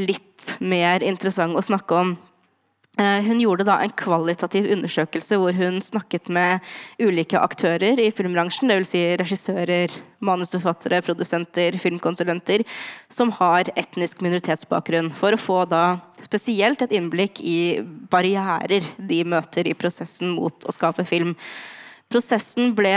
litt 0.00 0.56
mer 0.64 1.04
interessant 1.04 1.54
å 1.54 1.62
snakke 1.62 2.00
om. 2.00 2.16
Eh, 3.00 3.24
hun 3.24 3.38
gjorde 3.40 3.64
da 3.64 3.78
en 3.80 3.92
kvalitativ 3.96 4.66
undersøkelse 4.74 5.38
hvor 5.40 5.56
hun 5.56 5.78
snakket 5.80 6.28
med 6.28 6.60
ulike 7.00 7.40
aktører 7.40 7.96
i 7.96 8.10
filmbransjen, 8.12 8.68
dvs. 8.68 8.90
Si 8.90 9.00
regissører, 9.16 9.94
manusforfattere, 10.20 11.00
produsenter, 11.06 11.78
filmkonsulenter, 11.80 12.66
som 13.08 13.32
har 13.38 13.72
etnisk 13.80 14.20
minoritetsbakgrunn, 14.20 15.08
for 15.16 15.32
å 15.32 15.40
få 15.40 15.62
da 15.70 16.02
spesielt 16.20 16.84
et 16.84 16.92
innblikk 16.98 17.40
i 17.40 17.80
barrierer 18.12 18.84
de 19.00 19.22
møter 19.24 19.72
i 19.72 19.78
prosessen 19.78 20.36
mot 20.36 20.68
å 20.68 20.76
skape 20.76 21.08
film. 21.08 21.32
Prosessen 22.12 22.74
ble 22.76 22.92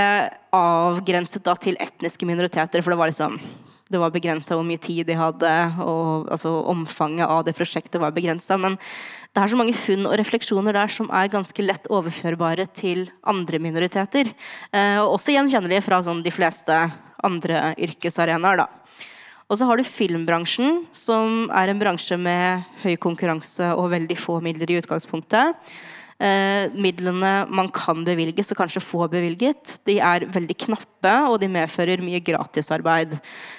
avgrenset 0.52 1.48
da 1.48 1.56
til 1.56 1.80
etniske 1.80 2.28
minoriteter, 2.28 2.84
for 2.84 2.91
det 2.91 3.00
var 3.00 3.14
liksom 3.14 3.39
det 3.86 4.00
var 4.02 4.10
begrensa 4.10 4.56
hvor 4.58 4.66
mye 4.66 4.82
tid 4.82 5.06
de 5.06 5.16
hadde, 5.18 5.52
og 5.84 6.32
altså, 6.34 6.52
omfanget 6.72 7.30
av 7.30 7.43
det 7.46 7.54
prosjektet 7.54 8.02
var 8.02 8.16
begrensa. 8.16 8.58
Men 8.58 8.80
det 9.36 9.44
er 9.44 9.52
så 9.52 9.58
mange 9.60 9.76
funn 9.76 10.06
og 10.08 10.16
refleksjoner 10.16 10.78
der 10.78 10.92
som 10.92 11.10
er 11.12 11.28
ganske 11.28 11.64
lett 11.64 11.90
overførbare 11.92 12.70
til 12.72 13.10
andre 13.28 13.60
minoriteter. 13.60 14.30
Eh, 14.72 14.96
og 15.02 15.18
også 15.18 15.36
gjenkjennelige 15.36 15.84
fra 15.84 16.00
sånn, 16.06 16.22
de 16.24 16.32
fleste 16.32 16.78
andre 17.26 17.74
yrkesarenaer. 17.76 18.64
Og 19.46 19.60
så 19.60 19.68
har 19.68 19.78
du 19.78 19.84
filmbransjen, 19.84 20.86
som 20.96 21.52
er 21.52 21.70
en 21.70 21.82
bransje 21.82 22.16
med 22.18 22.64
høy 22.86 22.96
konkurranse 22.96 23.74
og 23.76 23.92
veldig 23.92 24.18
få 24.18 24.40
midler 24.46 24.72
i 24.72 24.80
utgangspunktet. 24.80 25.60
Eh, 26.16 26.72
midlene 26.72 27.43
man 27.51 27.68
kan 27.76 28.05
bevilges, 28.07 28.53
og 28.53 28.61
kanskje 28.61 28.80
få 28.80 29.03
bevilget, 29.11 29.74
de 29.84 29.97
er 29.99 30.24
veldig 30.32 30.55
knappe, 30.63 31.11
og 31.28 31.41
de 31.41 31.49
medfører 31.51 31.99
mye 31.99 32.22
gratisarbeid. 32.24 33.18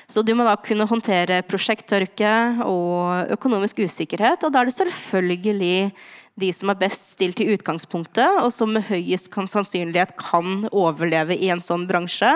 Så 0.09 0.25
du 0.25 0.33
må 0.33 0.47
da 0.47 0.55
kunne 0.57 0.89
håndtere 0.89 1.43
prosjekttørke 1.45 2.33
og 2.65 3.35
økonomisk 3.37 3.85
usikkerhet, 3.85 4.41
og 4.41 4.55
da 4.55 4.63
er 4.63 4.71
det 4.71 4.79
selvfølgelig 4.79 5.93
de 6.41 6.51
som 6.53 6.73
er 6.73 6.81
best 6.81 7.13
stilt 7.13 7.45
i 7.45 7.51
utgangspunktet, 7.53 8.41
og 8.41 8.49
som 8.53 8.73
med 8.73 8.89
høyest 8.89 9.29
sannsynlighet 9.29 10.17
kan 10.17 10.65
overleve 10.73 11.37
i 11.37 11.53
en 11.53 11.61
sånn 11.61 11.85
bransje. 11.89 12.33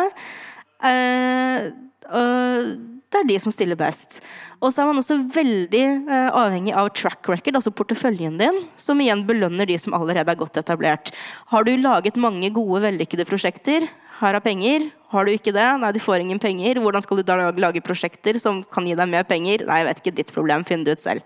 Eh, 0.85 1.73
øh, 2.13 3.00
det 3.11 3.21
er 3.21 3.27
de 3.27 3.39
som 3.43 3.55
stiller 3.55 3.79
best. 3.79 4.21
Og 4.63 4.71
så 4.71 4.83
er 4.83 4.91
man 4.91 5.01
også 5.01 5.17
veldig 5.35 5.83
eh, 5.83 6.29
avhengig 6.31 6.75
av 6.79 6.93
track 6.95 7.27
record, 7.31 7.57
altså 7.59 7.73
porteføljen 7.75 8.39
din, 8.39 8.61
som 8.79 9.01
igjen 9.03 9.25
belønner 9.27 9.67
de 9.67 9.79
som 9.83 9.97
allerede 9.99 10.31
er 10.31 10.39
godt 10.39 10.61
etablert. 10.63 11.11
Har 11.51 11.67
du 11.67 11.73
laget 11.81 12.21
mange 12.21 12.53
gode, 12.55 12.85
vellykkede 12.87 13.27
prosjekter, 13.27 13.89
her 14.21 14.37
er 14.37 14.45
penger. 14.45 14.91
Har 15.11 15.25
du 15.25 15.33
ikke 15.33 15.53
det, 15.57 15.67
nei, 15.81 15.91
du 15.97 16.01
får 16.03 16.23
ingen 16.23 16.39
penger. 16.39 16.79
Hvordan 16.85 17.03
skal 17.03 17.19
du 17.19 17.25
da 17.27 17.51
lage 17.57 17.83
prosjekter 17.83 18.37
som 18.39 18.61
kan 18.69 18.87
gi 18.87 18.95
deg 18.99 19.09
mer 19.09 19.25
penger? 19.27 19.65
Nei, 19.67 19.81
jeg 19.81 19.89
vet 19.89 20.03
ikke, 20.03 20.17
ditt 20.19 20.33
problem, 20.35 20.67
finn 20.69 20.85
det 20.85 20.99
ut 20.99 21.03
selv. 21.03 21.25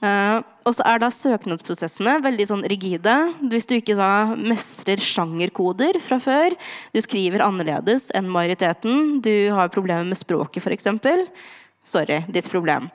Uh, 0.00 0.40
og 0.64 0.72
så 0.76 0.84
er 0.88 1.00
da 1.02 1.10
søknadsprosessene 1.12 2.18
veldig 2.24 2.46
sånn 2.48 2.64
rigide. 2.72 3.14
Hvis 3.52 3.68
du 3.68 3.76
ikke 3.76 3.98
da 3.98 4.32
mestrer 4.36 5.00
sjangerkoder 5.02 5.98
fra 6.04 6.20
før, 6.22 6.56
du 6.94 7.00
skriver 7.04 7.44
annerledes 7.44 8.08
enn 8.16 8.30
majoriteten, 8.32 9.18
du 9.24 9.50
har 9.56 9.72
problemer 9.72 10.08
med 10.08 10.20
språket 10.20 10.64
f.eks. 10.64 10.88
Sorry, 11.84 12.22
ditt 12.32 12.48
problem. 12.52 12.88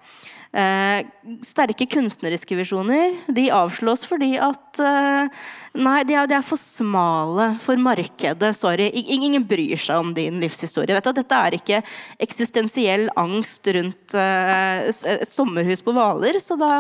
Eh, 0.56 1.02
sterke 1.44 1.84
kunstneriske 1.92 2.56
visjoner 2.56 3.18
de 3.36 3.50
avslås 3.52 4.06
fordi 4.08 4.38
at 4.40 4.80
eh, 4.80 5.42
Nei, 5.76 5.98
de 6.08 6.16
er, 6.16 6.30
de 6.32 6.38
er, 6.38 6.46
for 6.48 6.56
smale 6.56 7.50
for 7.60 7.76
markedet. 7.76 8.54
Sorry. 8.56 8.86
Ingen 8.96 9.44
bryr 9.44 9.76
seg 9.76 10.00
om 10.00 10.14
din 10.16 10.40
livshistorie. 10.40 10.96
Vet 10.96 11.10
du, 11.10 11.12
dette 11.18 11.42
er 11.44 11.58
ikke 11.58 11.82
eksistensiell 12.24 13.10
angst 13.20 13.68
rundt 13.76 14.16
eh, 14.16 14.88
et 14.88 15.36
sommerhus 15.36 15.84
på 15.84 15.92
Hvaler, 15.98 16.40
så 16.40 16.56
da, 16.62 16.72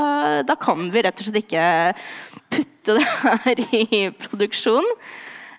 da, 0.47 0.55
kan 0.55 0.87
vi 0.93 1.03
rett 1.03 1.19
og 1.19 1.27
slett 1.27 1.43
ikke 1.43 1.67
putte 2.55 2.95
det 2.95 3.05
her 3.43 3.65
i 3.75 4.03
produksjon. 4.23 4.87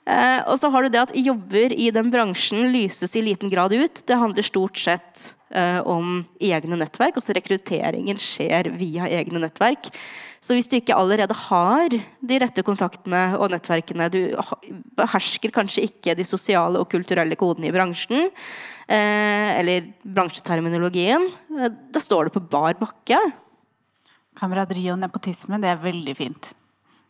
Eh, 0.09 0.41
og 0.49 0.57
så 0.57 0.73
har 0.73 0.87
du 0.87 0.95
det 0.97 1.05
at 1.05 1.17
jobber 1.21 1.77
i 1.77 1.93
den 1.93 2.09
bransjen 2.15 2.71
lyses 2.73 3.13
i 3.21 3.27
liten 3.29 3.53
grad 3.53 3.77
ut. 3.77 4.07
Det 4.09 4.17
handler 4.25 4.49
stort 4.49 4.81
sett 4.81 5.36
Eh, 5.47 5.79
om 5.87 6.25
egne 6.43 6.75
nettverk. 6.75 7.21
Altså 7.21 7.35
rekrutteringen 7.37 8.19
skjer 8.19 8.67
via 8.75 9.07
egne 9.15 9.39
nettverk. 9.45 9.93
Så 10.43 10.57
hvis 10.57 10.67
du 10.67 10.75
ikke 10.81 10.97
allerede 10.99 11.37
har 11.39 11.95
de 11.95 12.39
rette 12.43 12.65
kontaktene 12.67 13.21
og 13.39 13.53
nettverkene, 13.55 14.09
du 14.11 14.35
behersker 14.99 15.55
kanskje 15.55 15.85
ikke 15.87 16.17
de 16.19 16.27
sosiale 16.27 16.83
og 16.83 16.91
kulturelle 16.91 17.39
kodene 17.39 17.71
i 17.71 17.75
bransjen, 17.75 18.27
eh, 18.91 19.55
eller 19.61 19.87
bransjeterminologien, 20.03 21.31
eh, 21.61 21.71
da 21.95 22.03
står 22.03 22.27
du 22.27 22.41
på 22.41 22.49
bar 22.51 22.75
bakke. 22.83 23.23
Kameraderi 24.35 24.91
og 24.91 24.99
nepotisme, 24.99 25.63
det 25.63 25.71
er 25.71 25.79
veldig 25.79 26.17
fint. 26.17 26.55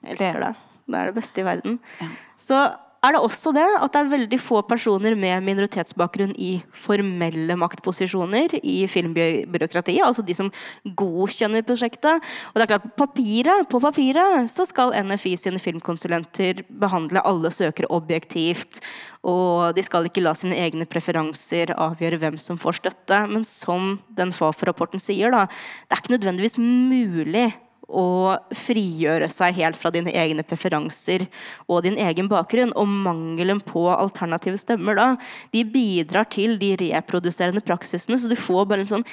Jeg 0.04 0.18
elsker 0.18 0.44
det. 0.44 0.56
Det 0.86 0.94
er 1.00 1.06
det 1.08 1.16
beste 1.16 1.40
i 1.40 1.48
verden. 1.48 1.80
Ja. 2.00 2.08
Så 2.36 2.60
er 3.06 3.16
det 3.16 3.22
også 3.22 3.52
det 3.54 3.66
at 3.78 3.92
det 3.94 4.00
er 4.00 4.10
veldig 4.12 4.38
få 4.40 4.60
personer 4.68 5.16
med 5.18 5.44
minoritetsbakgrunn 5.46 6.34
i 6.42 6.56
formelle 6.74 7.56
maktposisjoner 7.58 8.56
i 8.62 8.76
filmbyråkratiet. 8.90 10.04
Altså 10.04 10.24
de 10.26 10.36
som 10.36 10.50
godkjenner 10.98 11.64
prosjektet. 11.66 12.24
Og 12.52 12.58
det 12.58 12.66
er 12.66 12.72
klart, 12.74 12.88
papiret, 12.98 13.68
På 13.70 13.80
papiret 13.80 14.50
så 14.50 14.66
skal 14.68 14.94
NFI 15.06 15.36
sine 15.36 15.60
filmkonsulenter 15.62 16.64
behandle 16.68 17.22
alle 17.26 17.50
søkere 17.50 17.90
objektivt. 17.90 18.80
Og 19.26 19.74
de 19.76 19.82
skal 19.82 20.06
ikke 20.06 20.22
la 20.22 20.34
sine 20.38 20.58
egne 20.58 20.86
preferanser 20.86 21.74
avgjøre 21.74 22.20
hvem 22.22 22.38
som 22.38 22.58
får 22.58 22.80
støtte. 22.80 23.20
Men 23.30 23.44
som 23.44 23.98
den 24.16 24.32
Fafo-rapporten 24.32 25.02
sier, 25.02 25.34
da, 25.34 25.46
det 25.86 25.96
er 25.96 26.02
ikke 26.02 26.16
nødvendigvis 26.16 26.58
mulig 26.62 27.48
å 27.86 28.34
frigjøre 28.56 29.28
seg 29.30 29.54
helt 29.60 29.78
fra 29.78 29.90
dine 29.94 30.10
egne 30.10 30.42
preferanser 30.46 31.26
og 31.70 31.82
din 31.86 31.98
egen 32.02 32.28
bakgrunn. 32.30 32.72
Og 32.74 32.88
mangelen 32.90 33.60
på 33.64 33.86
alternative 33.94 34.58
stemmer 34.60 34.94
da, 34.98 35.16
de 35.54 35.64
bidrar 35.64 36.24
til 36.32 36.58
de 36.62 36.76
reproduserende 36.82 37.60
praksisene, 37.64 38.18
så 38.18 38.28
du 38.30 38.36
får 38.38 38.64
bare 38.66 38.80
en 38.84 38.92
sånn 38.96 39.08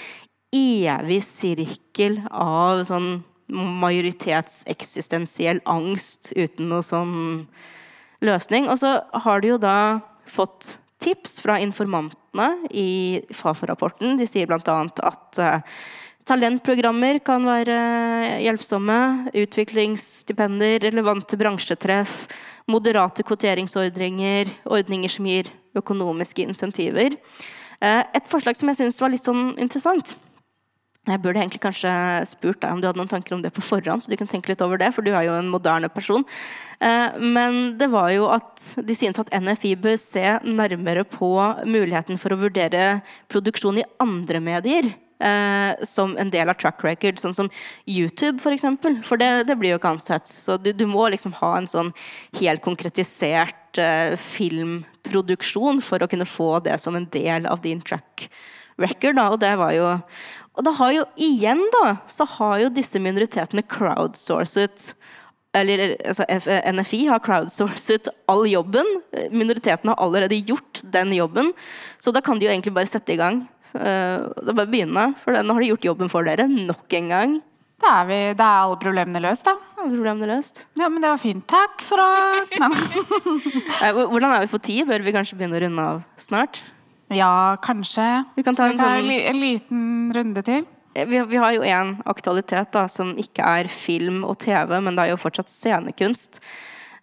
evig 0.54 1.22
sirkel 1.26 2.22
av 2.30 2.84
sånn 2.90 3.24
majoritetseksistensiell 3.54 5.60
angst 5.70 6.34
uten 6.38 6.70
noe 6.72 6.82
sånn 6.86 7.48
løsning. 8.24 8.70
Og 8.72 8.78
så 8.82 8.90
har 9.26 9.38
du 9.42 9.48
jo 9.54 9.60
da 9.62 10.00
fått 10.30 10.78
tips 11.04 11.42
fra 11.44 11.60
informantene 11.62 12.50
i 12.72 13.22
Fafo-rapporten. 13.36 14.18
De 14.20 14.26
sier 14.30 14.48
bl.a. 14.50 14.62
at 14.64 15.42
uh, 15.42 15.60
Talentprogrammer 16.24 17.18
kan 17.26 17.44
være 17.44 17.78
hjelpsomme. 18.46 19.00
Utviklingsstipender, 19.36 20.80
relevante 20.86 21.36
bransjetreff, 21.40 22.30
moderate 22.72 23.26
kvoteringsordninger, 23.28 24.54
ordninger 24.72 25.12
som 25.12 25.28
gir 25.28 25.52
økonomiske 25.76 26.46
insentiver. 26.48 27.18
Eh, 27.84 28.04
et 28.16 28.30
forslag 28.32 28.56
som 28.56 28.72
jeg 28.72 28.80
syns 28.80 29.02
var 29.04 29.12
litt 29.12 29.28
sånn 29.28 29.52
interessant. 29.60 30.16
Jeg 31.04 31.20
burde 31.20 31.42
egentlig 31.42 31.60
kanskje 31.66 31.92
spurt 32.32 32.62
deg 32.64 32.72
om 32.72 32.80
du 32.80 32.88
hadde 32.88 33.02
noen 33.02 33.12
tanker 33.12 33.36
om 33.36 33.42
det 33.44 33.52
på 33.52 33.60
forhånd. 33.60 34.06
så 34.06 34.08
du 34.08 34.16
kan 34.16 34.28
tenke 34.28 34.48
litt 34.48 34.62
over 34.64 34.80
det, 34.80 34.94
for 34.96 35.04
du 35.04 35.12
er 35.12 35.28
jo 35.28 35.36
en 35.36 35.52
moderne 35.52 35.90
person. 35.92 36.24
Eh, 36.80 37.20
men 37.20 37.78
det 37.78 37.92
var 37.92 38.12
jo 38.16 38.32
at 38.32 38.64
de 38.80 38.96
synes 38.96 39.20
at 39.20 39.34
NFI 39.36 39.76
bør 39.76 40.00
se 40.00 40.40
nærmere 40.48 41.04
på 41.04 41.36
muligheten 41.68 42.16
for 42.16 42.32
å 42.32 42.40
vurdere 42.40 43.02
produksjon 43.28 43.84
i 43.84 43.90
andre 44.00 44.40
medier 44.40 44.94
eh, 45.24 45.86
som 45.88 46.18
en 46.20 46.32
del 46.34 46.52
av 46.52 46.60
track 46.60 46.84
record, 46.86 47.22
sånn 47.22 47.36
som 47.38 47.50
YouTube 47.88 48.38
f.eks. 48.38 48.44
For, 48.44 48.58
eksempel. 48.58 48.98
for 49.08 49.22
det, 49.22 49.32
det, 49.50 49.58
blir 49.60 49.74
jo 49.74 49.82
ikke 49.82 49.94
ansett. 49.96 50.30
Så 50.30 50.58
du, 50.62 50.72
du, 50.76 50.86
må 50.90 51.08
liksom 51.14 51.36
ha 51.40 51.56
en 51.58 51.70
sånn 51.70 51.94
helt 52.40 52.64
konkretisert 52.66 53.82
eh, 53.82 54.18
filmproduksjon 54.20 55.82
for 55.86 56.04
å 56.04 56.10
kunne 56.12 56.30
få 56.30 56.58
det 56.66 56.78
som 56.84 56.98
en 57.00 57.10
del 57.14 57.48
av 57.50 57.64
din 57.64 57.82
track 57.82 58.28
record, 58.82 59.18
da, 59.20 59.28
og 59.30 59.42
det 59.44 59.54
var 59.60 59.74
jo 59.76 59.90
Og 60.54 60.66
da 60.66 60.72
har 60.78 60.92
jo 60.94 61.04
igjen, 61.18 61.62
da, 61.74 61.96
så 62.06 62.28
har 62.36 62.60
jo 62.62 62.74
disse 62.74 63.00
minoritetene 63.02 63.64
crowdsourcet 63.66 64.92
eller 65.54 65.96
altså, 66.02 66.26
NFI 66.74 67.00
har 67.12 67.22
crowdsourcet 67.24 68.10
all 68.32 68.46
jobben. 68.50 68.88
Minoriteten 69.30 69.92
har 69.92 70.02
allerede 70.02 70.40
gjort 70.42 70.82
den 70.96 71.14
jobben. 71.14 71.52
Så 72.02 72.14
da 72.16 72.24
kan 72.26 72.40
de 72.40 72.48
jo 72.48 72.52
egentlig 72.52 72.74
bare 72.74 72.90
sette 72.90 73.14
i 73.14 73.20
gang. 73.20 73.44
Så, 73.62 73.78
det 73.78 74.50
er 74.50 74.58
bare 74.58 74.68
å 74.68 74.74
begynne, 74.74 75.08
for 75.22 75.38
nå 75.38 75.58
har 75.58 75.66
de 75.66 75.72
gjort 75.74 75.90
jobben 75.92 76.12
for 76.12 76.26
dere 76.26 76.50
nok 76.50 76.98
en 77.00 77.12
gang. 77.14 77.40
Da 77.84 77.98
er, 78.00 78.06
vi, 78.08 78.18
da 78.40 78.48
er 78.48 78.66
alle 78.66 78.78
problemene 78.80 79.22
løst, 79.22 79.46
da. 79.46 79.58
Alle 79.82 79.92
problemene 79.92 80.30
løst. 80.30 80.64
Ja, 80.80 80.88
men 80.88 81.04
det 81.04 81.10
var 81.12 81.20
fint. 81.22 81.44
Takk 81.52 81.84
for 81.84 82.00
oss. 82.02 82.54
Hvordan 84.14 84.30
er 84.30 84.46
vi 84.46 84.54
for 84.54 84.64
tid? 84.64 84.86
Bør 84.90 85.04
vi 85.04 85.16
kanskje 85.16 85.38
begynne 85.38 85.60
å 85.60 85.64
runde 85.66 85.90
av 85.94 86.06
snart? 86.22 86.62
Ja, 87.14 87.58
kanskje. 87.62 88.06
Vi 88.38 88.46
kan 88.46 88.58
ta 88.58 88.72
en, 88.72 88.80
sånn... 88.80 89.12
en 89.12 89.42
liten 89.42 89.84
runde 90.16 90.46
til. 90.48 90.64
Vi, 90.94 91.24
vi 91.30 91.42
har 91.42 91.56
jo 91.56 91.64
en 91.66 91.96
aktualitet 92.06 92.74
da, 92.76 92.86
som 92.92 93.16
ikke 93.18 93.46
er 93.46 93.70
film 93.72 94.22
og 94.28 94.38
TV, 94.44 94.78
men 94.80 94.94
det 94.94 95.08
er 95.08 95.14
jo 95.14 95.22
fortsatt 95.22 95.50
scenekunst. 95.50 96.42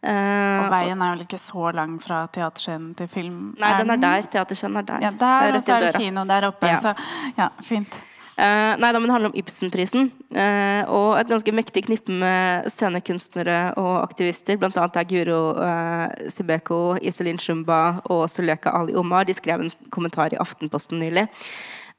Uh, 0.01 0.63
og 0.63 0.71
veien 0.73 1.03
er 1.05 1.11
vel 1.13 1.27
ikke 1.27 1.39
så 1.41 1.73
lang 1.77 1.99
fra 2.01 2.23
teaterscenen 2.33 2.95
til 2.97 3.09
film? 3.13 3.41
Nei, 3.61 3.73
den 3.77 3.93
er 3.93 4.01
der. 4.01 4.31
Teaterscenen 4.33 4.81
er 4.81 4.87
der. 4.89 5.03
Ja, 5.05 5.11
der, 5.13 5.59
og 5.59 5.65
så 5.65 5.75
er 5.77 5.85
det 5.85 5.99
kino 5.99 6.25
der 6.29 6.47
oppe. 6.49 6.71
Ja. 6.71 6.79
Så 6.81 6.95
ja, 7.37 7.51
fint. 7.67 7.99
Uh, 8.41 8.79
nei, 8.81 8.89
da, 8.95 8.97
men 8.97 9.11
Det 9.11 9.13
handler 9.13 9.33
om 9.35 9.37
Ibsenprisen. 9.37 10.07
Uh, 10.33 10.89
og 10.89 11.11
et 11.19 11.29
ganske 11.29 11.53
mektig 11.53 11.83
knippe 11.91 12.15
med 12.23 12.71
scenekunstnere 12.73 13.59
og 13.81 13.99
aktivister. 14.07 14.57
Blant 14.57 14.79
annet 14.81 14.97
er 15.03 15.11
Guro 15.11 15.41
uh, 15.59 16.07
Sibeko, 16.33 16.81
Iselin 17.05 17.41
Shumba 17.43 18.01
og 18.09 18.25
Suleka 18.33 18.73
Ali 18.81 18.97
Omar. 18.97 19.29
De 19.29 19.37
skrev 19.37 19.67
en 19.67 19.75
kommentar 19.93 20.33
i 20.33 20.41
Aftenposten 20.41 21.03
nylig. 21.03 21.27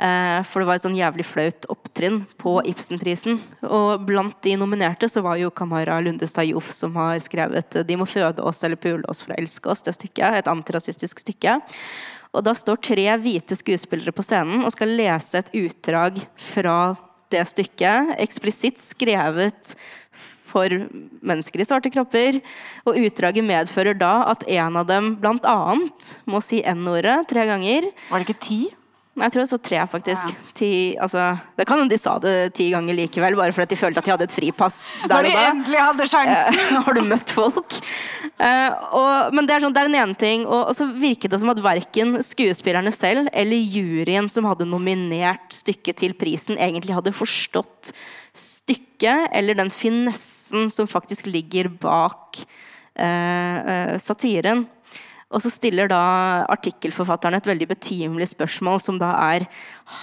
For 0.01 0.61
det 0.63 0.65
var 0.65 0.79
et 0.79 0.85
sånn 0.87 0.97
jævlig 0.97 1.25
flaut 1.29 1.67
opptrinn 1.69 2.23
på 2.41 2.55
Ibsenprisen. 2.71 3.35
Og 3.67 4.01
blant 4.07 4.39
de 4.41 4.55
nominerte 4.57 5.05
så 5.11 5.21
var 5.21 5.37
jo 5.37 5.51
Kamara 5.53 5.99
Lundestad 6.01 6.49
Joff, 6.49 6.71
som 6.73 6.95
har 6.97 7.19
skrevet 7.21 7.77
'De 7.85 7.97
må 7.99 8.07
føde 8.09 8.41
oss 8.41 8.63
eller 8.63 8.81
pule 8.81 9.05
oss 9.05 9.21
for 9.21 9.35
å 9.35 9.37
elske 9.37 9.69
oss', 9.69 9.85
det 9.85 9.93
stykket. 9.93 10.41
Et 10.41 10.49
antirasistisk 10.49 11.21
stykke. 11.21 11.61
Og 12.33 12.43
da 12.47 12.53
står 12.55 12.79
tre 12.81 13.07
hvite 13.19 13.55
skuespillere 13.59 14.15
på 14.15 14.23
scenen 14.23 14.63
og 14.63 14.71
skal 14.71 14.93
lese 14.95 15.37
et 15.37 15.51
utdrag 15.53 16.21
fra 16.39 16.97
det 17.31 17.43
stykket, 17.47 18.15
eksplisitt 18.19 18.79
skrevet 18.79 19.75
for 20.51 20.67
mennesker 21.23 21.63
i 21.63 21.67
svarte 21.67 21.91
kropper. 21.93 22.41
Og 22.87 22.99
utdraget 23.05 23.47
medfører 23.47 23.97
da 23.99 24.13
at 24.31 24.43
en 24.47 24.81
av 24.81 24.89
dem 24.89 25.15
bl.a. 25.21 25.57
må 26.27 26.43
si 26.43 26.61
N-ordet 26.73 27.21
tre 27.31 27.47
ganger. 27.49 27.91
Var 28.09 28.19
det 28.23 28.29
ikke 28.29 28.47
ti? 28.47 28.61
Jeg 29.11 29.33
tror 29.33 29.41
det 29.43 29.49
så 29.51 29.57
tre, 29.59 29.79
faktisk. 29.91 30.29
Ja. 30.31 30.51
Ti, 30.55 30.69
altså, 31.03 31.25
det 31.59 31.65
kan 31.67 31.81
hende 31.81 31.91
de 31.91 31.99
sa 31.99 32.13
det 32.23 32.53
ti 32.55 32.69
ganger 32.71 32.95
likevel, 32.95 33.35
bare 33.35 33.51
fordi 33.51 33.73
de 33.73 33.79
følte 33.81 33.99
at 33.99 34.07
de 34.07 34.13
hadde 34.13 34.27
et 34.29 34.35
fripass. 34.35 34.77
Når 35.11 35.27
de 35.27 35.33
endelig 35.35 35.81
hadde 35.83 36.07
sjansen! 36.07 36.55
Eh, 36.61 36.77
har 36.85 36.95
du 36.95 37.01
møtt 37.09 37.33
folk? 37.35 37.75
Eh, 38.39 38.69
og, 38.95 39.35
men 39.35 39.49
det 39.49 39.57
er, 39.57 39.65
sånn, 39.65 39.75
det 39.75 39.83
er 39.83 39.91
en 39.91 39.99
ene 40.05 40.17
ting. 40.17 40.47
Og, 40.47 40.71
og, 40.71 40.73
så 40.77 40.87
virket 40.95 41.35
det 41.35 41.41
som 41.43 41.51
at 41.51 41.59
verken 41.65 42.21
skuespillerne 42.23 42.95
selv 42.95 43.27
eller 43.35 43.59
juryen 43.59 44.31
som 44.31 44.47
hadde 44.47 44.69
nominert 44.69 45.59
stykket 45.59 45.99
til 46.05 46.15
prisen, 46.15 46.55
egentlig 46.55 46.95
hadde 46.95 47.15
forstått 47.15 47.91
stykket 48.31 49.35
eller 49.35 49.59
den 49.59 49.73
finessen 49.75 50.71
som 50.71 50.87
faktisk 50.87 51.27
ligger 51.27 51.67
bak 51.83 52.45
eh, 52.95 53.97
satiren. 53.99 54.69
Og 55.31 55.43
så 55.43 55.51
stiller 55.51 55.87
da 55.91 56.01
artikkelforfatteren 56.51 57.37
et 57.37 57.47
veldig 57.47 57.69
betimelig 57.71 58.31
spørsmål, 58.33 58.81
som 58.83 58.99
da 59.01 59.13
er 59.31 59.47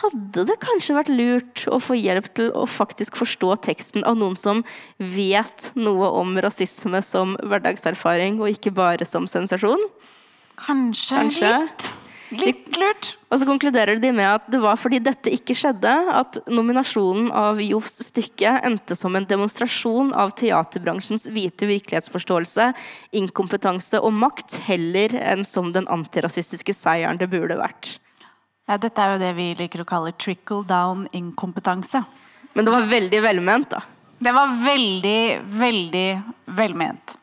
Hadde 0.01 0.45
det 0.49 0.59
kanskje 0.61 0.97
vært 0.97 1.13
lurt 1.13 1.65
å 1.73 1.79
få 1.81 1.97
hjelp 1.97 2.31
til 2.37 2.51
å 2.57 2.67
faktisk 2.69 3.17
forstå 3.21 3.55
teksten 3.69 4.05
av 4.09 4.19
noen 4.21 4.37
som 4.41 4.65
vet 4.99 5.71
noe 5.79 6.11
om 6.21 6.35
rasisme 6.45 7.01
som 7.05 7.37
hverdagserfaring, 7.41 8.41
og 8.41 8.53
ikke 8.53 8.75
bare 8.77 9.09
som 9.09 9.29
sensasjon? 9.31 9.81
Kanskje, 10.59 11.17
kanskje. 11.17 11.55
litt. 11.55 11.95
Litt 12.35 12.77
lurt. 12.77 13.15
Og 13.33 13.41
så 13.41 13.47
konkluderer 13.49 14.01
de 14.01 14.11
med 14.13 14.27
at 14.29 14.49
det 14.53 14.61
var 14.61 14.77
fordi 14.81 15.01
dette 15.05 15.33
ikke 15.33 15.57
skjedde, 15.57 15.93
at 16.13 16.41
nominasjonen 16.51 17.31
av 17.33 17.61
Jofs 17.63 18.03
stykke 18.11 18.59
endte 18.69 18.97
som 18.99 19.17
en 19.17 19.27
demonstrasjon 19.29 20.13
av 20.17 20.35
teaterbransjens 20.39 21.29
hvite 21.33 21.69
virkelighetsforståelse, 21.71 22.71
inkompetanse 23.21 24.01
og 24.05 24.13
makt, 24.17 24.61
heller 24.69 25.17
enn 25.21 25.47
som 25.49 25.73
den 25.73 25.89
antirasistiske 25.93 26.77
seieren 26.77 27.21
det 27.21 27.31
burde 27.33 27.57
vært. 27.61 27.97
Ja, 28.69 28.77
dette 28.77 29.01
er 29.01 29.15
jo 29.15 29.23
det 29.23 29.33
vi 29.39 29.53
liker 29.57 29.81
å 29.85 29.89
kalle 29.89 30.13
trickle 30.21 30.67
down 30.69 31.07
inkompetanse. 31.17 32.03
Men 32.53 32.67
det 32.67 32.75
var 32.75 32.91
veldig 32.91 33.23
velment, 33.25 33.71
da. 33.73 33.81
Det 34.19 34.35
var 34.35 34.53
veldig, 34.61 35.23
veldig 35.61 36.09
velment. 36.59 37.17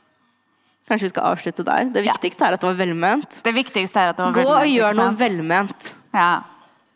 Kanskje 0.86 1.08
vi 1.08 1.14
skal 1.16 1.32
avslutte 1.32 1.64
der. 1.66 1.88
Det 1.94 2.04
viktigste 2.06 2.44
ja. 2.44 2.50
er 2.50 2.58
at 2.58 2.62
det 2.62 2.68
var 2.70 2.76
velment. 2.78 3.40
Det 3.46 3.54
viktigste 3.56 4.00
er 4.00 4.12
at 4.14 4.18
det 4.20 4.26
var 4.26 4.36
velment. 4.36 4.52
Gå 4.52 4.60
og 4.60 4.68
gjør 4.70 5.00
noe 5.00 5.16
velment. 5.18 5.96
Ja. 6.14 6.34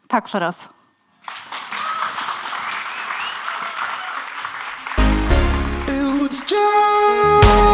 Takk 0.09 0.29
for 0.29 0.45
oss. 0.45 0.69
It 5.89 6.21
was 6.21 6.41
just 6.45 7.68